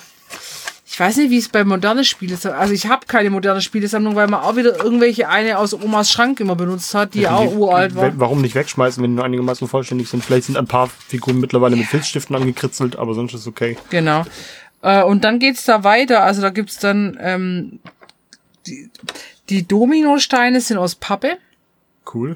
Ich 0.92 1.00
weiß 1.00 1.16
nicht, 1.18 1.30
wie 1.30 1.38
es 1.38 1.48
bei 1.48 1.64
modernen 1.64 2.04
Spielen 2.04 2.34
ist. 2.34 2.46
Also 2.46 2.74
ich 2.74 2.88
habe 2.88 3.06
keine 3.06 3.30
moderne 3.30 3.62
Spielesammlung, 3.62 4.16
weil 4.16 4.28
man 4.28 4.42
auch 4.42 4.58
wieder 4.58 4.84
irgendwelche 4.84 5.30
eine 5.30 5.58
aus 5.58 5.74
Omas 5.74 6.12
Schrank 6.12 6.42
immer 6.42 6.56
benutzt 6.58 6.94
hat, 6.94 7.14
die 7.14 7.30
auch 7.30 7.56
uralt 7.56 7.96
war. 7.96 8.08
wa- 8.08 8.14
Warum 8.18 8.42
nicht 8.42 8.56
wegschmeißen, 8.56 9.02
wenn 9.02 9.12
die 9.12 9.16
nur 9.16 9.24
einigermaßen 9.24 9.70
vollständig 9.70 10.10
sind? 10.10 10.24
Vielleicht 10.26 10.48
sind 10.48 10.58
ein 10.58 10.68
paar 10.68 10.90
Figuren 11.08 11.40
mittlerweile 11.40 11.78
mit 11.78 11.86
Filzstiften 11.86 12.36
angekritzelt, 12.36 12.98
aber 12.98 13.14
sonst 13.14 13.34
ist 13.34 13.42
es 13.42 13.48
okay. 13.48 13.78
Genau. 13.90 14.26
Äh, 14.82 15.04
und 15.04 15.24
dann 15.24 15.40
geht's 15.40 15.64
da 15.64 15.86
weiter. 15.86 16.24
Also 16.24 16.42
da 16.42 16.50
gibt's 16.50 16.78
dann 16.78 17.18
ähm, 17.22 17.80
die, 18.68 18.90
die 19.50 19.66
Dominosteine 19.66 20.60
sind 20.60 20.78
aus 20.78 20.96
Pappe. 20.96 21.38
Cool. 22.14 22.36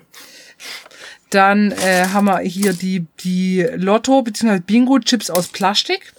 Dann 1.30 1.72
äh, 1.74 2.06
haben 2.14 2.26
wir 2.26 2.40
hier 2.40 2.72
die, 2.72 3.06
die 3.20 3.68
Lotto- 3.76 4.22
bzw. 4.22 4.60
Bingo-Chips 4.60 5.30
aus 5.30 5.50
Plastik. 5.50 6.14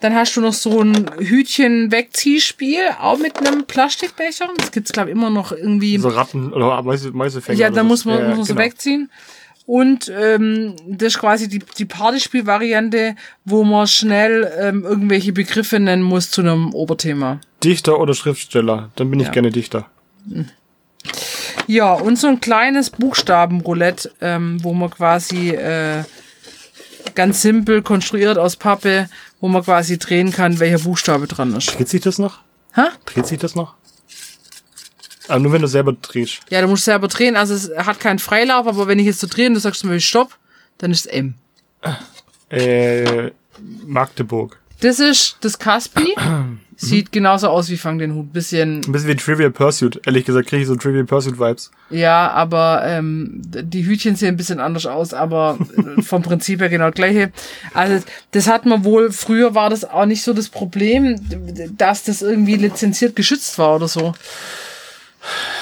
Dann 0.00 0.14
hast 0.14 0.34
du 0.36 0.40
noch 0.40 0.54
so 0.54 0.80
ein 0.80 1.10
Hütchen-Wegziehspiel, 1.18 2.80
auch 3.00 3.18
mit 3.18 3.38
einem 3.38 3.64
Plastikbecher. 3.64 4.48
Das 4.56 4.72
gibt's 4.72 4.92
glaube 4.92 5.10
ich, 5.10 5.16
immer 5.16 5.30
noch 5.30 5.52
irgendwie. 5.52 5.98
So 5.98 6.08
Ratten 6.08 6.52
oder 6.52 6.82
Mäuse, 6.82 7.10
Mäusefänger. 7.10 7.58
ja, 7.58 7.70
da 7.70 7.82
so. 7.82 7.86
muss 7.86 8.04
man, 8.04 8.18
Ja, 8.18 8.28
muss 8.28 8.36
man 8.38 8.44
so 8.46 8.54
genau. 8.54 8.64
wegziehen. 8.66 9.10
Und 9.66 10.10
ähm, 10.18 10.74
das 10.88 11.14
ist 11.14 11.18
quasi 11.20 11.48
die, 11.48 11.60
die 11.78 11.84
Partyspiel-Variante, 11.84 13.14
wo 13.44 13.62
man 13.62 13.86
schnell 13.86 14.50
ähm, 14.58 14.84
irgendwelche 14.84 15.32
Begriffe 15.32 15.78
nennen 15.78 16.02
muss 16.02 16.30
zu 16.30 16.40
einem 16.40 16.74
Oberthema. 16.74 17.40
Dichter 17.62 18.00
oder 18.00 18.14
Schriftsteller. 18.14 18.90
Dann 18.96 19.10
bin 19.10 19.20
ich 19.20 19.26
Ja. 19.26 19.32
gerne 19.32 19.50
Dichter. 19.50 19.86
Ja, 21.66 21.92
und 21.94 22.18
so 22.18 22.26
ein 22.26 22.40
kleines 22.40 22.90
Buchstabenroulette, 22.90 24.10
ähm, 24.20 24.58
wo 24.64 24.72
man 24.72 24.90
quasi 24.90 25.50
äh, 25.50 26.02
ganz 27.20 27.42
simpel 27.42 27.82
konstruiert 27.82 28.38
aus 28.38 28.56
Pappe, 28.56 29.10
wo 29.42 29.48
man 29.48 29.62
quasi 29.62 29.98
drehen 29.98 30.32
kann, 30.32 30.58
welcher 30.58 30.78
Buchstabe 30.78 31.26
dran 31.26 31.54
ist. 31.54 31.78
Dreht 31.78 31.90
sich 31.90 32.00
das 32.00 32.16
noch? 32.16 32.38
Hä? 32.72 32.84
Dreht 33.04 33.26
sich 33.26 33.38
das 33.38 33.54
noch? 33.54 33.74
Aber 35.28 35.38
nur 35.38 35.52
wenn 35.52 35.60
du 35.60 35.68
selber 35.68 35.92
drehst. 35.92 36.40
Ja, 36.48 36.62
du 36.62 36.66
musst 36.68 36.86
selber 36.86 37.08
drehen, 37.08 37.36
also 37.36 37.52
es 37.52 37.70
hat 37.76 38.00
keinen 38.00 38.20
Freilauf, 38.20 38.66
aber 38.66 38.88
wenn 38.88 38.98
ich 38.98 39.04
jetzt 39.04 39.20
so 39.20 39.26
drehe 39.26 39.48
und 39.48 39.54
du 39.54 39.60
sagst 39.60 39.82
zum 39.82 39.90
Beispiel 39.90 40.00
Stopp, 40.00 40.38
dann 40.78 40.92
ist 40.92 41.00
es 41.00 41.12
M. 41.12 41.34
Äh, 42.48 43.32
Magdeburg. 43.86 44.58
Das 44.80 44.98
ist 44.98 45.36
das 45.42 45.58
Caspi. 45.58 46.14
Sieht 46.82 47.12
genauso 47.12 47.48
aus 47.48 47.68
wie 47.68 47.76
Fang 47.76 47.98
den 47.98 48.14
Hut. 48.14 48.32
Bisschen, 48.32 48.80
Ein 48.86 48.92
bisschen 48.92 49.08
wie 49.10 49.16
Trivial 49.16 49.50
Pursuit. 49.50 50.00
Ehrlich 50.06 50.24
gesagt 50.24 50.48
kriege 50.48 50.62
ich 50.62 50.68
so 50.68 50.76
Trivial 50.76 51.04
Pursuit 51.04 51.38
Vibes. 51.38 51.70
ja, 51.90 52.30
aber 52.30 52.82
ähm, 52.86 53.42
die 53.44 53.84
Hütchen 53.84 54.16
sehen 54.16 54.28
ein 54.28 54.36
bisschen 54.38 54.60
anders 54.60 54.86
aus, 54.86 55.12
aber 55.12 55.58
vom 56.02 56.22
Prinzip 56.22 56.60
her 56.60 56.70
genau 56.70 56.86
das 56.86 56.94
gleiche. 56.94 57.32
Also 57.74 58.02
das 58.30 58.48
hat 58.48 58.64
man 58.64 58.84
wohl, 58.84 59.12
früher 59.12 59.54
war 59.54 59.68
das 59.68 59.84
auch 59.84 60.06
nicht 60.06 60.22
so 60.22 60.32
das 60.32 60.48
Problem, 60.48 61.16
dass 61.76 62.04
das 62.04 62.22
irgendwie 62.22 62.56
lizenziert 62.56 63.14
geschützt 63.14 63.58
war 63.58 63.76
oder 63.76 63.86
so. 63.88 64.14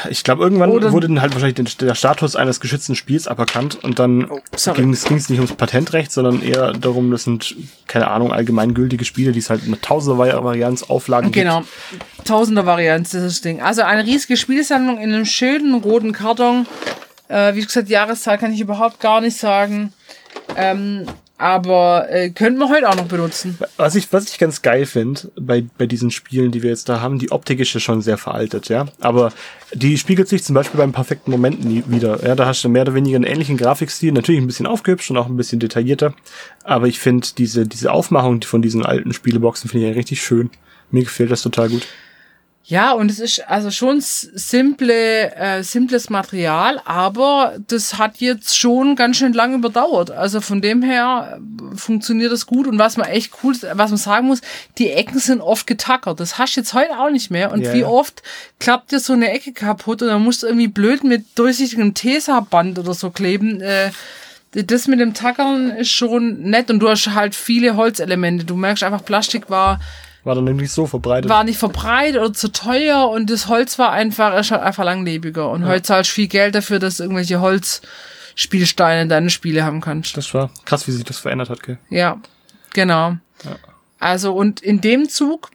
Ich 0.09 0.23
glaube, 0.23 0.43
irgendwann 0.45 0.71
Oder- 0.71 0.93
wurde 0.93 1.09
dann 1.09 1.21
halt 1.21 1.33
wahrscheinlich 1.35 1.77
der 1.79 1.95
Status 1.97 2.37
eines 2.37 2.61
geschützten 2.61 2.95
Spiels 2.95 3.27
aberkannt 3.27 3.77
und 3.83 3.99
dann 3.99 4.31
sorry. 4.55 4.83
ging 4.83 4.93
es 4.93 5.11
nicht 5.11 5.33
ums 5.41 5.53
Patentrecht, 5.55 6.13
sondern 6.13 6.43
eher 6.43 6.73
darum, 6.73 7.11
das 7.11 7.25
sind, 7.25 7.57
keine 7.89 8.09
Ahnung, 8.09 8.33
allgemeingültige 8.33 9.05
Spiele, 9.05 9.33
die 9.33 9.41
es 9.41 9.51
halt 9.51 9.67
mit 9.67 9.83
tausender 9.83 10.23
Vari- 10.23 10.45
Varianz 10.45 10.85
Auflagen 10.85 11.33
Genau. 11.33 11.65
Tausender 12.25 12.67
Varianten, 12.67 13.05
das 13.13 13.15
ist 13.23 13.37
das 13.39 13.41
Ding. 13.41 13.61
Also 13.61 13.83
eine 13.83 14.05
riesige 14.05 14.37
Spielsammlung 14.37 14.99
in 14.99 15.13
einem 15.13 15.25
schönen 15.25 15.75
roten 15.75 16.13
Karton. 16.13 16.67
Äh, 17.29 17.55
wie 17.55 17.63
gesagt, 17.63 17.89
die 17.89 17.93
Jahreszahl 17.93 18.39
kann 18.39 18.53
ich 18.53 18.61
überhaupt 18.61 19.01
gar 19.01 19.21
nicht 19.21 19.37
sagen. 19.37 19.93
Ähm, 20.57 21.07
aber 21.39 22.11
äh, 22.11 22.31
könnten 22.31 22.59
wir 22.59 22.69
heute 22.69 22.89
auch 22.89 22.97
noch 22.97 23.07
benutzen. 23.07 23.57
Was 23.77 23.95
ich, 23.95 24.13
was 24.13 24.29
ich 24.29 24.39
ganz 24.39 24.61
geil 24.61 24.87
finde 24.87 25.31
bei, 25.41 25.65
bei 25.79 25.87
diesen 25.87 26.11
Spielen, 26.11 26.51
die 26.51 26.63
wir 26.63 26.71
jetzt 26.71 26.89
da 26.89 27.01
haben, 27.01 27.21
die 27.21 27.31
Optik 27.31 27.61
ist 27.61 27.73
ja 27.73 27.81
schon 27.81 28.03
sehr 28.03 28.19
veraltet, 28.19 28.69
ja. 28.69 28.87
Aber 29.01 29.33
die 29.73 29.97
spiegelt 29.99 30.29
sich 30.29 30.43
zum 30.43 30.55
Beispiel 30.55 30.79
beim 30.79 30.93
perfekten 30.93 31.31
Moment 31.31 31.65
nie 31.65 31.85
wieder. 31.87 32.27
Ja, 32.27 32.35
da 32.35 32.47
hast 32.47 32.65
du 32.65 32.69
mehr 32.69 32.83
oder 32.83 32.95
weniger 32.95 33.17
einen 33.17 33.25
ähnlichen 33.25 33.57
Grafikstil, 33.57 34.13
natürlich 34.13 34.41
ein 34.41 34.49
bisschen 34.49 34.67
aufgehübscht 34.67 35.11
und 35.11 35.17
auch 35.17 35.27
ein 35.27 35.37
bisschen 35.37 35.61
detaillierter. 35.61 36.13
Aber 36.65 36.89
ich 36.89 36.99
finde 36.99 37.29
diese, 37.39 37.67
diese 37.67 37.93
Aufmachung 37.93 38.43
von 38.43 38.61
diesen 38.61 38.85
alten 38.85 39.13
Spieleboxen 39.13 39.71
finde 39.71 39.87
ich 39.87 39.93
ja 39.93 39.97
richtig 39.97 40.21
schön. 40.21 40.51
Mir 40.91 41.05
gefällt 41.05 41.31
das 41.31 41.43
total 41.43 41.69
gut. 41.69 41.87
Ja, 42.65 42.93
und 42.93 43.11
es 43.11 43.19
ist 43.19 43.49
also 43.49 43.71
schon 43.71 43.97
simple, 44.03 45.35
äh, 45.35 45.63
simples 45.63 46.11
Material, 46.11 46.83
aber 46.85 47.55
das 47.67 47.97
hat 47.97 48.19
jetzt 48.19 48.59
schon 48.59 48.95
ganz 48.95 49.17
schön 49.17 49.33
lange 49.33 49.55
überdauert. 49.55 50.11
Also 50.11 50.43
von 50.43 50.61
dem 50.61 50.83
her 50.83 51.39
äh, 51.41 51.77
funktioniert 51.77 52.31
das 52.31 52.45
gut. 52.45 52.67
Und 52.67 52.79
was 52.79 52.99
man 52.99 53.09
echt 53.09 53.33
cool, 53.43 53.55
was 53.73 53.91
man 53.91 53.97
sagen 53.97 54.27
muss, 54.27 54.43
die 54.77 54.91
Ecken 54.91 55.19
sind 55.19 55.41
oft 55.41 55.67
getackert. 55.67 56.21
Das 56.21 56.37
hast 56.37 56.57
du 56.57 56.61
jetzt 56.61 56.75
heute 56.75 56.99
auch 56.99 57.09
nicht 57.09 57.31
mehr. 57.31 57.53
Und 57.53 57.63
Ja, 57.63 57.73
wie 57.73 57.85
oft 57.85 58.23
klappt 58.59 58.93
dir 58.93 59.01
so 59.01 59.15
eine 59.15 59.31
Ecke 59.31 59.55
kaputt 59.55 60.03
und 60.03 60.09
dann 60.09 60.23
musst 60.23 60.43
du 60.43 60.47
irgendwie 60.47 60.69
blöd 60.69 61.05
mit 61.05 61.25
durchsichtigem 61.39 61.95
Tesa-Band 61.95 62.79
oder 62.79 62.93
so 62.93 63.09
kleben. 63.09 63.63
Äh, 63.63 63.93
das 64.53 64.89
mit 64.89 65.01
dem 65.01 65.15
Tackern 65.15 65.71
ist 65.71 65.91
schon 65.91 66.43
nett 66.43 66.71
und 66.71 66.81
du 66.81 66.89
hast 66.91 67.07
halt 67.15 67.35
viele 67.35 67.77
Holzelemente. 67.77 68.45
Du 68.45 68.57
merkst 68.57 68.83
einfach, 68.83 69.05
Plastik 69.05 69.49
war 69.49 69.81
War 70.29 70.35
dann 70.35 70.45
nämlich 70.45 70.71
so 70.71 70.87
verbreitet. 70.87 71.31
war 71.31 71.43
nicht 71.43 71.59
verbreitet 71.59 72.21
oder 72.21 72.35
zu 72.35 72.53
teuer 72.53 73.09
und 73.09 73.31
das 73.31 73.49
Holz 73.49 73.79
war 73.79 73.93
einfach, 73.93 74.39
ist 74.39 74.51
halt 74.51 74.61
einfach 74.61 74.85
langlebiger. 74.85 75.51
Und 75.51 75.65
heute 75.65 75.81
zahlst 75.81 76.11
du 76.11 76.17
viel 76.17 76.29
Geld 76.29 76.55
dafür, 76.55 76.79
dass 76.79 76.99
du 76.99 77.05
irgendwelche 77.05 77.41
Holzspielsteine 77.41 79.01
in 79.01 79.09
deine 79.09 79.31
Spiele 79.31 79.65
haben 79.65 79.81
kannst. 79.81 80.19
Das 80.19 80.35
war 80.35 80.51
krass, 80.67 80.87
wie 80.87 80.91
sich 80.91 81.05
das 81.05 81.17
verändert 81.17 81.49
hat, 81.49 81.63
gell? 81.63 81.79
Ja, 81.89 82.21
genau. 82.75 83.17
Also, 83.99 84.35
und 84.35 84.61
in 84.61 84.83
dem 84.83 85.09
Zug 85.09 85.49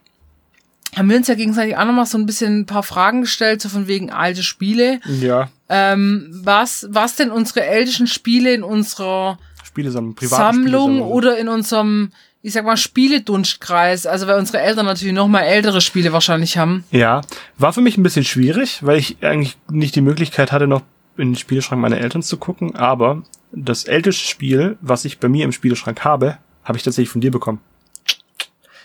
haben 0.96 1.08
wir 1.08 1.18
uns 1.18 1.28
ja 1.28 1.36
gegenseitig 1.36 1.76
auch 1.76 1.84
nochmal 1.84 2.06
so 2.06 2.18
ein 2.18 2.26
bisschen 2.26 2.62
ein 2.62 2.66
paar 2.66 2.82
Fragen 2.82 3.20
gestellt, 3.20 3.62
so 3.62 3.68
von 3.68 3.86
wegen 3.86 4.10
alte 4.10 4.42
Spiele. 4.42 4.98
Ja. 5.06 5.50
Ähm, 5.68 6.28
was, 6.42 6.88
was 6.90 7.14
denn 7.14 7.30
unsere 7.30 7.64
ältesten 7.64 8.08
Spiele 8.08 8.52
in 8.52 8.64
unserer 8.64 9.38
Spielesammlung, 9.62 10.16
Sammlung 10.20 11.02
oder 11.02 11.38
in 11.38 11.46
unserem, 11.46 12.10
ich 12.44 12.52
sag 12.52 12.66
mal, 12.66 12.76
Spieledunstkreis, 12.76 14.04
also 14.04 14.26
weil 14.26 14.38
unsere 14.38 14.60
Eltern 14.60 14.84
natürlich 14.84 15.14
noch 15.14 15.28
mal 15.28 15.40
ältere 15.40 15.80
Spiele 15.80 16.12
wahrscheinlich 16.12 16.58
haben. 16.58 16.84
Ja, 16.90 17.22
war 17.56 17.72
für 17.72 17.80
mich 17.80 17.96
ein 17.96 18.02
bisschen 18.02 18.26
schwierig, 18.26 18.80
weil 18.82 18.98
ich 18.98 19.16
eigentlich 19.22 19.56
nicht 19.70 19.96
die 19.96 20.02
Möglichkeit 20.02 20.52
hatte, 20.52 20.66
noch 20.66 20.82
in 21.16 21.30
den 21.30 21.36
Spieleschrank 21.36 21.80
meiner 21.80 21.96
Eltern 21.96 22.22
zu 22.22 22.36
gucken. 22.36 22.76
Aber 22.76 23.22
das 23.50 23.84
älteste 23.84 24.28
Spiel, 24.28 24.76
was 24.82 25.06
ich 25.06 25.20
bei 25.20 25.30
mir 25.30 25.46
im 25.46 25.52
Spieleschrank 25.52 26.04
habe, 26.04 26.36
habe 26.64 26.76
ich 26.76 26.84
tatsächlich 26.84 27.08
von 27.08 27.22
dir 27.22 27.30
bekommen. 27.30 27.60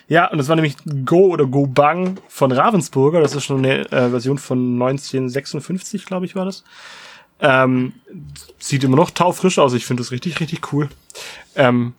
Ja, 0.08 0.30
und 0.30 0.38
das 0.38 0.48
war 0.48 0.56
nämlich 0.56 0.76
Go 1.04 1.26
oder 1.26 1.44
Go 1.44 1.66
Bang 1.66 2.16
von 2.28 2.52
Ravensburger. 2.52 3.20
Das 3.20 3.34
ist 3.34 3.44
schon 3.44 3.58
eine 3.58 3.80
äh, 3.92 4.08
Version 4.08 4.38
von 4.38 4.80
1956, 4.80 6.06
glaube 6.06 6.24
ich, 6.24 6.34
war 6.34 6.46
das. 6.46 6.64
Ähm, 7.40 7.92
sieht 8.58 8.84
immer 8.84 8.96
noch 8.96 9.10
taufrisch 9.10 9.58
aus. 9.58 9.74
Ich 9.74 9.84
finde 9.84 10.02
das 10.02 10.12
richtig, 10.12 10.40
richtig 10.40 10.72
cool. 10.72 10.88
Ähm, 11.56 11.92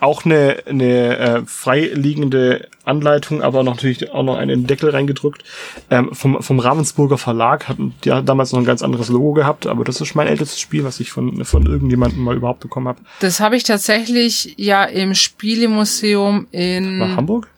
auch 0.00 0.24
eine, 0.24 0.62
eine 0.66 1.16
äh, 1.18 1.42
freiliegende 1.46 2.68
Anleitung, 2.84 3.42
aber 3.42 3.62
natürlich 3.62 4.10
auch 4.10 4.22
noch 4.22 4.36
einen 4.36 4.66
Deckel 4.66 4.90
reingedrückt. 4.90 5.44
Ähm, 5.90 6.14
vom, 6.14 6.42
vom 6.42 6.60
Ravensburger 6.60 7.18
Verlag 7.18 7.68
hatten 7.68 7.94
die 8.04 8.12
hat 8.12 8.28
damals 8.28 8.52
noch 8.52 8.60
ein 8.60 8.64
ganz 8.64 8.82
anderes 8.82 9.08
Logo 9.08 9.32
gehabt, 9.32 9.66
aber 9.66 9.84
das 9.84 10.00
ist 10.00 10.14
mein 10.14 10.28
ältestes 10.28 10.60
Spiel, 10.60 10.84
was 10.84 11.00
ich 11.00 11.10
von, 11.10 11.44
von 11.44 11.66
irgendjemandem 11.66 12.22
mal 12.22 12.36
überhaupt 12.36 12.60
bekommen 12.60 12.88
habe. 12.88 13.00
Das 13.20 13.40
habe 13.40 13.56
ich 13.56 13.64
tatsächlich 13.64 14.54
ja 14.56 14.84
im 14.84 15.14
Spielemuseum 15.14 16.46
in 16.52 17.00
War 17.00 17.16
Hamburg? 17.16 17.48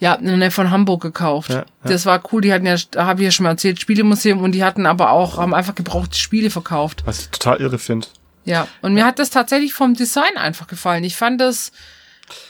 ja 0.00 0.18
Nähe 0.20 0.50
von 0.50 0.70
Hamburg 0.70 1.02
gekauft. 1.02 1.50
Ja, 1.50 1.56
ja. 1.56 1.64
Das 1.82 2.06
war 2.06 2.22
cool. 2.32 2.40
Die 2.40 2.52
hatten 2.52 2.66
ja, 2.66 2.76
da 2.90 3.06
habe 3.06 3.20
ich 3.20 3.26
ja 3.26 3.30
schon 3.30 3.44
mal 3.44 3.50
erzählt, 3.50 3.80
Spielemuseum 3.80 4.40
und 4.42 4.52
die 4.52 4.64
hatten 4.64 4.86
aber 4.86 5.10
auch 5.10 5.38
haben 5.38 5.54
einfach 5.54 5.74
gebrauchte 5.74 6.18
Spiele 6.18 6.50
verkauft. 6.50 7.02
Was 7.04 7.20
ich 7.20 7.28
total 7.30 7.60
irre 7.60 7.78
finde. 7.78 8.06
Ja, 8.48 8.66
und 8.82 8.94
mir 8.94 9.04
hat 9.04 9.18
das 9.18 9.30
tatsächlich 9.30 9.74
vom 9.74 9.94
Design 9.94 10.36
einfach 10.36 10.66
gefallen. 10.66 11.04
Ich 11.04 11.16
fand 11.16 11.40
das 11.40 11.72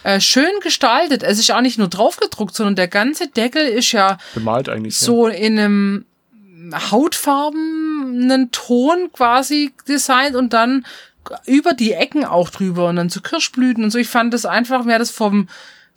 äh, 0.04 0.20
schön 0.20 0.50
gestaltet. 0.62 1.22
Es 1.22 1.38
ist 1.38 1.50
auch 1.50 1.60
nicht 1.60 1.78
nur 1.78 1.88
draufgedruckt, 1.88 2.54
sondern 2.54 2.76
der 2.76 2.88
ganze 2.88 3.28
Deckel 3.28 3.62
ist 3.66 3.92
ja 3.92 4.18
Bemalt 4.34 4.68
eigentlich. 4.68 4.98
so 4.98 5.26
in 5.28 5.58
einem 5.58 6.04
hautfarbenen 6.90 8.50
Ton 8.50 9.10
quasi 9.12 9.72
designt 9.86 10.36
und 10.36 10.52
dann 10.52 10.86
über 11.46 11.74
die 11.74 11.92
Ecken 11.92 12.24
auch 12.24 12.50
drüber 12.50 12.88
und 12.88 12.96
dann 12.96 13.10
zu 13.10 13.20
Kirschblüten 13.20 13.84
und 13.84 13.90
so. 13.90 13.98
Ich 13.98 14.08
fand 14.08 14.32
das 14.32 14.46
einfach, 14.46 14.84
mir 14.84 14.94
hat 14.94 15.00
das 15.00 15.10
vom 15.10 15.48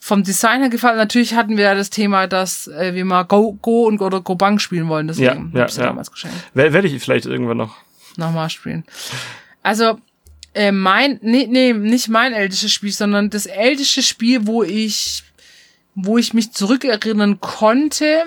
vom 0.03 0.23
Design 0.23 0.61
her 0.61 0.69
gefallen. 0.69 0.97
Natürlich 0.97 1.35
hatten 1.35 1.57
wir 1.57 1.65
ja 1.65 1.75
das 1.75 1.91
Thema, 1.91 2.25
dass 2.25 2.67
äh, 2.67 2.95
wir 2.95 3.05
mal 3.05 3.21
Go, 3.21 3.53
Go 3.61 3.85
und 3.85 4.01
oder 4.01 4.19
Go 4.19 4.33
Bang 4.33 4.57
spielen 4.57 4.89
wollen. 4.89 5.07
Deswegen 5.07 5.51
Ja, 5.53 5.59
ja, 5.59 5.67
ja 5.67 5.75
ja. 5.75 5.83
damals 5.83 6.11
geschenkt. 6.11 6.35
ja. 6.55 6.73
Werde 6.73 6.87
ich 6.87 7.01
vielleicht 7.03 7.27
irgendwann 7.27 7.57
noch. 7.57 7.75
Nochmal 8.17 8.49
spielen. 8.49 8.83
Also, 9.63 9.99
äh, 10.53 10.71
mein, 10.71 11.19
nee, 11.21 11.47
nee, 11.49 11.73
nicht 11.73 12.09
mein 12.09 12.33
ältestes 12.33 12.71
Spiel, 12.71 12.91
sondern 12.91 13.29
das 13.29 13.45
älteste 13.45 14.01
Spiel, 14.01 14.47
wo 14.47 14.63
ich 14.63 15.23
wo 15.95 16.17
ich 16.17 16.33
mich 16.33 16.51
zurückerinnern 16.53 17.39
konnte, 17.41 18.23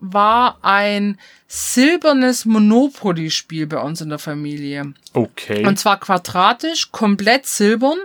war 0.00 0.58
ein 0.62 1.18
silbernes 1.46 2.44
Monopoly-Spiel 2.44 3.66
bei 3.66 3.80
uns 3.80 4.00
in 4.00 4.10
der 4.10 4.18
Familie. 4.18 4.94
Okay. 5.12 5.66
Und 5.66 5.78
zwar 5.78 5.98
quadratisch, 5.98 6.92
komplett 6.92 7.46
silbern. 7.46 7.98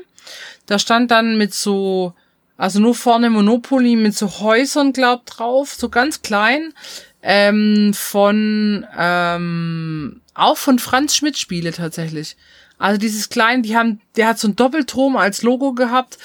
Da 0.65 0.79
stand 0.79 1.11
dann 1.11 1.37
mit 1.37 1.53
so, 1.53 2.13
also 2.57 2.79
nur 2.79 2.95
vorne 2.95 3.29
Monopoly 3.29 3.95
mit 3.95 4.15
so 4.15 4.39
Häusern, 4.39 4.93
glaub, 4.93 5.25
drauf, 5.25 5.73
so 5.73 5.89
ganz 5.89 6.21
klein. 6.21 6.73
Ähm, 7.21 7.93
von, 7.93 8.85
ähm, 8.97 10.21
auch 10.33 10.57
von 10.57 10.79
Franz 10.79 11.15
Schmidt 11.15 11.37
Spiele 11.37 11.71
tatsächlich. 11.71 12.35
Also 12.77 12.97
dieses 12.97 13.29
kleine, 13.29 13.61
die 13.61 13.77
haben, 13.77 14.01
der 14.15 14.27
hat 14.27 14.39
so 14.39 14.47
ein 14.47 14.55
Doppelturm 14.55 15.15
als 15.15 15.41
Logo 15.43 15.73
gehabt. 15.73 16.17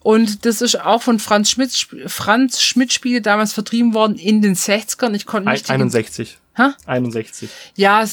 Und 0.00 0.44
das 0.44 0.60
ist 0.60 0.78
auch 0.80 1.00
von 1.02 1.18
Franz 1.18 1.50
Schmidt, 1.50 1.72
Franz 2.08 2.60
Schmidt 2.62 2.92
Spiele 2.92 3.22
damals 3.22 3.54
vertrieben 3.54 3.94
worden 3.94 4.16
in 4.16 4.42
den 4.42 4.54
60ern. 4.54 5.14
Ich 5.14 5.24
konnte 5.24 5.48
nicht. 5.50 5.70
Ein, 5.70 5.80
61. 5.80 6.36
Hä? 6.56 6.68
61. 6.86 7.48
Ja, 7.74 8.04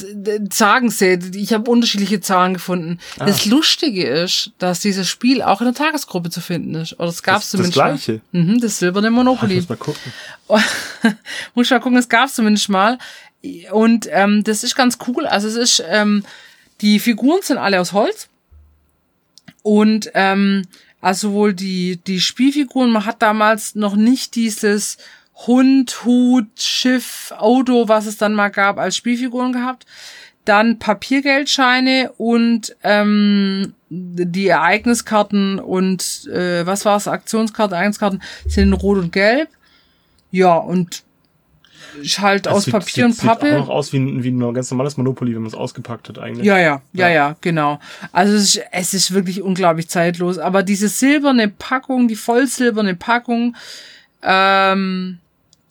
sagen 0.51 0.89
sie. 0.89 1.19
Ich 1.35 1.53
habe 1.53 1.69
unterschiedliche 1.69 2.21
Zahlen 2.21 2.53
gefunden. 2.53 2.97
Ah. 3.19 3.25
Das 3.25 3.45
Lustige 3.45 4.07
ist, 4.07 4.51
dass 4.57 4.79
dieses 4.79 5.09
Spiel 5.09 5.41
auch 5.41 5.59
in 5.61 5.65
der 5.65 5.73
Tagesgruppe 5.75 6.29
zu 6.29 6.39
finden 6.39 6.75
ist. 6.75 6.93
Oder 6.97 7.09
es 7.09 7.21
gab 7.23 7.35
Das- 7.35 7.43
es 7.45 7.49
zumindest 7.51 7.75
das 7.77 7.83
mal. 7.83 7.89
Gleiche? 7.91 8.21
Mhm, 8.31 8.61
das 8.61 8.79
silberne 8.79 9.11
Monopoly. 9.11 9.55
muss 9.57 9.69
mal 9.69 9.75
gucken. 9.77 10.13
Muss 11.55 11.69
mal 11.69 11.79
gucken, 11.79 11.97
es 11.97 12.09
gab 12.09 12.27
es 12.29 12.35
zumindest 12.35 12.69
mal. 12.69 12.97
Und 13.71 14.07
ähm, 14.11 14.43
das 14.43 14.63
ist 14.63 14.75
ganz 14.75 14.97
cool. 15.07 15.25
Also 15.25 15.47
es 15.47 15.55
ist, 15.55 15.83
ähm, 15.87 16.23
die 16.81 16.99
Figuren 16.99 17.41
sind 17.41 17.57
alle 17.57 17.79
aus 17.79 17.93
Holz. 17.93 18.27
Und 19.63 20.11
ähm, 20.13 20.63
also 21.01 21.33
wohl 21.33 21.53
die, 21.53 21.97
die 21.97 22.21
Spielfiguren, 22.21 22.91
man 22.91 23.05
hat 23.05 23.21
damals 23.21 23.75
noch 23.75 23.95
nicht 23.95 24.35
dieses 24.35 24.97
Hund, 25.47 26.05
Hut, 26.05 26.47
Schiff, 26.59 27.33
Auto, 27.35 27.87
was 27.87 28.05
es 28.05 28.17
dann 28.17 28.33
mal 28.33 28.49
gab, 28.49 28.77
als 28.77 28.95
Spielfiguren 28.95 29.53
gehabt. 29.53 29.85
Dann 30.45 30.79
Papiergeldscheine 30.79 32.11
und 32.17 32.75
ähm, 32.83 33.73
die 33.89 34.47
Ereigniskarten 34.47 35.59
und 35.59 36.27
äh, 36.27 36.65
was 36.65 36.85
war 36.85 36.97
es? 36.97 37.07
Aktionskarten, 37.07 37.75
Ereigniskarten 37.75 38.23
sind 38.47 38.69
in 38.69 38.73
Rot 38.73 38.97
und 38.97 39.11
Gelb. 39.11 39.49
Ja, 40.31 40.55
und 40.55 41.03
halt 42.17 42.47
aus 42.47 42.65
sieht- 42.65 42.73
Papier 42.73 43.05
und 43.05 43.11
sieht, 43.13 43.21
Sieht 43.21 43.29
auch 43.29 43.39
Pappe. 43.39 43.53
noch 43.53 43.69
aus 43.69 43.93
wie 43.93 43.97
ein, 43.99 44.23
wie 44.23 44.31
ein 44.31 44.53
ganz 44.53 44.69
normales 44.71 44.97
Monopoly, 44.97 45.33
wenn 45.35 45.41
man 45.41 45.49
es 45.49 45.55
ausgepackt 45.55 46.09
hat 46.09 46.19
eigentlich. 46.19 46.45
Ja, 46.45 46.57
ja, 46.57 46.81
ja, 46.93 47.07
Ja. 47.07 47.13
ja, 47.13 47.35
genau. 47.41 47.79
Also 48.11 48.33
es 48.35 48.55
ist, 48.55 48.63
es 48.71 48.93
ist 48.93 49.13
wirklich 49.13 49.41
unglaublich 49.41 49.87
zeitlos. 49.89 50.37
Aber 50.37 50.63
diese 50.63 50.87
silberne 50.87 51.47
Packung, 51.47 52.07
die 52.07 52.15
vollsilberne 52.15 52.95
Packung, 52.95 53.55
ähm, 54.23 55.19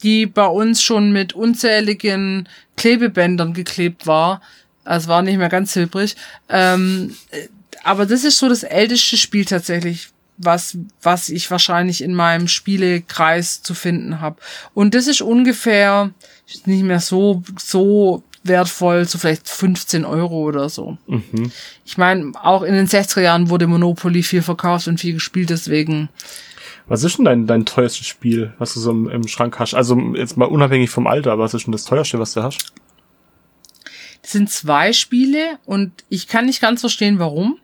die 0.03 0.27
bei 0.27 0.47
uns 0.47 0.83
schon 0.83 1.13
mit 1.13 1.35
unzähligen 1.35 2.49
Klebebändern 2.77 3.53
geklebt 3.53 4.07
war, 4.07 4.41
also 4.85 5.09
war 5.09 5.23
nicht 5.23 5.37
mehr 5.39 5.49
ganz 5.51 5.73
silbrig. 5.75 6.17
Ähm, 6.49 7.15
äh, 7.31 7.49
aber 7.85 8.07
das 8.07 8.25
ist 8.25 8.39
so 8.39 8.49
das 8.49 8.63
älteste 8.63 9.17
Spiel 9.17 9.45
tatsächlich, 9.45 10.09
was, 10.43 10.79
was 11.03 11.29
ich 11.29 11.51
wahrscheinlich 11.51 12.03
in 12.03 12.15
meinem 12.15 12.49
Spielekreis 12.49 13.63
zu 13.63 13.75
finden 13.75 14.21
habe. 14.21 14.37
Und 14.75 14.95
das 14.95 15.07
ist 15.07 15.23
ungefähr 15.23 16.11
ist 16.47 16.67
nicht 16.67 16.83
mehr 16.83 17.01
so, 17.01 17.43
so 17.59 18.25
wertvoll, 18.43 19.05
so 19.05 19.19
vielleicht 19.19 19.49
15 19.49 20.05
Euro 20.05 20.43
oder 20.43 20.69
so. 20.69 20.97
Mhm. 21.07 21.53
Ich 21.85 21.99
meine, 21.99 22.33
auch 22.43 22.63
in 22.63 22.75
den 22.75 22.87
60er 22.87 23.21
Jahren 23.21 23.51
wurde 23.51 23.67
Monopoly 23.67 24.23
viel 24.23 24.43
verkauft 24.43 24.89
und 24.89 24.99
viel 24.99 25.15
gespielt, 25.15 25.51
deswegen. 25.51 26.09
Was 26.89 27.05
ist 27.05 27.19
denn 27.19 27.27
dein, 27.27 27.47
dein 27.47 27.67
teuerstes 27.67 28.07
Spiel, 28.07 28.53
was 28.59 28.75
du 28.75 28.81
so 28.81 28.91
im, 28.91 29.09
im 29.09 29.29
Schrank 29.29 29.59
hast? 29.59 29.75
Also 29.75 29.97
jetzt 30.15 30.37
mal 30.37 30.47
unabhängig 30.47 30.91
vom 30.91 31.07
Alter, 31.07 31.39
was 31.39 31.55
ist 31.55 31.67
denn 31.67 31.73
das 31.73 31.85
teuerste, 31.85 32.19
was 32.19 32.35
du 32.35 32.43
hast? 32.43 32.73
Das 34.23 34.33
sind 34.33 34.51
zwei 34.51 34.93
Spiele 34.93 35.59
und 35.65 35.93
ich 36.09 36.27
kann 36.27 36.47
nicht 36.47 36.61
ganz 36.61 36.81
verstehen, 36.81 37.19
warum. 37.19 37.59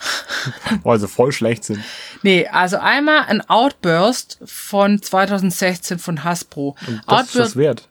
Oh, 0.84 0.90
also 0.90 1.06
voll 1.06 1.32
schlecht 1.32 1.64
sind. 1.64 1.82
Nee, 2.22 2.46
also 2.46 2.78
einmal 2.78 3.24
ein 3.26 3.48
Outburst 3.48 4.38
von 4.44 5.02
2016 5.02 5.98
von 5.98 6.24
Hasbro. 6.24 6.76
Und 6.86 7.02
das 7.06 7.26
ist 7.28 7.36
das 7.36 7.56
wert. 7.56 7.88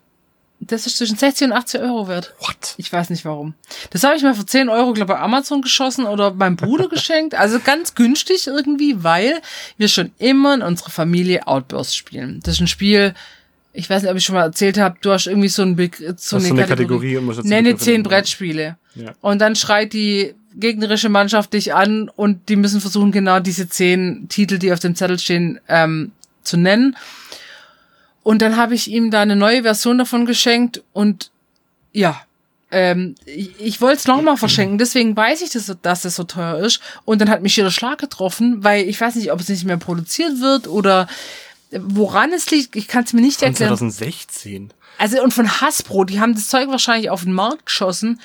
das 0.60 0.86
ist 0.86 0.98
zwischen 0.98 1.16
60 1.16 1.48
und 1.48 1.52
80 1.52 1.80
Euro 1.80 2.08
wert. 2.08 2.34
What? 2.40 2.74
Ich 2.76 2.92
weiß 2.92 3.10
nicht 3.10 3.24
warum. 3.24 3.54
Das 3.90 4.04
habe 4.04 4.16
ich 4.16 4.22
mal 4.22 4.34
für 4.34 4.46
10 4.46 4.68
Euro, 4.68 4.92
glaube 4.92 5.12
ich, 5.12 5.18
bei 5.18 5.22
Amazon 5.22 5.62
geschossen 5.62 6.06
oder 6.06 6.32
meinem 6.32 6.56
Bruder 6.56 6.88
geschenkt. 6.90 7.34
Also 7.34 7.60
ganz 7.60 7.94
günstig 7.94 8.46
irgendwie, 8.46 9.02
weil 9.04 9.40
wir 9.76 9.88
schon 9.88 10.12
immer 10.18 10.54
in 10.54 10.62
unserer 10.62 10.90
Familie 10.90 11.46
Outburst 11.46 11.96
spielen. 11.96 12.40
Das 12.42 12.54
ist 12.54 12.60
ein 12.60 12.68
Spiel, 12.68 13.14
ich 13.72 13.88
weiß 13.88 14.02
nicht, 14.02 14.10
ob 14.10 14.16
ich 14.16 14.24
schon 14.24 14.34
mal 14.34 14.42
erzählt 14.42 14.78
habe, 14.78 14.96
du 15.00 15.12
hast 15.12 15.26
irgendwie 15.26 15.48
so, 15.48 15.62
ein 15.62 15.76
Be 15.76 15.90
so, 15.98 16.06
ist 16.06 16.28
so 16.28 16.36
eine 16.36 16.66
Kategorie 16.66 17.16
und 17.16 17.26
musst 17.26 17.38
jetzt 17.38 17.46
Nenne 17.46 17.76
zehn. 17.76 18.02
Brettspiele. 18.02 18.76
Ja. 18.94 19.14
Und 19.20 19.40
dann 19.40 19.54
schreit 19.54 19.92
die 19.92 20.34
gegnerische 20.54 21.08
Mannschaft 21.08 21.52
dich 21.52 21.74
an 21.74 22.08
und 22.08 22.48
die 22.48 22.56
müssen 22.56 22.80
versuchen, 22.80 23.12
genau 23.12 23.40
diese 23.40 23.68
zehn 23.68 24.28
Titel, 24.28 24.58
die 24.58 24.72
auf 24.72 24.80
dem 24.80 24.94
Zettel 24.94 25.18
stehen, 25.18 25.60
ähm, 25.68 26.12
zu 26.42 26.56
nennen. 26.56 26.96
Und 28.22 28.42
dann 28.42 28.56
habe 28.56 28.74
ich 28.74 28.88
ihm 28.90 29.10
da 29.10 29.20
eine 29.20 29.36
neue 29.36 29.62
Version 29.62 29.98
davon 29.98 30.26
geschenkt 30.26 30.82
und 30.92 31.30
ja, 31.92 32.20
ähm, 32.70 33.14
ich, 33.24 33.58
ich 33.58 33.80
wollte 33.80 33.98
es 33.98 34.06
nochmal 34.06 34.36
verschenken, 34.36 34.78
deswegen 34.78 35.16
weiß 35.16 35.40
ich, 35.42 35.50
dass, 35.50 35.74
dass 35.80 36.04
es 36.04 36.16
so 36.16 36.24
teuer 36.24 36.58
ist. 36.58 36.80
Und 37.04 37.20
dann 37.20 37.30
hat 37.30 37.42
mich 37.42 37.54
hier 37.54 37.64
der 37.64 37.70
Schlag 37.70 37.98
getroffen, 37.98 38.62
weil 38.62 38.86
ich 38.86 39.00
weiß 39.00 39.14
nicht, 39.14 39.32
ob 39.32 39.40
es 39.40 39.48
nicht 39.48 39.64
mehr 39.64 39.78
produziert 39.78 40.40
wird 40.40 40.68
oder 40.68 41.08
woran 41.70 42.32
es 42.32 42.50
liegt. 42.50 42.76
Ich 42.76 42.88
kann 42.88 43.04
es 43.04 43.12
mir 43.12 43.22
nicht 43.22 43.42
erklären. 43.42 43.76
2016. 43.76 44.72
Also 44.98 45.22
und 45.22 45.32
von 45.32 45.60
Hasbro, 45.60 46.04
die 46.04 46.20
haben 46.20 46.34
das 46.34 46.48
Zeug 46.48 46.68
wahrscheinlich 46.68 47.08
auf 47.10 47.22
den 47.22 47.32
Markt 47.32 47.66
geschossen. 47.66 48.20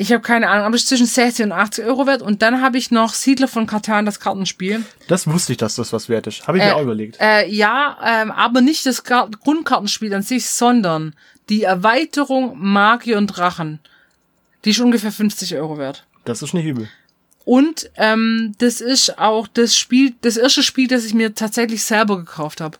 Ich 0.00 0.14
habe 0.14 0.22
keine 0.22 0.48
Ahnung, 0.48 0.64
aber 0.64 0.76
es 0.76 0.84
ist 0.84 0.88
zwischen 0.88 1.04
60 1.04 1.44
und 1.44 1.52
80 1.52 1.84
Euro 1.84 2.06
wert. 2.06 2.22
Und 2.22 2.40
dann 2.40 2.62
habe 2.62 2.78
ich 2.78 2.90
noch 2.90 3.12
Siedler 3.12 3.48
von 3.48 3.66
Katan, 3.66 4.06
das 4.06 4.18
Kartenspiel. 4.18 4.82
Das 5.08 5.26
wusste 5.26 5.52
ich, 5.52 5.58
dass 5.58 5.74
das 5.74 5.92
was 5.92 6.08
wert 6.08 6.26
ist. 6.26 6.48
Habe 6.48 6.56
ich 6.56 6.64
mir 6.64 6.74
auch 6.74 6.80
überlegt. 6.80 7.18
Äh, 7.20 7.46
ja, 7.50 7.98
ähm, 8.02 8.30
aber 8.30 8.62
nicht 8.62 8.86
das 8.86 9.04
Kar 9.04 9.28
Grundkartenspiel 9.30 10.14
an 10.14 10.22
sich, 10.22 10.48
sondern 10.48 11.14
die 11.50 11.64
Erweiterung 11.64 12.56
Magier 12.58 13.18
und 13.18 13.26
Drachen. 13.26 13.78
Die 14.64 14.70
ist 14.70 14.80
ungefähr 14.80 15.12
50 15.12 15.54
Euro 15.56 15.76
wert. 15.76 16.06
Das 16.24 16.40
ist 16.40 16.54
nicht 16.54 16.64
übel. 16.64 16.88
Und 17.44 17.90
ähm, 17.96 18.54
das 18.56 18.80
ist 18.80 19.18
auch 19.18 19.48
das 19.48 19.76
Spiel, 19.76 20.14
das 20.22 20.38
erste 20.38 20.62
Spiel, 20.62 20.88
das 20.88 21.04
ich 21.04 21.12
mir 21.12 21.34
tatsächlich 21.34 21.84
selber 21.84 22.16
gekauft 22.16 22.62
habe. 22.62 22.78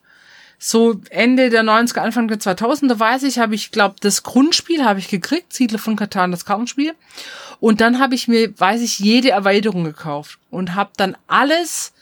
So 0.62 1.00
Ende 1.08 1.48
der 1.48 1.62
90er, 1.64 2.00
Anfang 2.00 2.28
der 2.28 2.38
2000er 2.38 2.98
weiß 3.00 3.22
ich, 3.22 3.38
habe 3.38 3.54
ich, 3.54 3.70
glaube 3.70 3.94
das 4.00 4.22
Grundspiel 4.22 4.84
habe 4.84 4.98
ich 4.98 5.08
gekriegt, 5.08 5.54
Siedler 5.54 5.78
von 5.78 5.96
Katan, 5.96 6.32
das 6.32 6.44
Kartenspiel. 6.44 6.92
Und 7.60 7.80
dann 7.80 7.98
habe 7.98 8.14
ich 8.14 8.28
mir, 8.28 8.52
weiß 8.60 8.82
ich, 8.82 8.98
jede 8.98 9.30
Erweiterung 9.30 9.84
gekauft 9.84 10.38
und 10.50 10.74
habe 10.74 10.90
dann 10.98 11.16
alles 11.26 11.94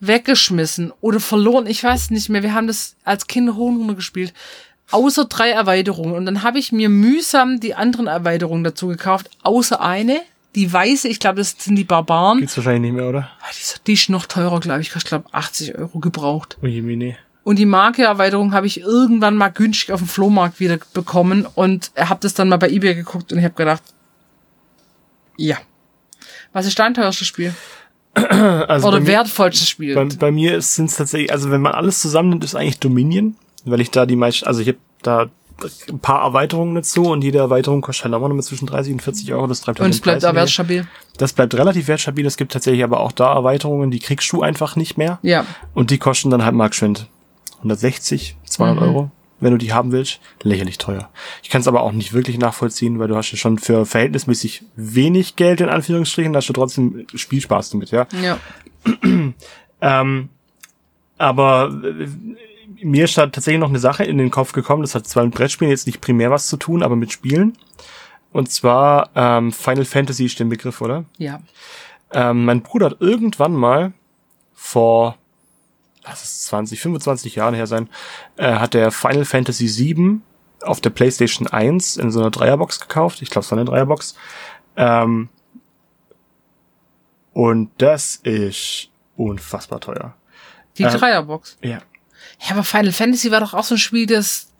weggeschmissen 0.00 0.92
oder 1.00 1.20
verloren. 1.20 1.66
Ich 1.68 1.82
weiß 1.84 2.10
nicht 2.10 2.28
mehr. 2.28 2.42
Wir 2.42 2.54
haben 2.54 2.66
das 2.66 2.96
als 3.04 3.28
Kinder 3.28 3.52
runter 3.52 3.94
gespielt. 3.94 4.34
Außer 4.90 5.26
drei 5.26 5.50
Erweiterungen. 5.50 6.14
Und 6.14 6.26
dann 6.26 6.42
habe 6.42 6.58
ich 6.58 6.72
mir 6.72 6.88
mühsam 6.88 7.60
die 7.60 7.76
anderen 7.76 8.08
Erweiterungen 8.08 8.64
dazu 8.64 8.88
gekauft. 8.88 9.30
Außer 9.44 9.80
eine, 9.80 10.20
die 10.56 10.70
weiße, 10.70 11.06
ich 11.06 11.20
glaube, 11.20 11.38
das 11.38 11.54
sind 11.56 11.76
die 11.76 11.84
Barbaren. 11.84 12.40
Gibt's 12.40 12.56
wahrscheinlich 12.56 12.82
nicht 12.90 13.00
mehr, 13.00 13.08
oder? 13.08 13.30
Ah, 13.40 13.46
Die 13.54 13.60
ist, 13.60 13.80
die 13.86 13.92
ist 13.92 14.10
noch 14.10 14.26
teurer, 14.26 14.58
glaube 14.58 14.80
ich. 14.80 14.94
Ich 14.94 15.04
glaube, 15.04 15.26
80 15.32 15.78
Euro 15.78 16.00
gebraucht. 16.00 16.58
Ujemine. 16.62 17.16
Und 17.44 17.58
die 17.58 17.66
Marke-Erweiterung 17.66 18.52
habe 18.52 18.66
ich 18.66 18.80
irgendwann 18.80 19.34
mal 19.34 19.48
günstig 19.48 19.92
auf 19.92 20.00
dem 20.00 20.08
Flohmarkt 20.08 20.60
wieder 20.60 20.78
bekommen 20.94 21.46
und 21.54 21.90
habe 21.96 22.20
das 22.20 22.34
dann 22.34 22.48
mal 22.48 22.56
bei 22.56 22.68
eBay 22.68 22.94
geguckt 22.94 23.32
und 23.32 23.38
ich 23.38 23.44
habe 23.44 23.54
gedacht, 23.54 23.82
ja. 25.36 25.56
Was 26.52 26.66
ist 26.66 26.78
dein 26.78 26.94
teuerstes 26.94 27.26
Spiel? 27.26 27.54
Also 28.14 28.88
Oder 28.88 29.06
wertvollstes 29.06 29.68
Spiel? 29.68 29.94
Bei, 29.94 30.04
bei 30.04 30.30
mir 30.30 30.60
sind 30.60 30.90
es 30.90 30.96
tatsächlich, 30.96 31.32
also 31.32 31.50
wenn 31.50 31.62
man 31.62 31.72
alles 31.72 32.00
zusammennimmt, 32.00 32.44
ist 32.44 32.54
eigentlich 32.54 32.78
Dominion, 32.78 33.36
weil 33.64 33.80
ich 33.80 33.90
da 33.90 34.06
die 34.06 34.16
meisten, 34.16 34.46
also 34.46 34.60
ich 34.60 34.68
habe 34.68 34.78
da 35.02 35.26
ein 35.88 35.98
paar 35.98 36.22
Erweiterungen 36.22 36.74
dazu 36.74 37.04
und 37.04 37.24
jede 37.24 37.38
Erweiterung 37.38 37.80
kostet 37.80 38.04
halt 38.04 38.14
auch 38.14 38.28
noch 38.28 38.34
mit 38.34 38.44
zwischen 38.44 38.66
30 38.66 38.94
und 38.94 39.02
40 39.02 39.32
Euro. 39.32 39.46
Das 39.46 39.62
treibt 39.62 39.80
halt 39.80 39.86
und 39.86 39.94
es 39.94 40.00
bleibt 40.00 40.22
Höhe. 40.22 40.34
wertstabil. 40.34 40.86
Das 41.16 41.32
bleibt 41.32 41.54
relativ 41.54 41.88
wertstabil. 41.88 42.26
Es 42.26 42.36
gibt 42.36 42.52
tatsächlich 42.52 42.84
aber 42.84 43.00
auch 43.00 43.12
da 43.12 43.32
Erweiterungen, 43.32 43.90
die 43.90 43.98
kriegst 43.98 44.30
du 44.32 44.42
einfach 44.42 44.76
nicht 44.76 44.98
mehr. 44.98 45.18
Ja. 45.22 45.46
Und 45.72 45.90
die 45.90 45.98
kosten 45.98 46.30
dann 46.30 46.44
halt 46.44 46.54
mal 46.54 46.68
geschwind 46.68 47.06
160, 47.62 48.36
200 48.44 48.76
Mhm. 48.82 48.88
Euro, 48.88 49.10
wenn 49.40 49.52
du 49.52 49.58
die 49.58 49.72
haben 49.72 49.92
willst. 49.92 50.20
Lächerlich 50.42 50.78
teuer. 50.78 51.10
Ich 51.42 51.50
kann 51.50 51.60
es 51.60 51.68
aber 51.68 51.82
auch 51.82 51.92
nicht 51.92 52.12
wirklich 52.12 52.38
nachvollziehen, 52.38 52.98
weil 52.98 53.08
du 53.08 53.16
hast 53.16 53.30
ja 53.32 53.38
schon 53.38 53.58
für 53.58 53.86
verhältnismäßig 53.86 54.64
wenig 54.76 55.36
Geld 55.36 55.60
in 55.60 55.68
Anführungsstrichen, 55.68 56.32
da 56.32 56.38
hast 56.38 56.48
du 56.48 56.52
trotzdem 56.52 57.06
Spielspaß 57.14 57.70
damit, 57.70 57.90
ja. 57.90 58.06
Ja. 58.22 58.38
Ähm, 59.84 60.28
aber 61.18 61.72
äh, 61.84 62.06
mir 62.84 63.04
ist 63.04 63.18
da 63.18 63.26
tatsächlich 63.26 63.58
noch 63.60 63.68
eine 63.68 63.80
Sache 63.80 64.04
in 64.04 64.16
den 64.16 64.30
Kopf 64.30 64.52
gekommen. 64.52 64.82
Das 64.82 64.94
hat 64.94 65.08
zwar 65.08 65.24
mit 65.24 65.34
Brettspielen 65.34 65.72
jetzt 65.72 65.88
nicht 65.88 66.00
primär 66.00 66.30
was 66.30 66.46
zu 66.46 66.56
tun, 66.56 66.84
aber 66.84 66.94
mit 66.94 67.10
Spielen. 67.10 67.58
Und 68.32 68.52
zwar 68.52 69.10
ähm, 69.16 69.50
Final 69.52 69.84
Fantasy 69.84 70.26
ist 70.26 70.38
der 70.38 70.44
Begriff, 70.44 70.80
oder? 70.80 71.04
Ja. 71.18 71.40
Ähm, 72.12 72.44
mein 72.44 72.62
Bruder 72.62 72.86
hat 72.86 72.96
irgendwann 73.00 73.54
mal 73.54 73.92
vor 74.54 75.16
lass 76.04 76.22
es 76.22 76.42
20, 76.46 76.80
25 76.80 77.34
Jahren 77.36 77.54
her 77.54 77.66
sein, 77.66 77.88
äh, 78.36 78.54
hat 78.54 78.74
der 78.74 78.90
Final 78.90 79.24
Fantasy 79.24 79.66
VII 79.66 80.20
auf 80.62 80.80
der 80.80 80.90
PlayStation 80.90 81.46
1 81.48 81.96
in 81.96 82.10
so 82.10 82.20
einer 82.20 82.30
Dreierbox 82.30 82.80
gekauft. 82.80 83.22
Ich 83.22 83.30
glaube, 83.30 83.44
es 83.44 83.50
war 83.50 83.58
eine 83.58 83.64
Dreierbox. 83.68 84.14
Ähm, 84.76 85.28
und 87.32 87.70
das 87.78 88.16
ist 88.16 88.88
unfassbar 89.16 89.80
teuer. 89.80 90.14
Die 90.78 90.84
Äh, 90.84 90.90
Dreierbox. 90.90 91.58
Ja. 91.62 91.80
Ja, 92.40 92.50
aber 92.50 92.64
Final 92.64 92.92
Fantasy 92.92 93.30
war 93.30 93.40
doch 93.40 93.54
auch 93.54 93.64
so 93.64 93.74
ein 93.74 93.78
Spiel, 93.78 94.06
das 94.06 94.51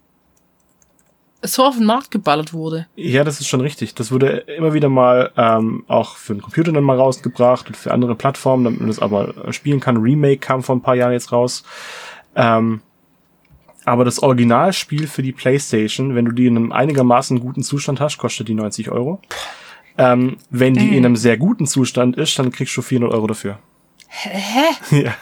so 1.43 1.65
auf 1.65 1.77
den 1.77 1.87
Markt 1.87 2.11
geballert 2.11 2.53
wurde. 2.53 2.87
Ja, 2.95 3.25
das 3.25 3.41
ist 3.41 3.49
schon 3.49 3.61
richtig. 3.61 3.95
Das 3.95 4.13
wurde 4.13 4.29
immer 4.57 4.73
wieder 4.75 4.89
mal 4.89 5.33
ähm, 5.37 5.85
auch 5.89 6.17
für 6.17 6.35
den 6.35 6.43
Computer 6.43 6.73
dann 6.73 6.85
mal 6.85 6.97
rausgebracht 6.97 7.67
und 7.67 7.77
für 7.77 7.93
andere 7.93 8.15
Plattformen, 8.15 8.65
damit 8.65 8.81
man 8.81 8.89
das 8.89 9.01
aber 9.01 9.53
spielen 9.53 9.81
kann. 9.81 9.97
Remake 9.97 10.39
kam 10.39 10.63
vor 10.63 10.77
ein 10.77 10.83
paar 10.83 10.95
Jahren 10.95 11.13
jetzt 11.13 11.33
raus. 11.33 11.65
Ähm, 12.37 12.81
aber 13.85 14.05
das 14.05 14.23
Originalspiel 14.23 15.09
für 15.09 15.23
die 15.23 15.33
PlayStation, 15.33 16.15
wenn 16.15 16.25
du 16.27 16.33
die 16.33 16.47
in 16.47 16.57
einem 16.57 16.73
einigermaßen 16.73 17.41
guten 17.41 17.63
Zustand 17.63 18.01
hast, 18.01 18.19
kostet 18.19 18.47
die 18.49 18.55
90 18.55 18.91
Euro. 18.91 19.21
Ähm, 19.99 20.37
wenn 20.51 20.75
die 20.75 20.91
Äh. 20.95 20.97
in 20.99 21.05
einem 21.05 21.17
sehr 21.17 21.37
guten 21.37 21.67
Zustand 21.67 22.17
ist, 22.17 22.39
dann 22.39 22.53
kriegst 22.53 22.77
du 22.77 22.83
400 22.83 23.13
Euro 23.15 23.27
dafür. 23.27 23.59
Hä? 24.09 24.65
ja. 25.03 25.15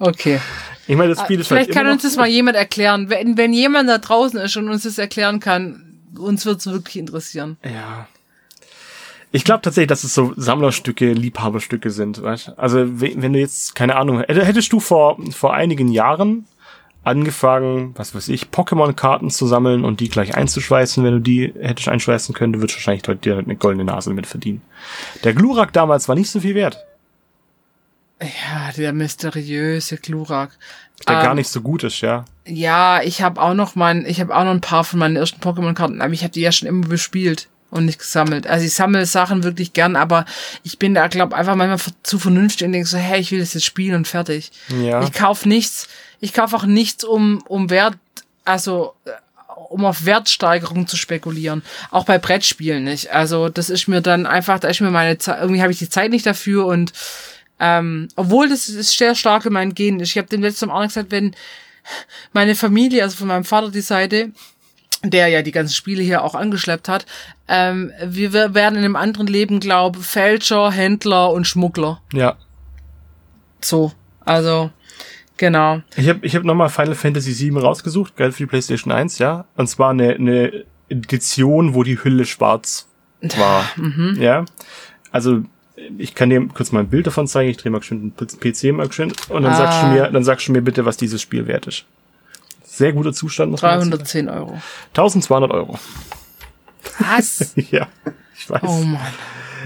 Okay. 0.00 0.40
Ich 0.86 0.96
meine, 0.96 1.14
das 1.14 1.22
Spiel 1.24 1.40
ist 1.40 1.46
Ah, 1.46 1.54
Vielleicht 1.56 1.68
halt 1.74 1.76
kann 1.76 1.92
uns 1.92 2.02
das 2.02 2.16
mal 2.16 2.26
jemand 2.28 2.56
erklären. 2.56 3.08
Wenn, 3.10 3.36
wenn 3.38 3.52
jemand 3.52 3.88
da 3.88 3.98
draußen 3.98 4.38
ist 4.40 4.56
und 4.56 4.68
uns 4.68 4.82
das 4.82 4.98
erklären 4.98 5.40
kann, 5.40 5.98
uns 6.18 6.44
wird's 6.46 6.66
wirklich 6.66 6.96
interessieren. 6.96 7.56
Ja. 7.64 8.06
Ich 9.32 9.44
glaube 9.44 9.62
tatsächlich, 9.62 9.88
dass 9.88 10.04
es 10.04 10.14
so 10.14 10.32
Sammlerstücke, 10.36 11.12
Liebhaberstücke 11.12 11.90
sind. 11.90 12.22
Weißt? 12.22 12.52
Also 12.58 13.00
we- 13.00 13.14
wenn 13.16 13.32
du 13.32 13.40
jetzt, 13.40 13.74
keine 13.74 13.96
Ahnung, 13.96 14.20
hätte- 14.20 14.44
hättest 14.44 14.72
du 14.72 14.78
vor, 14.78 15.18
vor 15.32 15.54
einigen 15.54 15.88
Jahren 15.88 16.46
angefangen, 17.02 17.92
was 17.96 18.14
weiß 18.14 18.28
ich, 18.28 18.44
Pokémon-Karten 18.50 19.30
zu 19.30 19.46
sammeln 19.46 19.84
und 19.84 20.00
die 20.00 20.08
gleich 20.08 20.36
einzuschweißen, 20.36 21.04
wenn 21.04 21.12
du 21.14 21.20
die 21.20 21.52
hättest 21.60 21.88
einschweißen 21.88 22.34
können, 22.34 22.54
du 22.54 22.60
würdest 22.60 22.78
wahrscheinlich 22.78 23.02
heute 23.06 23.20
dir 23.20 23.38
eine 23.38 23.56
goldene 23.56 23.84
Nase 23.84 24.10
damit 24.10 24.26
verdienen. 24.26 24.62
Der 25.22 25.34
Glurak 25.34 25.72
damals 25.72 26.08
war 26.08 26.14
nicht 26.14 26.30
so 26.30 26.40
viel 26.40 26.54
wert, 26.54 26.78
Ja, 28.24 28.72
der 28.76 28.92
mysteriöse 28.92 29.96
Glurak. 29.98 30.50
der 31.06 31.16
Ähm, 31.16 31.22
gar 31.22 31.34
nicht 31.34 31.48
so 31.48 31.60
gut 31.60 31.84
ist, 31.84 32.00
ja. 32.00 32.24
Ja, 32.46 33.02
ich 33.02 33.22
habe 33.22 33.40
auch 33.40 33.54
noch 33.54 33.74
mein, 33.74 34.06
ich 34.06 34.20
habe 34.20 34.34
auch 34.34 34.44
noch 34.44 34.50
ein 34.50 34.60
paar 34.60 34.84
von 34.84 34.98
meinen 34.98 35.16
ersten 35.16 35.40
Pokémon-Karten, 35.40 36.00
aber 36.00 36.12
ich 36.12 36.22
habe 36.22 36.32
die 36.32 36.40
ja 36.40 36.52
schon 36.52 36.68
immer 36.68 36.86
bespielt 36.86 37.48
und 37.70 37.86
nicht 37.86 37.98
gesammelt. 37.98 38.46
Also 38.46 38.64
ich 38.64 38.74
sammle 38.74 39.04
Sachen 39.04 39.42
wirklich 39.42 39.72
gern, 39.72 39.96
aber 39.96 40.24
ich 40.62 40.78
bin 40.78 40.94
da, 40.94 41.08
glaube 41.08 41.36
einfach 41.36 41.56
manchmal 41.56 41.94
zu 42.02 42.18
vernünftig 42.18 42.66
und 42.66 42.72
denke 42.72 42.88
so, 42.88 42.98
hey, 42.98 43.20
ich 43.20 43.32
will 43.32 43.40
das 43.40 43.54
jetzt 43.54 43.64
spielen 43.64 43.96
und 43.96 44.08
fertig. 44.08 44.52
Ja. 44.68 45.02
Ich 45.02 45.12
kauf 45.12 45.44
nichts, 45.44 45.88
ich 46.20 46.32
kauf 46.32 46.54
auch 46.54 46.66
nichts, 46.66 47.04
um, 47.04 47.42
um 47.48 47.70
Wert, 47.70 47.96
also 48.44 48.94
äh, 49.06 49.10
um 49.70 49.84
auf 49.84 50.04
Wertsteigerung 50.04 50.86
zu 50.86 50.96
spekulieren. 50.96 51.62
Auch 51.90 52.04
bei 52.04 52.18
Brettspielen 52.18 52.84
nicht. 52.84 53.10
Also 53.10 53.48
das 53.48 53.70
ist 53.70 53.88
mir 53.88 54.00
dann 54.00 54.26
einfach, 54.26 54.60
da 54.60 54.68
ist 54.68 54.80
mir 54.80 54.90
meine 54.90 55.18
Zeit, 55.18 55.40
irgendwie 55.40 55.62
habe 55.62 55.72
ich 55.72 55.78
die 55.78 55.88
Zeit 55.88 56.10
nicht 56.10 56.26
dafür 56.26 56.66
und 56.66 56.92
ähm, 57.60 58.08
obwohl 58.16 58.48
das 58.48 58.68
ist 58.68 58.96
sehr 58.96 59.14
stark 59.14 59.46
in 59.46 59.52
meinen 59.52 59.74
Genen 59.74 60.00
ist. 60.00 60.10
Ich 60.10 60.18
habe 60.18 60.28
dem 60.28 60.42
letzten 60.42 60.66
Mal 60.66 60.80
auch 60.80 60.86
gesagt, 60.86 61.10
wenn 61.10 61.34
meine 62.32 62.54
Familie, 62.54 63.02
also 63.02 63.16
von 63.16 63.28
meinem 63.28 63.44
Vater 63.44 63.70
die 63.70 63.80
Seite, 63.80 64.32
der 65.02 65.28
ja 65.28 65.42
die 65.42 65.52
ganzen 65.52 65.74
Spiele 65.74 66.02
hier 66.02 66.24
auch 66.24 66.34
angeschleppt 66.34 66.88
hat, 66.88 67.06
ähm, 67.46 67.92
wir 68.02 68.32
werden 68.32 68.76
in 68.76 68.84
einem 68.84 68.96
anderen 68.96 69.26
Leben, 69.26 69.60
glaube 69.60 70.00
Fälscher, 70.00 70.70
Händler 70.70 71.30
und 71.30 71.46
Schmuggler. 71.46 72.00
Ja. 72.12 72.36
So, 73.60 73.92
also 74.24 74.70
genau. 75.36 75.82
Ich 75.96 76.08
habe 76.08 76.26
ich 76.26 76.34
hab 76.34 76.44
nochmal 76.44 76.70
Final 76.70 76.94
Fantasy 76.94 77.38
VII 77.38 77.60
rausgesucht, 77.60 78.16
geil 78.16 78.32
für 78.32 78.44
die 78.44 78.46
PlayStation 78.46 78.92
1, 78.92 79.18
ja. 79.18 79.44
Und 79.56 79.68
zwar 79.68 79.90
eine, 79.90 80.14
eine 80.14 80.64
Edition, 80.88 81.74
wo 81.74 81.82
die 81.82 82.02
Hülle 82.02 82.24
schwarz 82.24 82.88
war. 83.36 83.64
Ja. 84.16 84.44
Also 85.10 85.44
ich 85.98 86.14
kann 86.14 86.30
dir 86.30 86.46
kurz 86.48 86.72
mal 86.72 86.80
ein 86.80 86.88
Bild 86.88 87.06
davon 87.06 87.26
zeigen. 87.26 87.50
Ich 87.50 87.56
drehe 87.56 87.70
mal 87.72 87.78
geschwind 87.78 88.18
den 88.20 88.40
PC 88.40 88.72
mal 88.74 88.88
geschwind 88.88 89.30
und 89.30 89.42
dann 89.42 89.54
sagst 89.56 89.82
du 89.82 89.86
Ah. 89.86 89.92
mir, 89.92 90.08
dann 90.10 90.24
sagst 90.24 90.48
du 90.48 90.52
mir 90.52 90.62
bitte, 90.62 90.84
was 90.84 90.96
dieses 90.96 91.20
Spiel 91.22 91.46
wert 91.46 91.66
ist. 91.66 91.84
Sehr 92.64 92.92
guter 92.92 93.12
Zustand, 93.12 93.50
muss 93.52 93.62
man 93.62 93.70
dazu 93.90 93.90
sagen. 93.90 94.26
310 94.26 94.28
Euro. 94.30 94.60
1200 94.94 95.50
Euro. 95.52 95.78
Was? 96.98 97.52
ja, 97.70 97.86
ich 98.36 98.50
weiß. 98.50 98.62
Oh 98.64 98.82
Mann. 98.82 99.00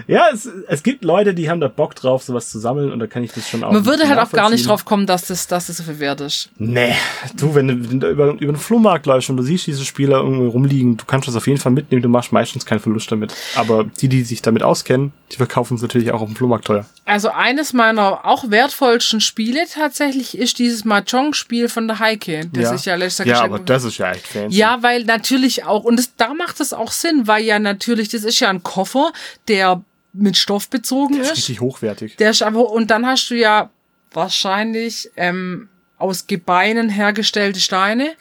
Ja, 0.07 0.27
es, 0.33 0.49
es 0.69 0.83
gibt 0.83 1.05
Leute, 1.05 1.35
die 1.35 1.51
haben 1.51 1.61
da 1.61 1.69
Bock 1.69 1.95
drauf, 1.95 2.23
sowas 2.23 2.51
zu 2.51 2.59
sammeln 2.59 2.93
und 2.93 2.99
da 2.99 3.07
kann 3.07 3.25
ich 3.25 3.33
das 3.33 3.49
schon 3.49 3.65
auch. 3.65 3.73
Man 3.73 3.87
würde 3.87 4.09
halt 4.09 4.19
auch 4.19 4.31
gar 4.31 4.51
nicht 4.51 4.67
drauf 4.67 4.85
kommen, 4.85 5.07
dass 5.07 5.27
das, 5.27 5.47
dass 5.47 5.67
das 5.67 5.79
so 5.79 5.83
viel 5.83 5.99
wert 5.99 6.21
ist. 6.21 6.51
Nee, 6.59 6.95
du, 7.37 7.55
wenn 7.55 7.69
du, 7.69 7.91
wenn 7.91 8.01
du 8.01 8.09
über, 8.09 8.33
über 8.33 8.53
den 8.53 8.57
Flohmarkt 8.57 9.07
läufst 9.07 9.31
und 9.31 9.37
du 9.37 9.43
siehst 9.43 9.67
diese 9.67 9.85
Spieler 9.85 10.19
irgendwo 10.19 10.49
rumliegen, 10.49 10.97
du 10.97 11.05
kannst 11.05 11.29
das 11.29 11.37
auf 11.37 11.47
jeden 11.47 11.61
Fall 11.61 11.73
mitnehmen, 11.73 12.03
du 12.03 12.09
machst 12.09 12.33
meistens 12.33 12.65
keinen 12.65 12.81
Verlust 12.81 13.11
damit. 13.11 13.35
Aber 13.57 13.85
die, 13.85 14.09
die 14.09 14.23
sich 14.23 14.43
damit 14.43 14.63
auskennen, 14.63 15.13
die 15.33 15.37
verkaufen 15.37 15.75
es 15.75 15.83
natürlich 15.83 16.13
auch 16.13 16.21
auf 16.21 16.29
dem 16.29 16.37
Flohmarkt 16.37 16.67
teuer. 16.67 16.87
Also 17.05 17.31
eines 17.31 17.73
meiner 17.73 18.25
auch 18.27 18.51
wertvollsten 18.51 19.21
Spiele 19.21 19.61
tatsächlich 19.73 20.37
ist 20.37 20.59
dieses 20.59 20.85
Mahjong-Spiel 20.85 21.69
von 21.69 21.89
der 21.89 21.99
Heike, 21.99 22.49
das 22.53 22.73
ich 22.73 22.87
ja 22.87 22.95
letztes 22.95 23.27
Jahr 23.27 23.39
Ja, 23.39 23.45
aber 23.45 23.59
das 23.59 23.85
ist 23.85 23.99
ja 23.99 24.13
echt 24.13 24.27
fancy. 24.27 24.57
Ja, 24.57 24.83
weil 24.83 25.05
natürlich 25.05 25.65
auch, 25.65 25.85
und 25.85 25.97
das, 25.97 26.15
da 26.17 26.35
macht 26.35 26.61
es 26.61 26.73
auch 26.73 26.93
Sinn, 26.93 27.27
weil 27.27 27.45
ja 27.45 27.59
natürlich, 27.59 28.09
das 28.09 28.25
ist 28.25 28.41
ja 28.41 28.49
ein 28.49 28.63
Koffer, 28.63 29.13
der 29.49 29.83
mit 30.19 30.37
Stoff 30.37 30.69
bezogen 30.69 31.19
Das 31.19 31.27
ist 31.27 31.33
ist. 31.33 31.39
richtig 31.39 31.61
hochwertig. 31.61 32.17
Der 32.17 32.31
ist 32.31 32.43
aber, 32.43 32.71
und 32.71 32.91
dann 32.91 33.07
hast 33.07 33.31
du 33.31 33.35
ja 33.35 33.71
wahrscheinlich 34.13 35.11
ähm, 35.17 35.69
aus 35.99 36.27
Gebeinen 36.27 36.89
hergestellte 36.89 37.61
Steine. 37.61 38.13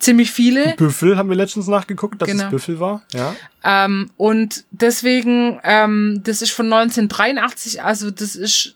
Ziemlich 0.00 0.30
viele. 0.32 0.74
Büffel 0.76 1.16
haben 1.16 1.28
wir 1.28 1.36
letztens 1.36 1.66
nachgeguckt, 1.66 2.20
dass 2.20 2.28
Genau. 2.28 2.44
es 2.44 2.50
Büffel 2.50 2.80
war. 2.80 3.02
Ja. 3.12 3.34
Ähm, 3.62 4.10
und 4.16 4.64
deswegen, 4.70 5.60
ähm, 5.64 6.20
das 6.24 6.42
ist 6.42 6.50
von 6.50 6.66
1983, 6.66 7.82
also 7.82 8.10
das 8.10 8.36
ist 8.36 8.74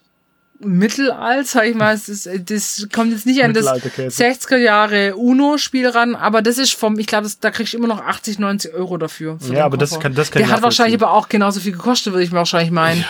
Mittelalter, 0.60 1.44
sag 1.44 1.66
ich 1.66 1.74
mal, 1.76 1.92
das, 1.94 2.08
ist, 2.08 2.28
das 2.50 2.88
kommt 2.92 3.12
jetzt 3.12 3.26
nicht 3.26 3.42
an 3.44 3.52
das 3.54 3.64
Mittelalterkäse. 3.64 4.24
60er 4.24 4.56
Jahre 4.56 5.14
UNO-Spiel 5.16 5.86
ran, 5.88 6.14
aber 6.16 6.42
das 6.42 6.58
ist 6.58 6.72
vom, 6.74 6.98
ich 6.98 7.06
glaube, 7.06 7.24
das- 7.24 7.38
da 7.38 7.50
kriegst 7.52 7.72
du 7.74 7.78
immer 7.78 7.86
noch 7.86 8.00
80, 8.04 8.38
90 8.40 8.74
Euro 8.74 8.96
dafür. 8.98 9.38
für 9.38 9.54
Ja, 9.54 9.64
aber 9.64 9.76
das 9.76 9.90
Koffer. 9.90 10.02
kann- 10.02 10.14
das 10.14 10.30
kann 10.32 10.42
Der 10.42 10.50
hat 10.50 10.62
wahrscheinlich 10.62 11.00
aber 11.00 11.12
auch 11.12 11.28
genauso 11.28 11.60
viel 11.60 11.72
gekostet, 11.72 12.12
würde 12.12 12.24
ich 12.24 12.32
mir 12.32 12.38
wahrscheinlich 12.38 12.72
meinen. 12.72 13.04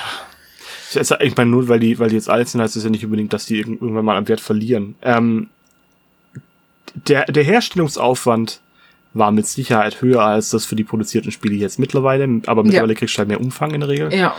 Ich, 0.90 0.98
also, 0.98 1.16
ich 1.20 1.36
meine, 1.36 1.50
nur 1.50 1.68
weil 1.68 1.80
die, 1.80 1.98
weil 1.98 2.08
die 2.10 2.16
jetzt 2.16 2.28
alt 2.30 2.48
sind, 2.48 2.60
heißt 2.60 2.76
es 2.76 2.84
ja 2.84 2.90
nicht 2.90 3.04
unbedingt, 3.04 3.32
dass 3.32 3.46
die 3.46 3.62
irg- 3.64 3.80
irgendwann 3.80 4.04
mal 4.04 4.16
am 4.16 4.28
Wert 4.28 4.40
verlieren. 4.40 4.94
Ähm, 5.02 5.48
der, 6.94 7.24
der 7.26 7.44
Herstellungsaufwand 7.44 8.60
war 9.14 9.30
mit 9.32 9.46
Sicherheit 9.46 10.00
höher 10.02 10.22
als 10.22 10.50
das 10.50 10.64
für 10.66 10.76
die 10.76 10.84
produzierten 10.84 11.32
Spiele 11.32 11.54
jetzt 11.54 11.78
mittlerweile, 11.78 12.24
aber 12.46 12.62
mittlerweile 12.62 12.94
kriegst 12.94 13.14
du 13.14 13.18
halt 13.18 13.28
mehr 13.28 13.40
Umfang 13.40 13.72
in 13.72 13.80
der 13.80 13.88
Regel 13.88 14.12
Ja. 14.14 14.34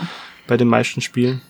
bei 0.47 0.57
den 0.57 0.67
meisten 0.67 1.01
Spielen. 1.01 1.41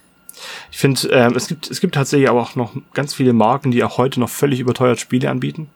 Ich 0.71 0.77
finde, 0.77 1.07
ähm, 1.09 1.33
es 1.35 1.47
gibt 1.47 1.69
es 1.69 1.81
gibt 1.81 1.95
tatsächlich 1.95 2.29
aber 2.29 2.41
auch 2.41 2.55
noch 2.55 2.73
ganz 2.93 3.13
viele 3.13 3.33
Marken, 3.33 3.71
die 3.71 3.83
auch 3.83 3.97
heute 3.97 4.19
noch 4.19 4.29
völlig 4.29 4.59
überteuert 4.59 4.99
Spiele 4.99 5.29
anbieten. 5.29 5.69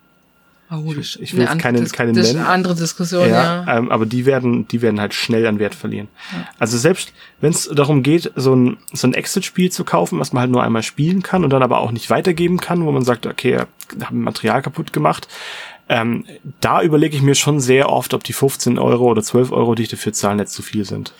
Oh, 0.71 0.91
das, 0.93 1.17
ich 1.21 1.35
will 1.35 1.45
keine- 1.45 1.81
Dis- 1.81 1.91
keine 1.93 2.13
das 2.13 2.27
ist 2.29 2.33
nennen. 2.33 2.45
eine 2.45 2.53
andere 2.53 2.73
Diskussion, 2.73 3.29
ja. 3.29 3.63
Ähm, 3.77 3.91
aber 3.91 4.07
die 4.07 4.25
werden, 4.25 4.67
die 4.69 4.81
werden 4.81 4.99
halt 4.99 5.13
schnell 5.13 5.45
an 5.45 5.59
Wert 5.59 5.75
verlieren. 5.75 6.07
Also 6.57 6.79
selbst 6.79 7.13
wenn 7.41 7.51
es 7.51 7.69
darum 7.71 8.01
geht, 8.01 8.31
so 8.35 8.55
ein, 8.55 8.77
so 8.91 9.05
ein 9.05 9.13
Exit-Spiel 9.13 9.71
zu 9.71 9.83
kaufen, 9.83 10.19
was 10.19 10.33
man 10.33 10.41
halt 10.41 10.51
nur 10.51 10.63
einmal 10.63 10.81
spielen 10.81 11.21
kann 11.21 11.43
und 11.43 11.51
dann 11.51 11.61
aber 11.61 11.79
auch 11.79 11.91
nicht 11.91 12.09
weitergeben 12.09 12.59
kann, 12.59 12.85
wo 12.85 12.91
man 12.91 13.03
sagt, 13.03 13.27
okay, 13.27 13.59
wir 13.95 14.07
haben 14.07 14.21
Material 14.23 14.63
kaputt 14.63 14.93
gemacht, 14.93 15.27
ähm, 15.89 16.25
da 16.61 16.81
überlege 16.81 17.15
ich 17.15 17.21
mir 17.21 17.35
schon 17.35 17.59
sehr 17.59 17.89
oft, 17.89 18.15
ob 18.15 18.23
die 18.23 18.33
15 18.33 18.79
Euro 18.79 19.11
oder 19.11 19.21
12 19.21 19.51
Euro, 19.51 19.75
die 19.75 19.83
ich 19.83 19.89
dafür 19.89 20.13
zahle, 20.13 20.37
nicht 20.37 20.49
zu 20.49 20.63
viel 20.63 20.85
sind. 20.85 21.13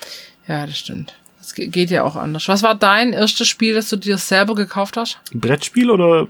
Ja, 0.48 0.66
das 0.66 0.76
stimmt. 0.78 1.14
Das 1.44 1.54
ge- 1.54 1.66
geht 1.68 1.90
ja 1.90 2.02
auch 2.04 2.16
anders. 2.16 2.48
Was 2.48 2.62
war 2.62 2.74
dein 2.74 3.12
erstes 3.12 3.46
Spiel, 3.48 3.74
das 3.74 3.88
du 3.90 3.96
dir 3.96 4.16
selber 4.18 4.54
gekauft 4.54 4.96
hast? 4.96 5.18
Brettspiel 5.32 5.90
oder 5.90 6.26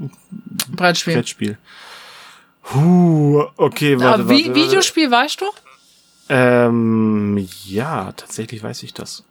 Brettspiel. 0.73 1.15
Brettspiel? 1.15 1.59
Huh, 2.75 3.45
okay, 3.57 3.99
warte, 4.01 4.23
Aber 4.23 4.29
warte, 4.29 4.45
warte. 4.49 4.55
Videospiel, 4.55 5.11
weißt 5.11 5.41
du? 5.41 5.45
Ähm, 6.31 7.47
ja, 7.67 8.13
tatsächlich 8.13 8.63
weiß 8.63 8.83
ich 8.83 8.95
das. 8.95 9.23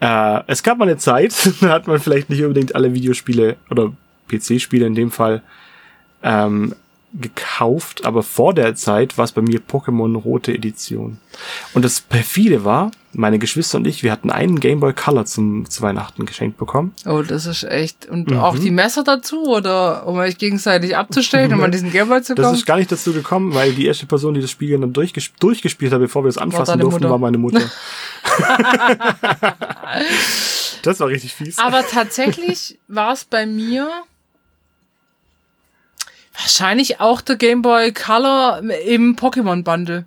Äh, 0.00 0.40
es 0.46 0.62
gab 0.62 0.78
mal 0.78 0.88
eine 0.88 0.96
Zeit, 0.96 1.34
da 1.60 1.68
hat 1.68 1.86
man 1.86 2.00
vielleicht 2.00 2.30
nicht 2.30 2.42
unbedingt 2.42 2.74
alle 2.74 2.94
Videospiele 2.94 3.56
oder 3.70 3.92
PC-Spiele 4.28 4.86
in 4.86 4.94
dem 4.94 5.10
Fall 5.10 5.42
ähm, 6.22 6.74
gekauft, 7.14 8.04
aber 8.06 8.22
vor 8.22 8.54
der 8.54 8.74
Zeit 8.74 9.18
war 9.18 9.24
es 9.24 9.32
bei 9.32 9.42
mir 9.42 9.60
Pokémon 9.60 10.16
Rote 10.16 10.52
Edition. 10.54 11.18
Und 11.74 11.84
das 11.84 12.00
perfide 12.00 12.64
war, 12.64 12.90
meine 13.14 13.38
Geschwister 13.38 13.76
und 13.76 13.86
ich, 13.86 14.02
wir 14.02 14.10
hatten 14.10 14.30
einen 14.30 14.58
Game 14.60 14.80
Boy 14.80 14.94
Color 14.94 15.26
zum, 15.26 15.68
zu 15.68 15.82
Weihnachten 15.82 16.24
geschenkt 16.24 16.56
bekommen. 16.56 16.94
Oh, 17.04 17.20
das 17.22 17.44
ist 17.44 17.64
echt. 17.64 18.06
Und 18.06 18.30
Mhm. 18.30 18.38
auch 18.38 18.58
die 18.58 18.70
Messer 18.70 19.04
dazu, 19.04 19.44
oder 19.44 20.06
um 20.06 20.16
euch 20.16 20.38
gegenseitig 20.38 20.96
abzustellen, 20.96 21.52
um 21.52 21.62
an 21.62 21.70
diesen 21.72 21.90
Gameboy 21.92 22.22
zu 22.22 22.34
Das 22.34 22.44
kommen? 22.46 22.56
ist 22.56 22.64
gar 22.64 22.76
nicht 22.78 22.90
dazu 22.90 23.12
gekommen, 23.12 23.52
weil 23.54 23.72
die 23.74 23.86
erste 23.86 24.06
Person, 24.06 24.32
die 24.32 24.40
das 24.40 24.50
Spiel 24.50 24.78
dann 24.78 24.92
durchges 24.94 25.30
durchgespielt 25.38 25.92
hat, 25.92 26.00
bevor 26.00 26.24
wir 26.24 26.28
es 26.30 26.38
anfassen 26.38 26.80
durften, 26.80 27.00
Mutter. 27.02 27.10
war 27.10 27.18
meine 27.18 27.36
Mutter. 27.38 27.60
das 30.82 31.00
war 31.00 31.08
richtig 31.08 31.34
fies. 31.34 31.58
Aber 31.58 31.86
tatsächlich 31.86 32.78
war 32.88 33.12
es 33.12 33.24
bei 33.24 33.46
mir 33.46 33.90
Wahrscheinlich 36.38 37.00
auch 37.00 37.20
der 37.20 37.36
Game 37.36 37.62
Boy 37.62 37.92
Color 37.92 38.62
im 38.86 39.16
Pokémon 39.16 39.62
Bundle. 39.62 40.06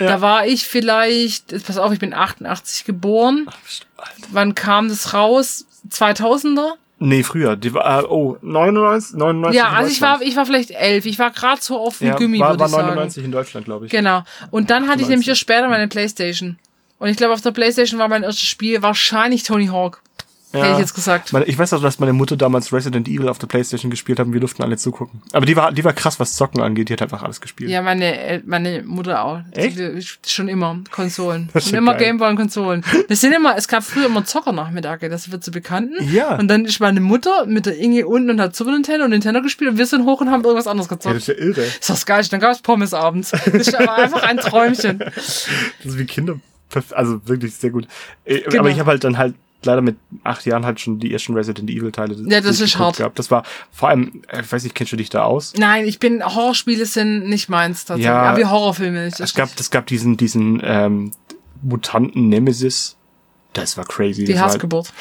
Ja. 0.00 0.06
Da 0.06 0.20
war 0.20 0.46
ich 0.46 0.66
vielleicht, 0.66 1.64
pass 1.66 1.76
auf, 1.76 1.92
ich 1.92 1.98
bin 1.98 2.14
88 2.14 2.84
geboren. 2.84 3.46
Ach. 3.48 4.06
Wann 4.30 4.54
kam 4.54 4.88
das 4.88 5.12
raus? 5.12 5.66
2000er? 5.90 6.72
Nee, 7.02 7.22
früher. 7.22 7.56
Die 7.56 7.72
war, 7.72 8.02
äh, 8.02 8.06
oh, 8.06 8.36
99, 8.42 9.16
99 9.16 9.58
Ja, 9.58 9.70
also 9.70 9.90
ich 9.90 10.02
war, 10.02 10.20
ich 10.20 10.36
war 10.36 10.44
vielleicht 10.44 10.70
elf. 10.70 11.06
Ich 11.06 11.18
war 11.18 11.30
gerade 11.30 11.60
so 11.60 11.78
auf 11.78 11.98
dem 11.98 12.08
ja, 12.08 12.16
Gummi, 12.16 12.38
war, 12.40 12.50
würde 12.50 12.60
war 12.60 12.66
ich 12.66 12.72
sagen. 12.72 12.86
99 12.88 13.24
in 13.24 13.32
Deutschland, 13.32 13.64
glaube 13.64 13.86
ich. 13.86 13.92
Genau. 13.92 14.22
Und 14.50 14.68
dann 14.68 14.82
hatte 14.82 14.98
ich 15.00 15.06
98. 15.06 15.08
nämlich 15.08 15.28
erst 15.28 15.40
später 15.40 15.68
meine 15.68 15.88
Playstation. 15.88 16.58
Und 16.98 17.08
ich 17.08 17.16
glaube, 17.16 17.32
auf 17.32 17.40
der 17.40 17.52
Playstation 17.52 17.98
war 17.98 18.08
mein 18.08 18.22
erstes 18.22 18.46
Spiel 18.46 18.82
wahrscheinlich 18.82 19.42
Tony 19.42 19.68
Hawk. 19.68 20.02
Hätte 20.52 20.72
ich 20.72 20.78
jetzt 20.78 20.94
gesagt. 20.94 21.32
Ich 21.46 21.58
weiß 21.58 21.72
auch, 21.74 21.80
dass 21.82 21.98
meine 22.00 22.12
Mutter 22.12 22.36
damals 22.36 22.72
Resident 22.72 23.06
Evil 23.06 23.28
auf 23.28 23.38
der 23.38 23.46
Playstation 23.46 23.90
gespielt 23.90 24.18
hat 24.18 24.26
und 24.26 24.32
wir 24.32 24.40
durften 24.40 24.62
alle 24.62 24.76
zugucken. 24.76 25.22
Aber 25.32 25.46
die 25.46 25.54
war, 25.54 25.70
die 25.70 25.84
war 25.84 25.92
krass, 25.92 26.18
was 26.18 26.34
Zocken 26.34 26.60
angeht. 26.60 26.88
Die 26.88 26.92
hat 26.94 27.02
einfach 27.02 27.22
alles 27.22 27.40
gespielt. 27.40 27.70
Ja, 27.70 27.82
meine, 27.82 28.42
meine 28.46 28.82
Mutter 28.82 29.24
auch. 29.24 29.40
Echt? 29.52 29.78
Die- 29.78 30.04
Schon 30.26 30.48
immer 30.48 30.78
Konsolen. 30.90 31.50
Das 31.52 31.64
Schon 31.64 31.74
ja 31.74 31.78
immer. 31.78 31.94
Gameboy 31.94 32.28
und 32.30 32.36
Konsolen. 32.36 32.84
Das 33.08 33.20
sind 33.20 33.32
immer, 33.32 33.56
es 33.56 33.68
gab 33.68 33.84
früher 33.84 34.06
immer 34.06 34.24
Zockernachmittage, 34.24 35.08
das 35.08 35.30
wird 35.30 35.44
zu 35.44 35.50
Bekannten. 35.52 35.94
Ja. 36.12 36.36
Und 36.36 36.48
dann 36.48 36.64
ist 36.64 36.80
meine 36.80 37.00
Mutter 37.00 37.46
mit 37.46 37.66
der 37.66 37.78
Inge 37.78 38.06
unten 38.08 38.30
und 38.30 38.40
hat 38.40 38.56
Super 38.56 38.72
Nintendo 38.72 39.04
und 39.04 39.10
Nintendo 39.10 39.42
gespielt 39.42 39.70
und 39.70 39.78
wir 39.78 39.86
sind 39.86 40.04
hoch 40.04 40.20
und 40.20 40.30
haben 40.30 40.42
irgendwas 40.42 40.66
anderes 40.66 40.90
Ja, 40.90 40.96
gezockt. 40.96 41.14
das 41.16 41.28
ist 41.28 41.28
ja 41.28 41.34
irre. 41.34 41.60
ist 41.62 41.90
das 41.90 42.06
geil. 42.06 42.24
Dann 42.30 42.40
gab's 42.40 42.60
Pommes 42.60 42.92
abends. 42.92 43.30
Das 43.30 43.46
ist 43.46 43.74
aber 43.74 43.94
einfach 43.94 44.22
ein 44.24 44.38
Träumchen. 44.38 44.98
Das 45.14 45.46
ist 45.84 45.98
wie 45.98 46.04
Kinder. 46.06 46.40
Also 46.92 47.20
wirklich 47.26 47.54
sehr 47.54 47.70
gut. 47.70 47.86
Äh, 48.24 48.40
Genau. 48.40 48.60
Aber 48.60 48.70
ich 48.70 48.78
habe 48.78 48.90
halt 48.90 49.04
dann 49.04 49.16
halt 49.18 49.34
leider 49.64 49.82
mit 49.82 49.96
acht 50.24 50.46
Jahren 50.46 50.64
halt 50.64 50.80
schon 50.80 50.98
die 50.98 51.12
ersten 51.12 51.34
Resident 51.34 51.70
Evil 51.70 51.92
Teile. 51.92 52.16
Ja, 52.26 52.40
das 52.40 52.60
ist 52.60 52.78
hart. 52.78 52.96
Gehabt. 52.96 53.18
Das 53.18 53.30
war 53.30 53.44
vor 53.70 53.88
allem, 53.88 54.22
äh, 54.28 54.40
ich 54.40 54.52
weiß 54.52 54.64
nicht, 54.64 54.74
kennst 54.74 54.92
du 54.92 54.96
dich 54.96 55.10
da 55.10 55.24
aus? 55.24 55.52
Nein, 55.56 55.86
ich 55.86 55.98
bin, 55.98 56.24
Horrorspiele 56.24 56.86
sind 56.86 57.28
nicht 57.28 57.48
meins 57.48 57.84
tatsächlich. 57.84 58.06
Ja. 58.06 58.22
aber 58.22 58.38
wie 58.38 58.44
Horrorfilme. 58.44 59.08
Das 59.10 59.20
Es 59.20 59.34
gab, 59.34 59.48
es 59.58 59.70
gab 59.70 59.86
diesen, 59.86 60.16
diesen 60.16 60.60
ähm, 60.64 61.12
Mutanten 61.62 62.28
Nemesis. 62.28 62.96
Das 63.52 63.76
war 63.76 63.84
crazy. 63.84 64.24
die 64.24 64.34
halt, 64.34 64.46
Hassgeburt. 64.46 64.92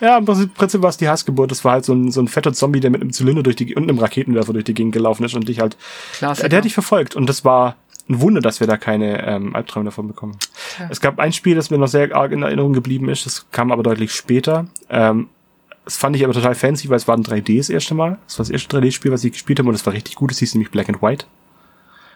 Ja, 0.00 0.18
im 0.18 0.24
Prinzip, 0.24 0.48
im 0.48 0.54
Prinzip 0.54 0.82
war 0.82 0.90
es 0.90 0.96
die 0.96 1.08
Hassgeburt. 1.08 1.50
Das 1.50 1.64
war 1.64 1.72
halt 1.72 1.84
so 1.84 1.94
ein, 1.94 2.10
so 2.10 2.20
ein 2.20 2.26
fetter 2.26 2.52
Zombie, 2.52 2.80
der 2.80 2.90
mit 2.90 3.00
einem 3.00 3.12
Zylinder 3.12 3.44
durch 3.44 3.54
die 3.54 3.74
und 3.74 3.84
einem 3.84 3.98
Raketenwerfer 3.98 4.52
durch 4.52 4.64
die 4.64 4.74
Gegend 4.74 4.92
gelaufen 4.92 5.24
ist 5.24 5.34
und 5.34 5.48
dich 5.48 5.60
halt. 5.60 5.76
Klassiker. 6.14 6.48
Der 6.48 6.56
hat 6.58 6.64
dich 6.64 6.74
verfolgt 6.74 7.14
und 7.14 7.28
das 7.28 7.44
war 7.44 7.76
ein 8.08 8.20
Wunder, 8.20 8.40
dass 8.40 8.60
wir 8.60 8.66
da 8.66 8.76
keine 8.76 9.26
ähm, 9.26 9.54
Albträume 9.54 9.84
davon 9.86 10.08
bekommen. 10.08 10.36
Tja. 10.76 10.88
Es 10.90 11.00
gab 11.00 11.18
ein 11.18 11.32
Spiel, 11.32 11.54
das 11.54 11.70
mir 11.70 11.78
noch 11.78 11.86
sehr 11.88 12.14
arg 12.14 12.32
in 12.32 12.42
Erinnerung 12.42 12.72
geblieben 12.72 13.08
ist. 13.08 13.26
Das 13.26 13.46
kam 13.50 13.70
aber 13.72 13.82
deutlich 13.82 14.12
später. 14.12 14.66
Ähm, 14.90 15.28
das 15.84 15.96
fand 15.96 16.14
ich 16.16 16.24
aber 16.24 16.32
total 16.32 16.54
fancy, 16.54 16.88
weil 16.88 16.96
es 16.96 17.08
war 17.08 17.16
ein 17.16 17.24
3D 17.24 17.58
das 17.58 17.68
erste 17.70 17.94
Mal. 17.94 18.18
Das 18.26 18.38
war 18.38 18.44
das 18.44 18.50
erste 18.50 18.76
3D-Spiel, 18.78 19.10
was 19.12 19.24
ich 19.24 19.32
gespielt 19.32 19.58
habe 19.58 19.68
und 19.68 19.72
das 19.74 19.84
war 19.86 19.92
richtig 19.92 20.14
gut. 20.16 20.30
Das 20.30 20.38
hieß 20.38 20.54
nämlich 20.54 20.70
Black 20.70 20.88
and 20.88 21.02
White. 21.02 21.26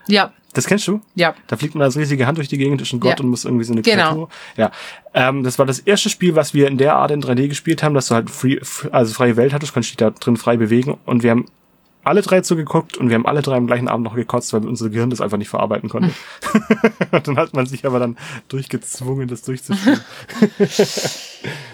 Ja, 0.09 0.33
Das 0.53 0.67
kennst 0.67 0.87
du? 0.87 1.01
ja. 1.17 1.35
Da 1.49 1.57
fliegt 1.57 1.75
man 1.75 1.83
als 1.83 1.97
riesige 1.97 2.29
Hand 2.29 2.39
durch 2.39 2.47
die 2.47 2.59
Gegend, 2.59 2.81
ist 2.81 2.93
ein 2.93 3.01
Gott 3.01 3.19
Ja. 3.19 3.25
und 3.25 3.31
muss 3.31 3.45
irgendwie 3.45 3.65
so 3.65 3.73
eine 3.73 3.83
Genau. 3.83 4.03
Kreatur. 4.05 4.29
Ja. 4.57 4.71
Ähm, 5.15 5.43
das 5.43 5.59
war 5.59 5.67
das 5.67 5.81
erste 5.81 6.11
Spiel, 6.11 6.37
was 6.37 6.55
wir 6.55 6.69
in 6.69 6.79
der 6.79 6.95
Art 6.95 7.11
in 7.11 7.21
3D 7.21 7.49
gespielt 7.49 7.83
haben, 7.83 7.93
dass 7.95 8.07
du 8.07 8.15
halt 8.15 8.31
free, 8.31 8.61
also 8.93 9.13
freie 9.15 9.37
Welt 9.37 9.53
hattest, 9.53 9.73
konntest 9.73 9.91
dich 9.93 9.97
da 9.97 10.11
drin 10.11 10.37
frei 10.37 10.57
bewegen 10.57 10.97
und 11.07 11.25
wir 11.25 11.33
haben 11.33 11.47
alle 12.07 12.23
drei 12.23 12.41
zugeguckt 12.41 12.97
und 12.97 13.09
wir 13.09 13.17
haben 13.17 13.27
alle 13.27 13.43
drei 13.43 13.57
am 13.57 13.67
gleichen 13.67 13.89
Abend 13.89 14.05
noch 14.05 14.15
gekotzt, 14.15 14.53
weil 14.53 14.65
unser 14.67 14.89
Gehirn 14.91 15.11
das 15.11 15.21
einfach 15.21 15.39
nicht 15.39 15.49
verarbeiten 15.49 15.89
konnte. 15.89 16.11
und 17.11 17.27
dann 17.27 17.37
hat 17.37 17.55
man 17.55 17.67
sich 17.67 17.85
aber 17.85 17.99
dann 17.99 18.17
durchgezwungen, 18.49 19.29
das 19.29 19.43
durchzuspielen. 19.43 20.01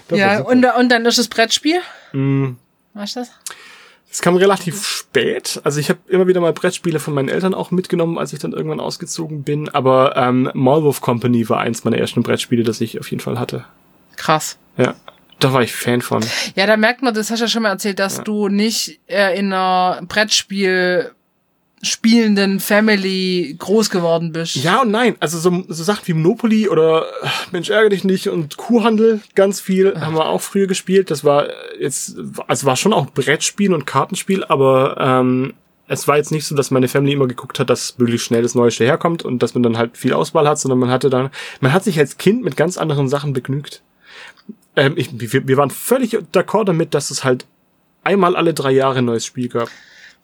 Das 0.09 0.19
Ja, 0.19 0.41
und, 0.41 0.67
und 0.67 0.89
dann 0.91 1.07
ist 1.07 1.17
das 1.17 1.29
Brettspiel. 1.29 1.81
Mm, 2.13 2.57
du 2.93 3.01
das? 3.01 3.31
Es 4.11 4.21
kam 4.21 4.37
relativ 4.37 4.87
spät. 4.87 5.61
Also 5.65 5.81
ich 5.81 5.89
habe 5.89 6.01
immer 6.09 6.27
wieder 6.27 6.41
mal 6.41 6.53
Brettspiele 6.53 6.99
von 6.99 7.15
meinen 7.15 7.31
Eltern 7.31 7.55
auch 7.55 7.71
mitgenommen, 7.71 8.19
als 8.19 8.35
ich 8.35 8.41
dann 8.41 8.53
irgendwann 8.53 8.81
ausgezogen 8.81 9.43
bin. 9.45 9.71
Aber 9.71 10.17
ähm, 10.17 10.51
Malwolf 10.53 11.01
Company 11.01 11.49
war 11.49 11.61
eins 11.61 11.85
meiner 11.85 11.97
ersten 11.97 12.23
Brettspiele, 12.23 12.63
das 12.63 12.83
ich 12.83 13.01
auf 13.01 13.11
jeden 13.11 13.23
Fall 13.23 13.39
hatte. 13.39 13.65
Krass. 14.17 14.59
Ja, 14.77 14.95
da 15.43 15.53
war 15.53 15.63
ich 15.63 15.73
Fan 15.73 16.03
von. 16.03 16.25
Ja, 16.55 16.67
da 16.67 16.77
merkt 16.77 17.03
man, 17.03 17.15
das 17.15 17.31
hast 17.31 17.41
du 17.41 17.45
ja 17.45 17.49
schon 17.49 17.63
mal 17.63 17.71
erzählt, 17.71 17.99
dass 17.99 18.23
du 18.23 18.49
nicht 18.49 19.01
äh, 19.07 19.39
in 19.39 19.53
einer 19.53 20.01
Brettspiel 20.07 21.13
spielenden 21.85 22.61
Family 22.61 23.57
groß 23.59 23.91
geworden 23.91 24.31
bist. 24.31 24.55
Ja 24.57 24.83
und 24.83 24.93
nein. 24.93 25.17
Also 25.19 25.39
so, 25.39 25.65
so 25.67 25.83
Sachen 25.83 26.07
wie 26.07 26.15
Monopoly 26.15 26.69
oder 26.69 27.07
äh, 27.23 27.29
Mensch 27.51 27.71
ärgere 27.71 27.91
dich 27.91 28.05
nicht 28.05 28.29
und 28.29 28.57
Kuhhandel, 28.57 29.21
ganz 29.35 29.61
viel 29.61 30.01
haben 30.01 30.15
wir 30.15 30.27
auch 30.27 30.41
früher 30.41 30.69
gespielt. 30.69 31.11
Das 31.11 31.25
war 31.25 31.49
jetzt, 31.79 32.17
also 32.47 32.67
war 32.67 32.77
schon 32.77 32.93
auch 32.93 33.07
Brettspiel 33.07 33.75
und 33.75 33.85
Kartenspiel, 33.85 34.45
aber 34.45 34.97
ähm, 35.01 35.55
es 35.89 36.07
war 36.07 36.17
jetzt 36.17 36.31
nicht 36.31 36.47
so, 36.47 36.55
dass 36.55 36.71
meine 36.71 36.87
Family 36.87 37.13
immer 37.13 37.27
geguckt 37.27 37.59
hat, 37.59 37.69
dass 37.69 37.99
möglichst 37.99 38.29
schnell 38.29 38.43
das 38.43 38.55
Neueste 38.55 38.85
herkommt 38.85 39.25
und 39.25 39.43
dass 39.43 39.55
man 39.55 39.65
dann 39.65 39.77
halt 39.77 39.99
viel 39.99 40.13
Auswahl 40.13 40.49
hat, 40.49 40.61
sondern 40.61 40.79
man 40.79 40.91
hatte 40.91 41.11
dann, 41.11 41.31
man 41.61 41.73
hat 41.73 41.83
sich 41.83 41.99
als 41.99 42.17
Kind 42.17 42.45
mit 42.45 42.57
ganz 42.57 42.79
anderen 42.79 43.09
Sachen 43.09 43.33
begnügt. 43.33 43.83
Ähm, 44.77 44.95
ich, 44.97 45.09
wir, 45.13 45.47
wir 45.47 45.57
waren 45.57 45.71
völlig 45.71 46.15
d'accord 46.33 46.65
damit, 46.65 46.95
dass 46.95 47.11
es 47.11 47.25
halt 47.25 47.47
einmal 48.05 48.37
alle 48.37 48.55
drei 48.55 48.73
Jahre 48.73 48.99
ein 48.99 49.05
neues 49.05 49.27
Spiel 49.27 49.49
gab. 49.49 49.69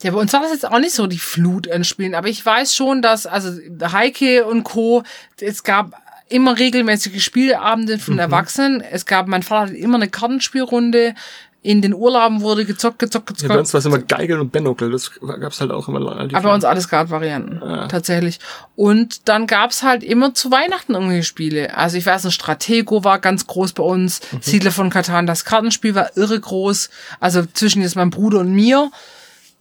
Ja, 0.03 0.13
bei 0.13 0.19
uns 0.19 0.33
war 0.33 0.43
das 0.43 0.53
jetzt 0.53 0.67
auch 0.67 0.79
nicht 0.79 0.95
so 0.95 1.07
die 1.07 1.19
Flut 1.19 1.69
an 1.69 1.83
Spielen, 1.85 2.15
aber 2.15 2.29
ich 2.29 2.45
weiß 2.45 2.75
schon, 2.75 3.03
dass, 3.03 3.27
also 3.27 3.51
Heike 3.93 4.47
und 4.47 4.63
Co., 4.63 5.03
es 5.41 5.65
gab 5.65 5.93
immer 6.29 6.59
regelmäßige 6.59 7.23
Spieleabende 7.23 7.99
von 7.99 8.19
Erwachsenen. 8.19 8.81
Es 8.81 9.07
gab, 9.07 9.27
mein 9.29 9.43
Vater 9.43 9.71
hatte 9.71 9.79
immer 9.79 9.97
eine 9.97 10.09
Kartenspielrunde. 10.09 11.15
In 11.61 11.83
den 11.83 11.93
Urlauben 11.93 12.41
wurde 12.41 12.65
gezockt, 12.65 13.01
gezockt, 13.01 13.27
gezockt. 13.27 13.49
Ja, 13.49 13.55
bei 13.57 13.59
uns 13.59 13.75
war 13.75 13.81
es 13.81 13.85
immer 13.85 13.99
Geigeln 13.99 14.39
und 14.41 14.53
Benokel, 14.53 14.93
das 14.93 15.11
gab's 15.21 15.61
halt 15.61 15.73
auch 15.73 15.89
immer. 15.89 16.01
Aber 16.01 16.41
bei 16.41 16.55
uns 16.55 16.65
alles 16.65 16.91
Varianten 16.91 17.61
tatsächlich. 17.89 18.39
Und 18.77 19.29
dann 19.29 19.49
gab's 19.49 19.83
halt 19.83 20.05
immer 20.05 20.35
zu 20.35 20.53
Weihnachten 20.53 20.95
irgendwelche 20.95 21.25
Spiele. 21.25 21.77
Also 21.77 21.97
ich 21.97 22.07
weiß, 22.07 22.25
ein 22.27 22.31
Stratego 22.31 23.03
war 23.03 23.19
ganz 23.19 23.47
groß 23.49 23.73
bei 23.73 23.83
uns, 23.83 24.21
Mhm. 24.31 24.39
Siedler 24.41 24.71
von 24.71 24.89
Katan, 24.91 25.27
das 25.27 25.45
Kartenspiel 25.45 25.95
war 25.97 26.17
irre 26.17 26.39
groß. 26.39 26.91
Also 27.19 27.45
zwischen 27.45 27.83
jetzt 27.83 27.97
meinem 27.97 28.11
Bruder 28.11 28.39
und 28.41 28.53
mir. 28.55 28.91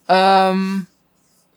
Ähm, 0.07 0.85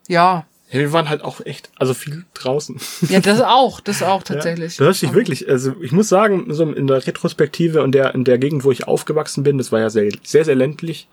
ja. 0.09 0.47
Ja, 0.70 0.78
wir 0.78 0.92
waren 0.92 1.08
halt 1.08 1.22
auch 1.22 1.44
echt, 1.44 1.70
also 1.76 1.94
viel 1.94 2.24
draußen. 2.34 2.76
Ja, 3.08 3.20
das 3.20 3.40
auch, 3.44 3.80
das 3.80 4.02
auch 4.02 4.22
tatsächlich. 4.22 4.78
Ja, 4.78 4.86
das 4.86 5.02
ist 5.02 5.12
wirklich, 5.14 5.48
also 5.48 5.74
ich 5.80 5.92
muss 5.92 6.08
sagen, 6.08 6.46
so 6.54 6.70
in 6.70 6.86
der 6.86 7.04
Retrospektive 7.06 7.82
und 7.82 7.92
der, 7.92 8.14
in 8.14 8.24
der 8.24 8.38
Gegend, 8.38 8.62
wo 8.64 8.70
ich 8.70 8.86
aufgewachsen 8.86 9.42
bin, 9.42 9.58
das 9.58 9.72
war 9.72 9.80
ja 9.80 9.90
sehr, 9.90 10.10
sehr, 10.22 10.44
sehr 10.44 10.54
ländlich. 10.54 11.08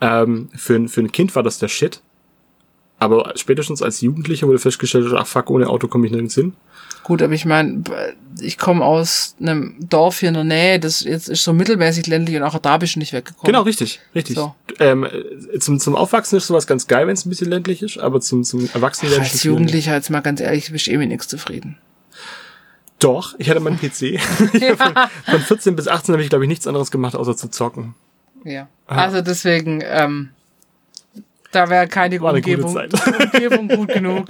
Ähm, 0.00 0.48
für, 0.56 0.74
ein- 0.76 0.88
für 0.88 1.00
ein 1.00 1.12
Kind 1.12 1.34
war 1.36 1.42
das 1.42 1.58
der 1.58 1.68
Shit. 1.68 2.00
Aber 3.02 3.32
spätestens 3.34 3.82
als 3.82 4.00
Jugendlicher 4.00 4.46
wurde 4.46 4.60
festgestellt, 4.60 5.12
ach 5.16 5.26
fuck, 5.26 5.50
ohne 5.50 5.68
Auto 5.68 5.88
komme 5.88 6.06
ich 6.06 6.12
nirgends 6.12 6.36
hin. 6.36 6.52
Gut, 7.02 7.20
aber 7.20 7.32
ich 7.32 7.44
meine, 7.44 7.82
ich 8.40 8.58
komme 8.58 8.84
aus 8.84 9.34
einem 9.40 9.74
Dorf 9.80 10.20
hier 10.20 10.28
in 10.28 10.34
der 10.34 10.44
Nähe, 10.44 10.78
das 10.78 11.02
jetzt 11.02 11.28
ist 11.28 11.42
so 11.42 11.52
mittelmäßig 11.52 12.06
ländlich 12.06 12.36
und 12.36 12.44
auch 12.44 12.56
da 12.60 12.78
bist 12.78 12.94
du 12.94 13.00
nicht 13.00 13.12
weggekommen. 13.12 13.44
Genau, 13.44 13.62
richtig, 13.62 13.98
richtig. 14.14 14.36
So. 14.36 14.54
Ähm, 14.78 15.02
äh, 15.02 15.58
zum, 15.58 15.80
zum 15.80 15.96
Aufwachsen 15.96 16.38
ist 16.38 16.46
sowas 16.46 16.68
ganz 16.68 16.86
geil, 16.86 17.08
wenn 17.08 17.14
es 17.14 17.26
ein 17.26 17.28
bisschen 17.28 17.50
ländlich 17.50 17.82
ist, 17.82 17.98
aber 17.98 18.20
zum, 18.20 18.44
zum 18.44 18.70
Erwachsenen 18.72 19.14
Ach, 19.16 19.22
als 19.22 19.42
Jugendlicher, 19.42 19.94
jetzt 19.94 20.10
mal 20.10 20.20
ganz 20.20 20.40
ehrlich, 20.40 20.70
bist 20.70 20.86
du 20.86 20.92
eh 20.92 20.96
mit 20.96 21.08
nichts 21.08 21.26
zufrieden. 21.26 21.76
Doch, 23.00 23.34
ich 23.38 23.50
hatte 23.50 23.58
meinen 23.58 23.80
PC. 23.80 24.20
von, 24.76 24.94
von 25.26 25.40
14 25.40 25.74
bis 25.74 25.88
18 25.88 26.12
habe 26.12 26.22
ich, 26.22 26.28
glaube 26.28 26.44
ich, 26.44 26.48
nichts 26.48 26.68
anderes 26.68 26.92
gemacht, 26.92 27.16
außer 27.16 27.36
zu 27.36 27.50
zocken. 27.50 27.96
Ja. 28.44 28.68
Also 28.86 29.22
deswegen, 29.22 29.82
ähm, 29.84 30.28
da 31.52 31.68
wäre 31.70 31.86
keine 31.86 32.20
War 32.20 32.34
Umgebung. 32.34 32.76
Umgebung 33.32 33.68
gut 33.68 33.88
genug. 33.92 34.28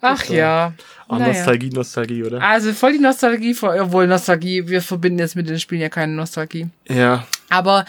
Ach 0.00 0.24
ja. 0.26 0.72
Oh, 1.08 1.16
Naja. 1.16 1.32
Nostalgie, 1.32 1.70
Nostalgie, 1.70 2.22
oder? 2.24 2.42
Also 2.42 2.72
voll 2.74 2.92
die 2.92 2.98
Nostalgie, 2.98 3.56
obwohl 3.62 4.06
Nostalgie, 4.06 4.68
wir 4.68 4.82
verbinden 4.82 5.18
jetzt 5.20 5.36
mit 5.36 5.48
den 5.48 5.58
Spielen 5.58 5.80
ja 5.80 5.88
keine 5.88 6.12
Nostalgie. 6.12 6.68
Ja, 6.86 7.26
Aber 7.48 7.86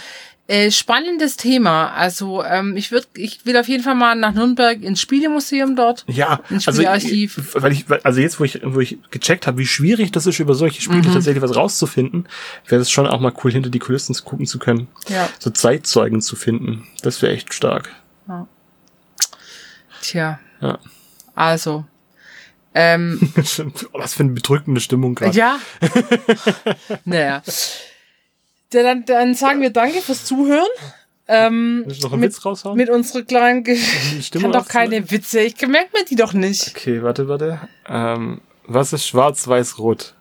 äh, 0.47 0.71
spannendes 0.71 1.35
Thema. 1.37 1.89
Also 1.91 2.43
ähm, 2.43 2.75
ich 2.77 2.91
würde, 2.91 3.05
ich 3.15 3.45
will 3.45 3.57
auf 3.57 3.67
jeden 3.67 3.83
Fall 3.83 3.93
mal 3.95 4.15
nach 4.15 4.33
Nürnberg 4.33 4.81
ins 4.81 5.01
Spielemuseum 5.01 5.75
dort. 5.75 6.05
Ja, 6.07 6.39
Ein 6.49 6.55
also, 6.55 6.71
Spielarchiv. 6.71 7.55
weil 7.55 7.73
ich, 7.73 7.85
also 8.03 8.19
jetzt, 8.21 8.39
wo 8.39 8.45
ich, 8.45 8.59
wo 8.63 8.79
ich 8.79 8.97
gecheckt 9.11 9.45
habe, 9.47 9.57
wie 9.59 9.67
schwierig 9.67 10.11
das 10.13 10.25
ist, 10.25 10.39
über 10.39 10.55
solche 10.55 10.81
Spiele 10.81 10.99
Mhm. 11.07 11.13
tatsächlich 11.13 11.43
was 11.43 11.55
rauszufinden, 11.55 12.25
wäre 12.67 12.81
es 12.81 12.89
schon 12.89 13.05
auch 13.05 13.19
mal 13.19 13.33
cool, 13.43 13.51
hinter 13.51 13.69
die 13.69 13.79
Kulissen 13.79 14.15
zu 14.15 14.23
gucken 14.23 14.45
zu 14.47 14.57
können. 14.59 14.87
Ja. 15.09 15.29
So 15.39 15.49
Zeitzeugen 15.51 16.21
zu 16.21 16.35
finden. 16.37 16.87
Das 17.03 17.21
wäre 17.21 17.33
echt 17.33 17.53
stark. 17.53 17.89
Tja. 20.01 20.39
Ja. 20.61 20.79
Also. 21.35 21.85
Ähm, 22.73 23.19
Oh, 23.93 23.99
Was 23.99 24.13
für 24.13 24.23
eine 24.23 24.31
bedrückende 24.33 24.79
Stimmung 24.81 25.15
gerade. 25.15 25.35
ja. 25.37 25.59
naja. 27.05 27.41
Ja, 28.71 28.83
dann, 28.83 29.05
dann 29.05 29.33
sagen 29.35 29.61
wir 29.61 29.71
Danke 29.71 30.01
fürs 30.01 30.25
Zuhören. 30.25 30.67
Ähm, 31.27 31.83
Willst 31.85 32.01
du 32.03 32.07
noch 32.07 32.13
einen 32.13 32.21
mit, 32.21 32.31
Witz 32.33 32.45
raushauen? 32.45 32.77
mit 32.77 32.89
unserer 32.89 33.23
kleinen 33.23 33.63
Ge 33.63 33.73
Ich 33.75 34.27
Stimme 34.27 34.43
kann 34.43 34.51
doch 34.51 34.67
keine 34.67 35.09
Witze. 35.11 35.41
Ich 35.41 35.55
merke 35.67 35.89
mir 35.97 36.05
die 36.05 36.15
doch 36.15 36.33
nicht. 36.33 36.69
Okay, 36.75 37.01
warte, 37.03 37.27
warte. 37.27 37.59
Ähm, 37.87 38.41
was 38.65 38.93
ist 38.93 39.05
schwarz, 39.07 39.47
weiß, 39.47 39.77
rot? 39.79 40.15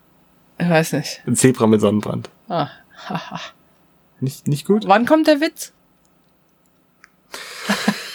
Ich 0.59 0.69
weiß 0.69 0.93
nicht. 0.95 1.23
Ein 1.27 1.37
Zebra 1.37 1.67
mit 1.67 1.81
Sonnenbrand. 1.81 2.31
Ah. 2.49 2.69
Nicht, 4.21 4.49
nicht 4.49 4.67
gut? 4.67 4.87
Wann 4.87 5.07
kommt 5.07 5.27
der 5.29 5.41
Witz? 5.41 5.73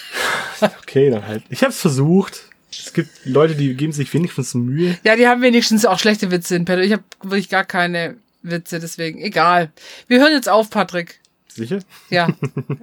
Okay. 0.94 1.10
Dann 1.10 1.28
halt. 1.28 1.44
Ich 1.50 1.64
hab's 1.64 1.80
versucht. 1.80 2.44
Es 2.72 2.94
gibt 2.94 3.10
Leute, 3.26 3.56
die 3.56 3.74
geben 3.76 3.94
sich 3.94 4.14
wenigstens 4.14 4.54
Mühe. 4.54 4.98
Ja, 5.04 5.16
die 5.16 5.28
haben 5.28 5.42
wenigstens 5.42 5.86
auch 5.86 6.00
schlechte 6.00 6.32
Witze 6.32 6.56
in 6.56 6.66
Petto. 6.66 6.82
Ich 6.82 6.92
habe 6.92 7.04
wirklich 7.22 7.50
gar 7.50 7.64
keine 7.66 8.16
Witze, 8.42 8.80
deswegen 8.80 9.22
egal. 9.22 9.72
Wir 10.08 10.20
hören 10.20 10.32
jetzt 10.34 10.50
auf, 10.50 10.70
Patrick. 10.70 11.20
Sicher? 11.48 11.80
Ja, 12.10 12.30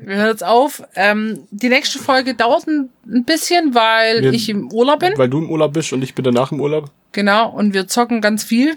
wir 0.01 0.17
hören 0.17 0.29
jetzt 0.29 0.45
auf. 0.45 0.83
Ähm, 0.95 1.41
die 1.51 1.69
nächste 1.69 1.99
Folge 1.99 2.35
dauert 2.35 2.69
ein, 2.69 2.89
ein 3.05 3.25
bisschen, 3.25 3.75
weil 3.75 4.23
Wir- 4.23 4.33
ich 4.33 4.49
im 4.49 4.73
Urlaub 4.73 5.01
bin. 5.01 5.13
Weil 5.17 5.29
du 5.29 5.39
im 5.39 5.51
Urlaub 5.51 5.73
bist 5.73 5.93
und 5.93 6.03
ich 6.03 6.15
bin 6.15 6.25
danach 6.25 6.53
im 6.53 6.61
Urlaub. 6.61 6.91
Genau, 7.13 7.51
und 7.51 7.75
wir 7.75 7.89
zocken 7.89 8.21
ganz 8.21 8.45
viel. 8.45 8.77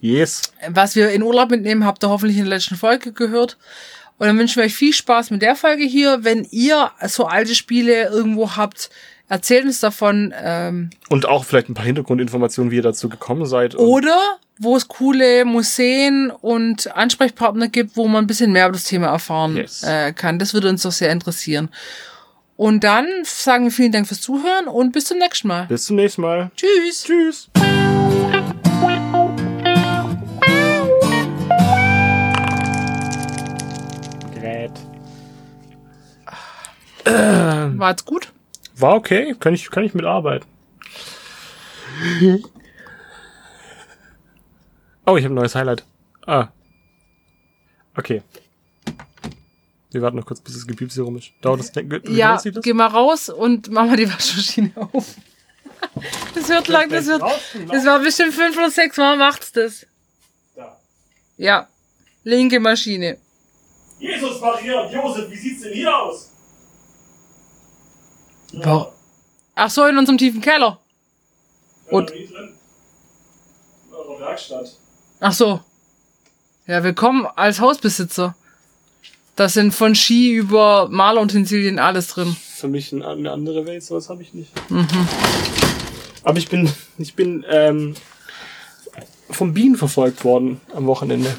Yes. 0.00 0.42
Was 0.68 0.94
wir 0.94 1.10
in 1.10 1.22
Urlaub 1.24 1.50
mitnehmen, 1.50 1.84
habt 1.84 2.04
ihr 2.04 2.10
hoffentlich 2.10 2.38
in 2.38 2.44
der 2.44 2.54
letzten 2.54 2.76
Folge 2.76 3.12
gehört. 3.12 3.56
Und 4.18 4.26
dann 4.28 4.38
wünschen 4.38 4.56
wir 4.56 4.64
euch 4.64 4.74
viel 4.74 4.92
Spaß 4.92 5.30
mit 5.30 5.42
der 5.42 5.56
Folge 5.56 5.84
hier. 5.84 6.22
Wenn 6.22 6.46
ihr 6.50 6.90
so 7.06 7.26
alte 7.26 7.54
Spiele 7.54 8.04
irgendwo 8.08 8.56
habt, 8.56 8.90
erzählt 9.28 9.64
uns 9.64 9.80
davon. 9.80 10.32
Ähm, 10.40 10.90
Und 11.08 11.26
auch 11.26 11.44
vielleicht 11.44 11.68
ein 11.68 11.74
paar 11.74 11.84
Hintergrundinformationen, 11.84 12.70
wie 12.70 12.76
ihr 12.76 12.82
dazu 12.82 13.08
gekommen 13.08 13.44
seid. 13.46 13.74
Oder 13.76 14.16
wo 14.58 14.76
es 14.76 14.86
coole 14.86 15.44
Museen 15.44 16.30
und 16.30 16.94
Ansprechpartner 16.96 17.66
gibt, 17.68 17.96
wo 17.96 18.06
man 18.06 18.24
ein 18.24 18.26
bisschen 18.28 18.52
mehr 18.52 18.66
über 18.66 18.74
das 18.74 18.84
Thema 18.84 19.08
erfahren 19.08 19.56
Yes. 19.56 19.82
äh, 19.82 20.12
kann. 20.12 20.38
Das 20.38 20.54
würde 20.54 20.68
uns 20.68 20.82
doch 20.82 20.92
sehr 20.92 21.10
interessieren. 21.10 21.68
Und 22.56 22.84
dann 22.84 23.08
sagen 23.24 23.64
wir 23.64 23.72
vielen 23.72 23.90
Dank 23.90 24.06
fürs 24.06 24.20
Zuhören 24.20 24.68
und 24.68 24.92
bis 24.92 25.06
zum 25.06 25.18
nächsten 25.18 25.48
Mal. 25.48 25.66
Bis 25.66 25.86
zum 25.86 25.96
nächsten 25.96 26.22
Mal. 26.22 26.52
Tschüss. 26.56 27.02
Tschüss. 27.02 27.50
War 37.04 37.90
jetzt 37.90 38.04
gut? 38.04 38.32
War 38.76 38.94
okay, 38.94 39.34
kann 39.38 39.54
ich, 39.54 39.70
kann 39.70 39.84
ich 39.84 39.94
mitarbeiten. 39.94 40.48
Oh, 45.06 45.18
ich 45.18 45.24
habe 45.24 45.34
ein 45.34 45.36
neues 45.36 45.54
Highlight. 45.54 45.84
Ah. 46.26 46.48
Okay. 47.94 48.22
Wir 49.90 50.02
warten 50.02 50.16
noch 50.16 50.26
kurz, 50.26 50.40
bis 50.40 50.54
das 50.54 50.66
Gepiepse 50.66 51.02
rum 51.02 51.18
ist. 51.18 51.30
Dauert 51.40 51.60
das? 51.60 51.72
Ja, 52.08 52.40
das? 52.42 52.62
geh 52.62 52.72
mal 52.72 52.86
raus 52.86 53.28
und 53.28 53.70
mach 53.70 53.86
mal 53.86 53.96
die 53.96 54.10
Waschmaschine 54.10 54.72
auf. 54.76 55.14
Das 56.34 56.48
wird 56.48 56.68
lang, 56.68 56.88
das 56.88 57.06
wird. 57.06 57.22
Das 57.22 57.84
war 57.84 58.00
bestimmt 58.00 58.32
fünf 58.32 58.56
oder 58.56 58.70
sechs 58.70 58.96
Mal 58.96 59.16
macht's 59.16 59.52
das. 59.52 59.86
Da. 60.56 60.80
Ja. 61.36 61.68
Linke 62.24 62.58
Maschine. 62.58 63.18
Jesus, 63.98 64.40
Maria 64.40 64.80
und 64.80 64.92
Josef, 64.92 65.30
wie 65.30 65.36
sieht's 65.36 65.62
denn 65.62 65.74
hier 65.74 65.96
aus? 65.96 66.33
Wow. 68.62 68.92
Ach 69.54 69.70
so, 69.70 69.86
in 69.86 69.96
unserem 69.98 70.18
tiefen 70.18 70.40
Keller. 70.40 70.78
Und- 71.90 72.10
drin. 72.10 72.28
In 73.88 73.94
eurer 73.94 74.20
Werkstatt. 74.20 74.76
Ach 75.20 75.32
so. 75.32 75.60
Ja, 76.66 76.82
willkommen 76.82 77.26
als 77.36 77.60
Hausbesitzer. 77.60 78.34
Da 79.36 79.48
sind 79.48 79.74
von 79.74 79.94
Ski 79.94 80.32
über 80.34 80.88
Malerutensilien 80.88 81.78
alles 81.78 82.08
drin. 82.08 82.36
Für 82.56 82.68
mich 82.68 82.92
ein- 82.92 83.02
eine 83.02 83.32
andere 83.32 83.66
Welt, 83.66 83.82
sowas 83.82 84.08
habe 84.08 84.22
ich 84.22 84.32
nicht. 84.34 84.52
Mhm. 84.70 84.86
Aber 86.22 86.38
ich 86.38 86.48
bin, 86.48 86.70
ich 86.98 87.14
bin 87.14 87.44
ähm, 87.48 87.94
vom 89.30 89.52
Bienen 89.52 89.76
verfolgt 89.76 90.24
worden 90.24 90.60
am 90.74 90.86
Wochenende 90.86 91.36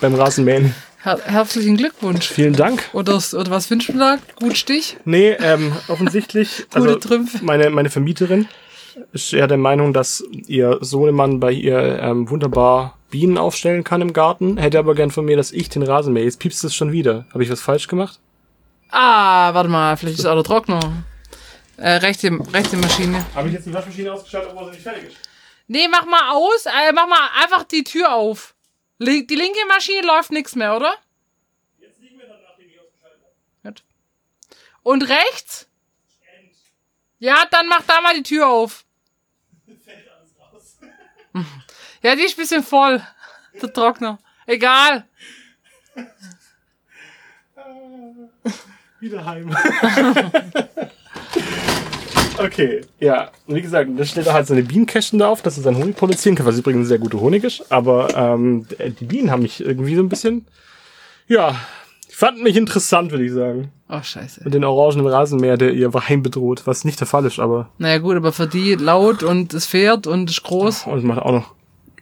beim 0.00 0.14
Rasenmähen. 0.14 0.74
Her 1.04 1.20
herzlichen 1.22 1.76
Glückwunsch. 1.76 2.30
Vielen 2.30 2.54
Dank. 2.54 2.88
Oder, 2.94 3.16
oder 3.16 3.50
was 3.50 3.70
wünschst 3.70 3.90
du 3.90 3.98
da? 3.98 4.16
Gut 4.36 4.56
Stich? 4.56 4.96
Nee, 5.04 5.32
ähm, 5.32 5.72
offensichtlich, 5.88 6.64
Gute 6.74 6.76
also 6.76 6.94
Trümpfe. 6.98 7.44
meine, 7.44 7.68
meine 7.68 7.90
Vermieterin 7.90 8.48
ist 9.12 9.30
ja 9.32 9.46
der 9.46 9.58
Meinung, 9.58 9.92
dass 9.92 10.24
ihr 10.46 10.78
Sohnemann 10.80 11.40
bei 11.40 11.52
ihr 11.52 11.98
ähm, 12.00 12.30
wunderbar 12.30 12.96
Bienen 13.10 13.36
aufstellen 13.36 13.84
kann 13.84 14.00
im 14.00 14.14
Garten, 14.14 14.56
hätte 14.56 14.78
aber 14.78 14.94
gern 14.94 15.10
von 15.10 15.26
mir, 15.26 15.36
dass 15.36 15.52
ich 15.52 15.68
den 15.68 15.82
Rasen 15.82 16.14
mähe. 16.14 16.24
Jetzt 16.24 16.38
piepst 16.38 16.64
es 16.64 16.74
schon 16.74 16.90
wieder. 16.90 17.26
Habe 17.34 17.44
ich 17.44 17.50
was 17.50 17.60
falsch 17.60 17.86
gemacht? 17.86 18.18
Ah, 18.88 19.52
warte 19.52 19.68
mal, 19.68 19.98
vielleicht 19.98 20.20
ist 20.20 20.24
auch 20.24 20.34
der 20.34 20.44
Trockner. 20.44 21.04
Äh, 21.76 21.96
rechte, 21.96 22.30
rechte 22.54 22.78
Maschine. 22.78 23.26
Habe 23.34 23.48
ich 23.48 23.54
jetzt 23.54 23.66
die 23.66 23.74
Waschmaschine 23.74 24.10
ausgeschaltet, 24.10 24.52
obwohl 24.52 24.66
sie 24.66 24.70
nicht 24.76 24.82
fertig 24.82 25.04
ist? 25.08 25.16
Nee, 25.66 25.86
mach 25.90 26.06
mal 26.06 26.32
aus. 26.32 26.64
Äh, 26.64 26.92
mach 26.94 27.06
mal 27.06 27.28
einfach 27.42 27.64
die 27.64 27.84
Tür 27.84 28.14
auf. 28.14 28.54
Link, 28.98 29.28
die 29.28 29.34
linke 29.34 29.58
Maschine 29.66 30.06
läuft 30.06 30.30
nix 30.30 30.54
mehr, 30.54 30.76
oder? 30.76 30.94
Jetzt 31.78 32.00
liegen 32.00 32.18
wir 32.18 32.26
dann, 32.26 32.42
nachdem 32.42 32.68
ich 32.68 32.80
ausgeschaltet 32.80 33.20
habe. 33.62 33.74
Gut. 33.74 33.84
Und 34.82 35.02
rechts? 35.08 35.68
Ja, 37.18 37.46
dann 37.50 37.68
mach 37.68 37.82
da 37.82 38.00
mal 38.00 38.14
die 38.14 38.22
Tür 38.22 38.46
auf. 38.48 38.84
Fällt 39.84 40.08
alles 40.10 40.30
raus. 40.38 40.78
Ja, 42.02 42.14
die 42.14 42.22
ist 42.22 42.36
ein 42.36 42.42
bisschen 42.42 42.62
voll. 42.62 43.02
Der 43.62 43.72
Trockner. 43.72 44.18
Egal. 44.46 45.08
Wieder 49.00 49.24
heim. 49.24 49.56
Okay, 52.38 52.82
ja. 53.00 53.30
Wie 53.46 53.62
gesagt, 53.62 53.90
da 53.96 54.04
stellt 54.04 54.26
er 54.26 54.34
halt 54.34 54.46
seine 54.46 54.62
Bienenkästen 54.62 55.18
da 55.18 55.28
auf, 55.28 55.42
dass 55.42 55.56
er 55.56 55.62
seinen 55.62 55.76
Honig 55.78 55.96
produzieren 55.96 56.34
kann, 56.34 56.46
was 56.46 56.58
übrigens 56.58 56.88
sehr 56.88 56.98
guter 56.98 57.20
Honig 57.20 57.44
ist. 57.44 57.70
Aber 57.70 58.14
ähm, 58.16 58.66
die 59.00 59.04
Bienen 59.04 59.30
haben 59.30 59.42
mich 59.42 59.60
irgendwie 59.60 59.94
so 59.94 60.02
ein 60.02 60.08
bisschen, 60.08 60.46
ja, 61.28 61.56
fanden 62.10 62.42
mich 62.42 62.56
interessant, 62.56 63.10
würde 63.10 63.24
ich 63.24 63.32
sagen. 63.32 63.72
Oh, 63.88 64.02
scheiße. 64.02 64.42
Mit 64.44 64.54
den 64.54 64.64
orangenen 64.64 65.06
Rasenmäher, 65.06 65.56
der 65.56 65.72
ihr 65.72 65.90
Heim 65.92 66.22
bedroht, 66.22 66.62
was 66.66 66.84
nicht 66.84 67.00
der 67.00 67.06
Fall 67.06 67.24
ist, 67.26 67.38
aber 67.38 67.70
Naja, 67.78 67.98
gut, 67.98 68.16
aber 68.16 68.32
für 68.32 68.46
die 68.46 68.74
laut 68.74 69.22
und 69.22 69.52
es 69.52 69.66
fährt 69.66 70.06
und 70.06 70.30
ist 70.30 70.42
groß. 70.42 70.86
und 70.86 71.04
macht 71.04 71.20
auch 71.20 71.32
noch 71.32 71.54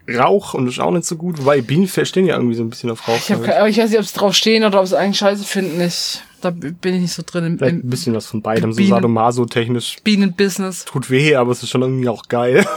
Rauch 0.09 0.55
und 0.55 0.67
ist 0.69 0.81
auch 0.81 0.91
nicht 0.91 1.07
so 1.07 1.17
gut. 1.17 1.39
Wobei 1.39 1.61
Bienen 1.61 1.87
stehen 1.87 2.27
ja 2.27 2.35
irgendwie 2.35 2.57
so 2.57 2.63
ein 2.63 2.71
bisschen 2.71 2.91
auf 2.91 3.07
Rauch. 3.07 3.17
Ich, 3.17 3.31
hab, 3.31 3.43
ich. 3.69 3.79
weiß 3.79 3.91
nicht, 3.91 3.99
ob 3.99 4.05
sie 4.05 4.19
drauf 4.19 4.35
stehen 4.35 4.65
oder 4.65 4.81
ob 4.81 4.87
sie 4.87 4.99
eigentlich 4.99 5.19
scheiße 5.19 5.45
finden. 5.45 5.81
Ich, 5.81 6.21
da 6.43 6.51
bin 6.51 6.95
ich 6.95 7.01
nicht 7.01 7.13
so 7.13 7.23
drin 7.25 7.45
im, 7.45 7.59
Vielleicht 7.59 7.75
ein 7.77 7.81
im 7.83 7.91
bisschen 7.91 8.15
was 8.15 8.27
von 8.27 8.43
beidem, 8.43 8.73
so 8.73 8.77
Bienen- 8.79 8.91
sadomaso-technisch. 8.91 9.97
Bienenbusiness. 10.05 10.85
Tut 10.85 11.09
weh, 11.11 11.37
aber 11.37 11.53
es 11.53 11.63
ist 11.63 11.71
schon 11.71 11.83
irgendwie 11.83 12.09
auch 12.09 12.25
geil. 12.29 12.67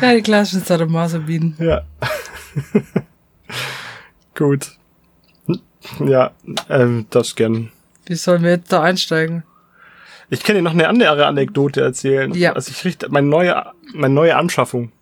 Ja, 0.00 0.14
die 0.14 0.22
klassischen 0.22 0.64
Sadomaso-Bienen. 0.64 1.56
Ja. 1.58 1.82
Gut. 4.34 4.72
Ja, 6.04 6.32
ähm, 6.68 7.06
das 7.10 7.34
gern. 7.34 7.70
Wie 8.06 8.14
sollen 8.14 8.42
wir 8.42 8.50
jetzt 8.50 8.72
da 8.72 8.82
einsteigen? 8.82 9.44
Ich 10.30 10.42
kann 10.42 10.56
dir 10.56 10.62
noch 10.62 10.72
eine 10.72 10.88
andere 10.88 11.26
Anekdote 11.26 11.80
erzählen. 11.80 12.32
Ja. 12.34 12.52
Also 12.52 12.70
ich 12.70 12.84
richte 12.84 13.08
meine 13.10 13.26
neue, 13.28 13.64
meine 13.94 14.12
neue 14.14 14.36
Anschaffung. 14.36 14.92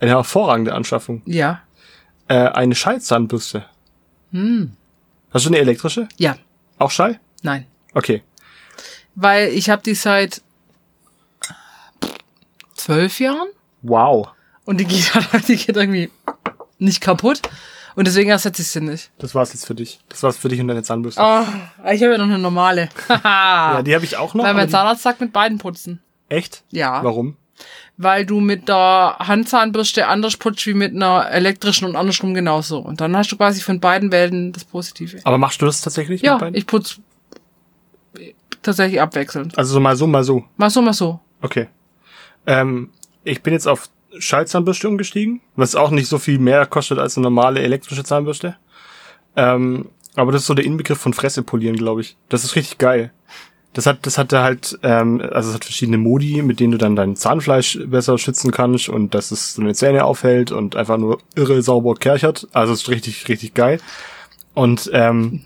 Eine 0.00 0.10
hervorragende 0.12 0.74
Anschaffung. 0.74 1.22
Ja. 1.26 1.60
Äh, 2.28 2.34
eine 2.34 2.74
Schallzahnbürste. 2.74 3.64
Hm. 4.32 4.72
Hast 5.30 5.44
du 5.44 5.50
eine 5.50 5.58
elektrische? 5.58 6.08
Ja. 6.16 6.36
Auch 6.78 6.90
Schall? 6.90 7.20
Nein. 7.42 7.66
Okay. 7.94 8.22
Weil 9.14 9.48
ich 9.48 9.70
habe 9.70 9.82
die 9.82 9.94
seit 9.94 10.42
zwölf 12.74 13.18
Jahren 13.20 13.48
Wow. 13.82 14.28
und 14.64 14.78
die 14.78 14.84
geht, 14.84 15.14
halt- 15.32 15.48
die 15.48 15.56
geht 15.56 15.76
irgendwie 15.76 16.10
nicht 16.78 17.00
kaputt. 17.00 17.40
Und 17.94 18.06
deswegen 18.06 18.28
ersetze 18.28 18.60
ich 18.60 18.68
sie 18.68 18.82
nicht. 18.82 19.10
Das 19.16 19.34
war's 19.34 19.54
jetzt 19.54 19.64
für 19.66 19.74
dich. 19.74 20.00
Das 20.10 20.22
war's 20.22 20.36
für 20.36 20.48
dich 20.50 20.60
und 20.60 20.68
deine 20.68 20.82
Zahnbürste. 20.82 21.18
Oh, 21.22 21.40
ich 21.90 22.02
habe 22.02 22.12
ja 22.12 22.18
noch 22.18 22.24
eine 22.24 22.38
normale. 22.38 22.90
Ja, 23.08 23.82
die 23.82 23.94
habe 23.94 24.04
ich 24.04 24.18
auch 24.18 24.34
noch. 24.34 24.44
Weil 24.44 24.52
mein 24.52 24.68
Zahnarzt 24.68 25.02
sagt 25.02 25.22
mit 25.22 25.32
beiden 25.32 25.56
putzen. 25.56 26.02
Echt? 26.28 26.62
Ja. 26.70 27.02
Warum? 27.02 27.36
Weil 27.96 28.26
du 28.26 28.40
mit 28.40 28.68
der 28.68 29.16
Handzahnbürste 29.18 30.06
anders 30.06 30.36
putzt 30.36 30.66
wie 30.66 30.74
mit 30.74 30.94
einer 30.94 31.30
elektrischen 31.30 31.86
und 31.86 31.96
andersrum 31.96 32.34
genauso. 32.34 32.78
Und 32.78 33.00
dann 33.00 33.16
hast 33.16 33.32
du 33.32 33.36
quasi 33.36 33.60
von 33.60 33.80
beiden 33.80 34.12
Welten 34.12 34.52
das 34.52 34.64
Positive. 34.64 35.18
Aber 35.24 35.38
machst 35.38 35.62
du 35.62 35.66
das 35.66 35.80
tatsächlich? 35.80 36.22
Ja, 36.22 36.38
ich 36.52 36.66
putz 36.66 37.00
tatsächlich 38.62 39.00
abwechselnd. 39.00 39.56
Also 39.56 39.74
so 39.74 39.80
mal 39.80 39.96
so, 39.96 40.06
mal 40.06 40.24
so. 40.24 40.44
Mal 40.56 40.70
so, 40.70 40.82
mal 40.82 40.92
so. 40.92 41.20
Okay. 41.40 41.68
Ähm, 42.46 42.90
ich 43.24 43.42
bin 43.42 43.52
jetzt 43.52 43.66
auf 43.66 43.88
Schallzahnbürste 44.18 44.88
umgestiegen, 44.88 45.40
was 45.56 45.74
auch 45.74 45.90
nicht 45.90 46.08
so 46.08 46.18
viel 46.18 46.38
mehr 46.38 46.66
kostet 46.66 46.98
als 46.98 47.16
eine 47.16 47.24
normale 47.24 47.60
elektrische 47.60 48.04
Zahnbürste. 48.04 48.56
Ähm, 49.36 49.90
aber 50.14 50.32
das 50.32 50.42
ist 50.42 50.46
so 50.46 50.54
der 50.54 50.64
Inbegriff 50.64 50.98
von 50.98 51.12
Fresse 51.12 51.42
polieren, 51.42 51.76
glaube 51.76 52.00
ich. 52.00 52.16
Das 52.28 52.44
ist 52.44 52.56
richtig 52.56 52.78
geil. 52.78 53.12
Das 53.76 53.84
hat, 53.84 54.06
das 54.06 54.16
hat 54.16 54.32
da 54.32 54.42
halt, 54.42 54.78
ähm, 54.82 55.20
also 55.20 55.50
es 55.50 55.54
hat 55.54 55.66
verschiedene 55.66 55.98
Modi, 55.98 56.40
mit 56.40 56.60
denen 56.60 56.72
du 56.72 56.78
dann 56.78 56.96
dein 56.96 57.14
Zahnfleisch 57.14 57.78
besser 57.84 58.16
schützen 58.16 58.50
kannst 58.50 58.88
und 58.88 59.14
dass 59.14 59.30
es 59.30 59.52
deine 59.52 59.74
Zähne 59.74 60.06
aufhält 60.06 60.50
und 60.50 60.76
einfach 60.76 60.96
nur 60.96 61.18
irre 61.34 61.60
sauber 61.60 61.94
kerchert. 61.94 62.48
Also 62.54 62.72
es 62.72 62.84
ist 62.84 62.88
richtig, 62.88 63.28
richtig 63.28 63.52
geil. 63.52 63.78
Und 64.54 64.88
ähm, 64.94 65.44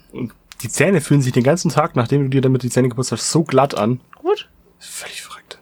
die 0.62 0.68
Zähne 0.68 1.00
fühlen 1.00 1.22
sich 1.22 1.32
den 1.32 1.42
ganzen 1.42 1.72
Tag, 1.72 1.96
nachdem 1.96 2.22
du 2.22 2.28
dir 2.28 2.40
damit 2.40 2.62
die 2.62 2.70
Zähne 2.70 2.88
geputzt 2.88 3.10
hast, 3.10 3.32
so 3.32 3.42
glatt 3.42 3.76
an. 3.76 3.98
Gut. 4.14 4.48
Völlig 4.78 5.22
verrückt. 5.22 5.58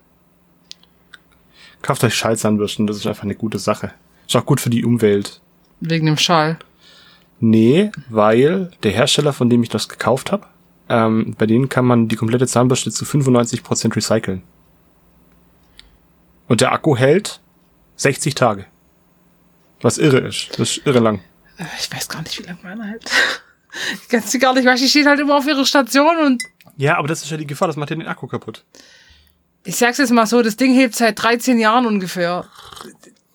Kauft 1.81 2.05
euch 2.05 2.17
Schallzahnbürsten, 2.17 2.87
das 2.87 2.99
ist 2.99 3.07
einfach 3.07 3.23
eine 3.23 3.35
gute 3.35 3.59
Sache. 3.59 3.93
Ist 4.27 4.37
auch 4.37 4.45
gut 4.45 4.61
für 4.61 4.69
die 4.69 4.85
Umwelt. 4.85 5.41
Wegen 5.81 6.05
dem 6.05 6.19
Schall. 6.19 6.59
Nee, 7.41 7.93
weil 8.11 8.73
der 8.83 8.93
Hersteller, 8.93 9.33
von 9.33 9.49
dem 9.49 9.63
ich 9.63 9.71
das 9.71 9.89
gekauft 9.89 10.33
habe, 10.33 10.45
Ähm, 10.89 11.35
bei 11.37 11.47
denen 11.47 11.69
kann 11.69 11.85
man 11.85 12.09
die 12.09 12.17
komplette 12.17 12.47
Zahnbürste 12.47 12.91
zu 12.91 13.05
95% 13.05 13.95
recyceln. 13.95 14.43
Und 16.47 16.61
der 16.61 16.73
Akku 16.73 16.97
hält 16.97 17.41
60 17.97 18.35
Tage. 18.35 18.65
Was 19.83 19.99
irre 19.99 20.19
ist. 20.21 20.59
Das 20.59 20.77
ist 20.77 20.87
irre 20.87 21.01
lang. 21.01 21.21
Äh, 21.59 21.65
Ich 21.79 21.93
weiß 21.93 22.09
gar 22.09 22.23
nicht, 22.23 22.39
wie 22.39 22.43
lange 22.45 22.59
meiner 22.63 22.85
hält. 22.85 23.05
Ich 24.03 24.09
kann 24.09 24.23
sie 24.23 24.39
gar 24.39 24.55
nicht, 24.55 24.65
weil 24.65 24.77
die 24.79 24.89
steht 24.89 25.07
halt 25.07 25.21
immer 25.21 25.37
auf 25.37 25.47
ihrer 25.47 25.65
Station 25.67 26.17
und 26.25 26.43
Ja, 26.79 26.97
aber 26.97 27.07
das 27.07 27.23
ist 27.23 27.31
ja 27.31 27.37
die 27.37 27.47
Gefahr, 27.47 27.69
das 27.69 27.77
macht 27.77 27.91
ja 27.91 27.97
den 27.97 28.07
Akku 28.09 28.27
kaputt. 28.27 28.65
ich 29.63 29.77
sag's 29.77 29.99
jetzt 29.99 30.11
mal 30.11 30.27
so, 30.27 30.41
das 30.43 30.57
Ding 30.57 30.73
hebt 30.73 30.97
seit 30.97 31.23
13 31.23 31.61
Jahren 31.61 31.85
ungefähr. 31.87 32.47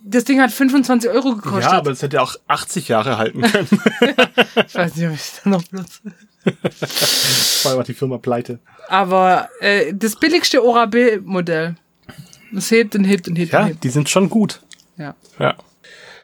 Das 0.02 0.24
Ding 0.26 0.42
hat 0.42 0.52
25 0.52 1.10
Euro 1.12 1.36
gekostet. 1.36 1.72
Ja, 1.72 1.78
aber 1.78 1.92
das 1.92 2.02
hätte 2.02 2.20
auch 2.22 2.36
80 2.48 2.88
Jahre 2.88 3.18
halten 3.20 3.42
können. 3.44 3.68
ich 4.68 4.76
weiß 4.76 4.96
nicht, 4.96 5.08
ob 5.08 5.14
ich 5.14 5.22
da 5.44 5.50
noch 5.52 5.64
benutze. 5.66 6.02
Vorher 7.62 7.78
war 7.78 7.84
die 7.84 7.94
Firma 7.94 8.18
pleite. 8.18 8.60
Aber 8.88 9.50
äh, 9.60 9.94
das 9.94 10.16
billigste 10.18 10.64
Oral-B-Modell. 10.64 11.76
Das 12.52 12.70
hebt 12.72 12.96
und 12.96 13.04
hebt 13.06 13.28
und 13.28 13.36
hebt 13.36 13.54
und 13.54 13.60
Ja, 13.60 13.66
hebt. 13.66 13.84
die 13.84 13.90
sind 13.90 14.10
schon 14.10 14.30
gut. 14.30 14.62
Ja. 14.98 15.16
Ja. 15.40 15.56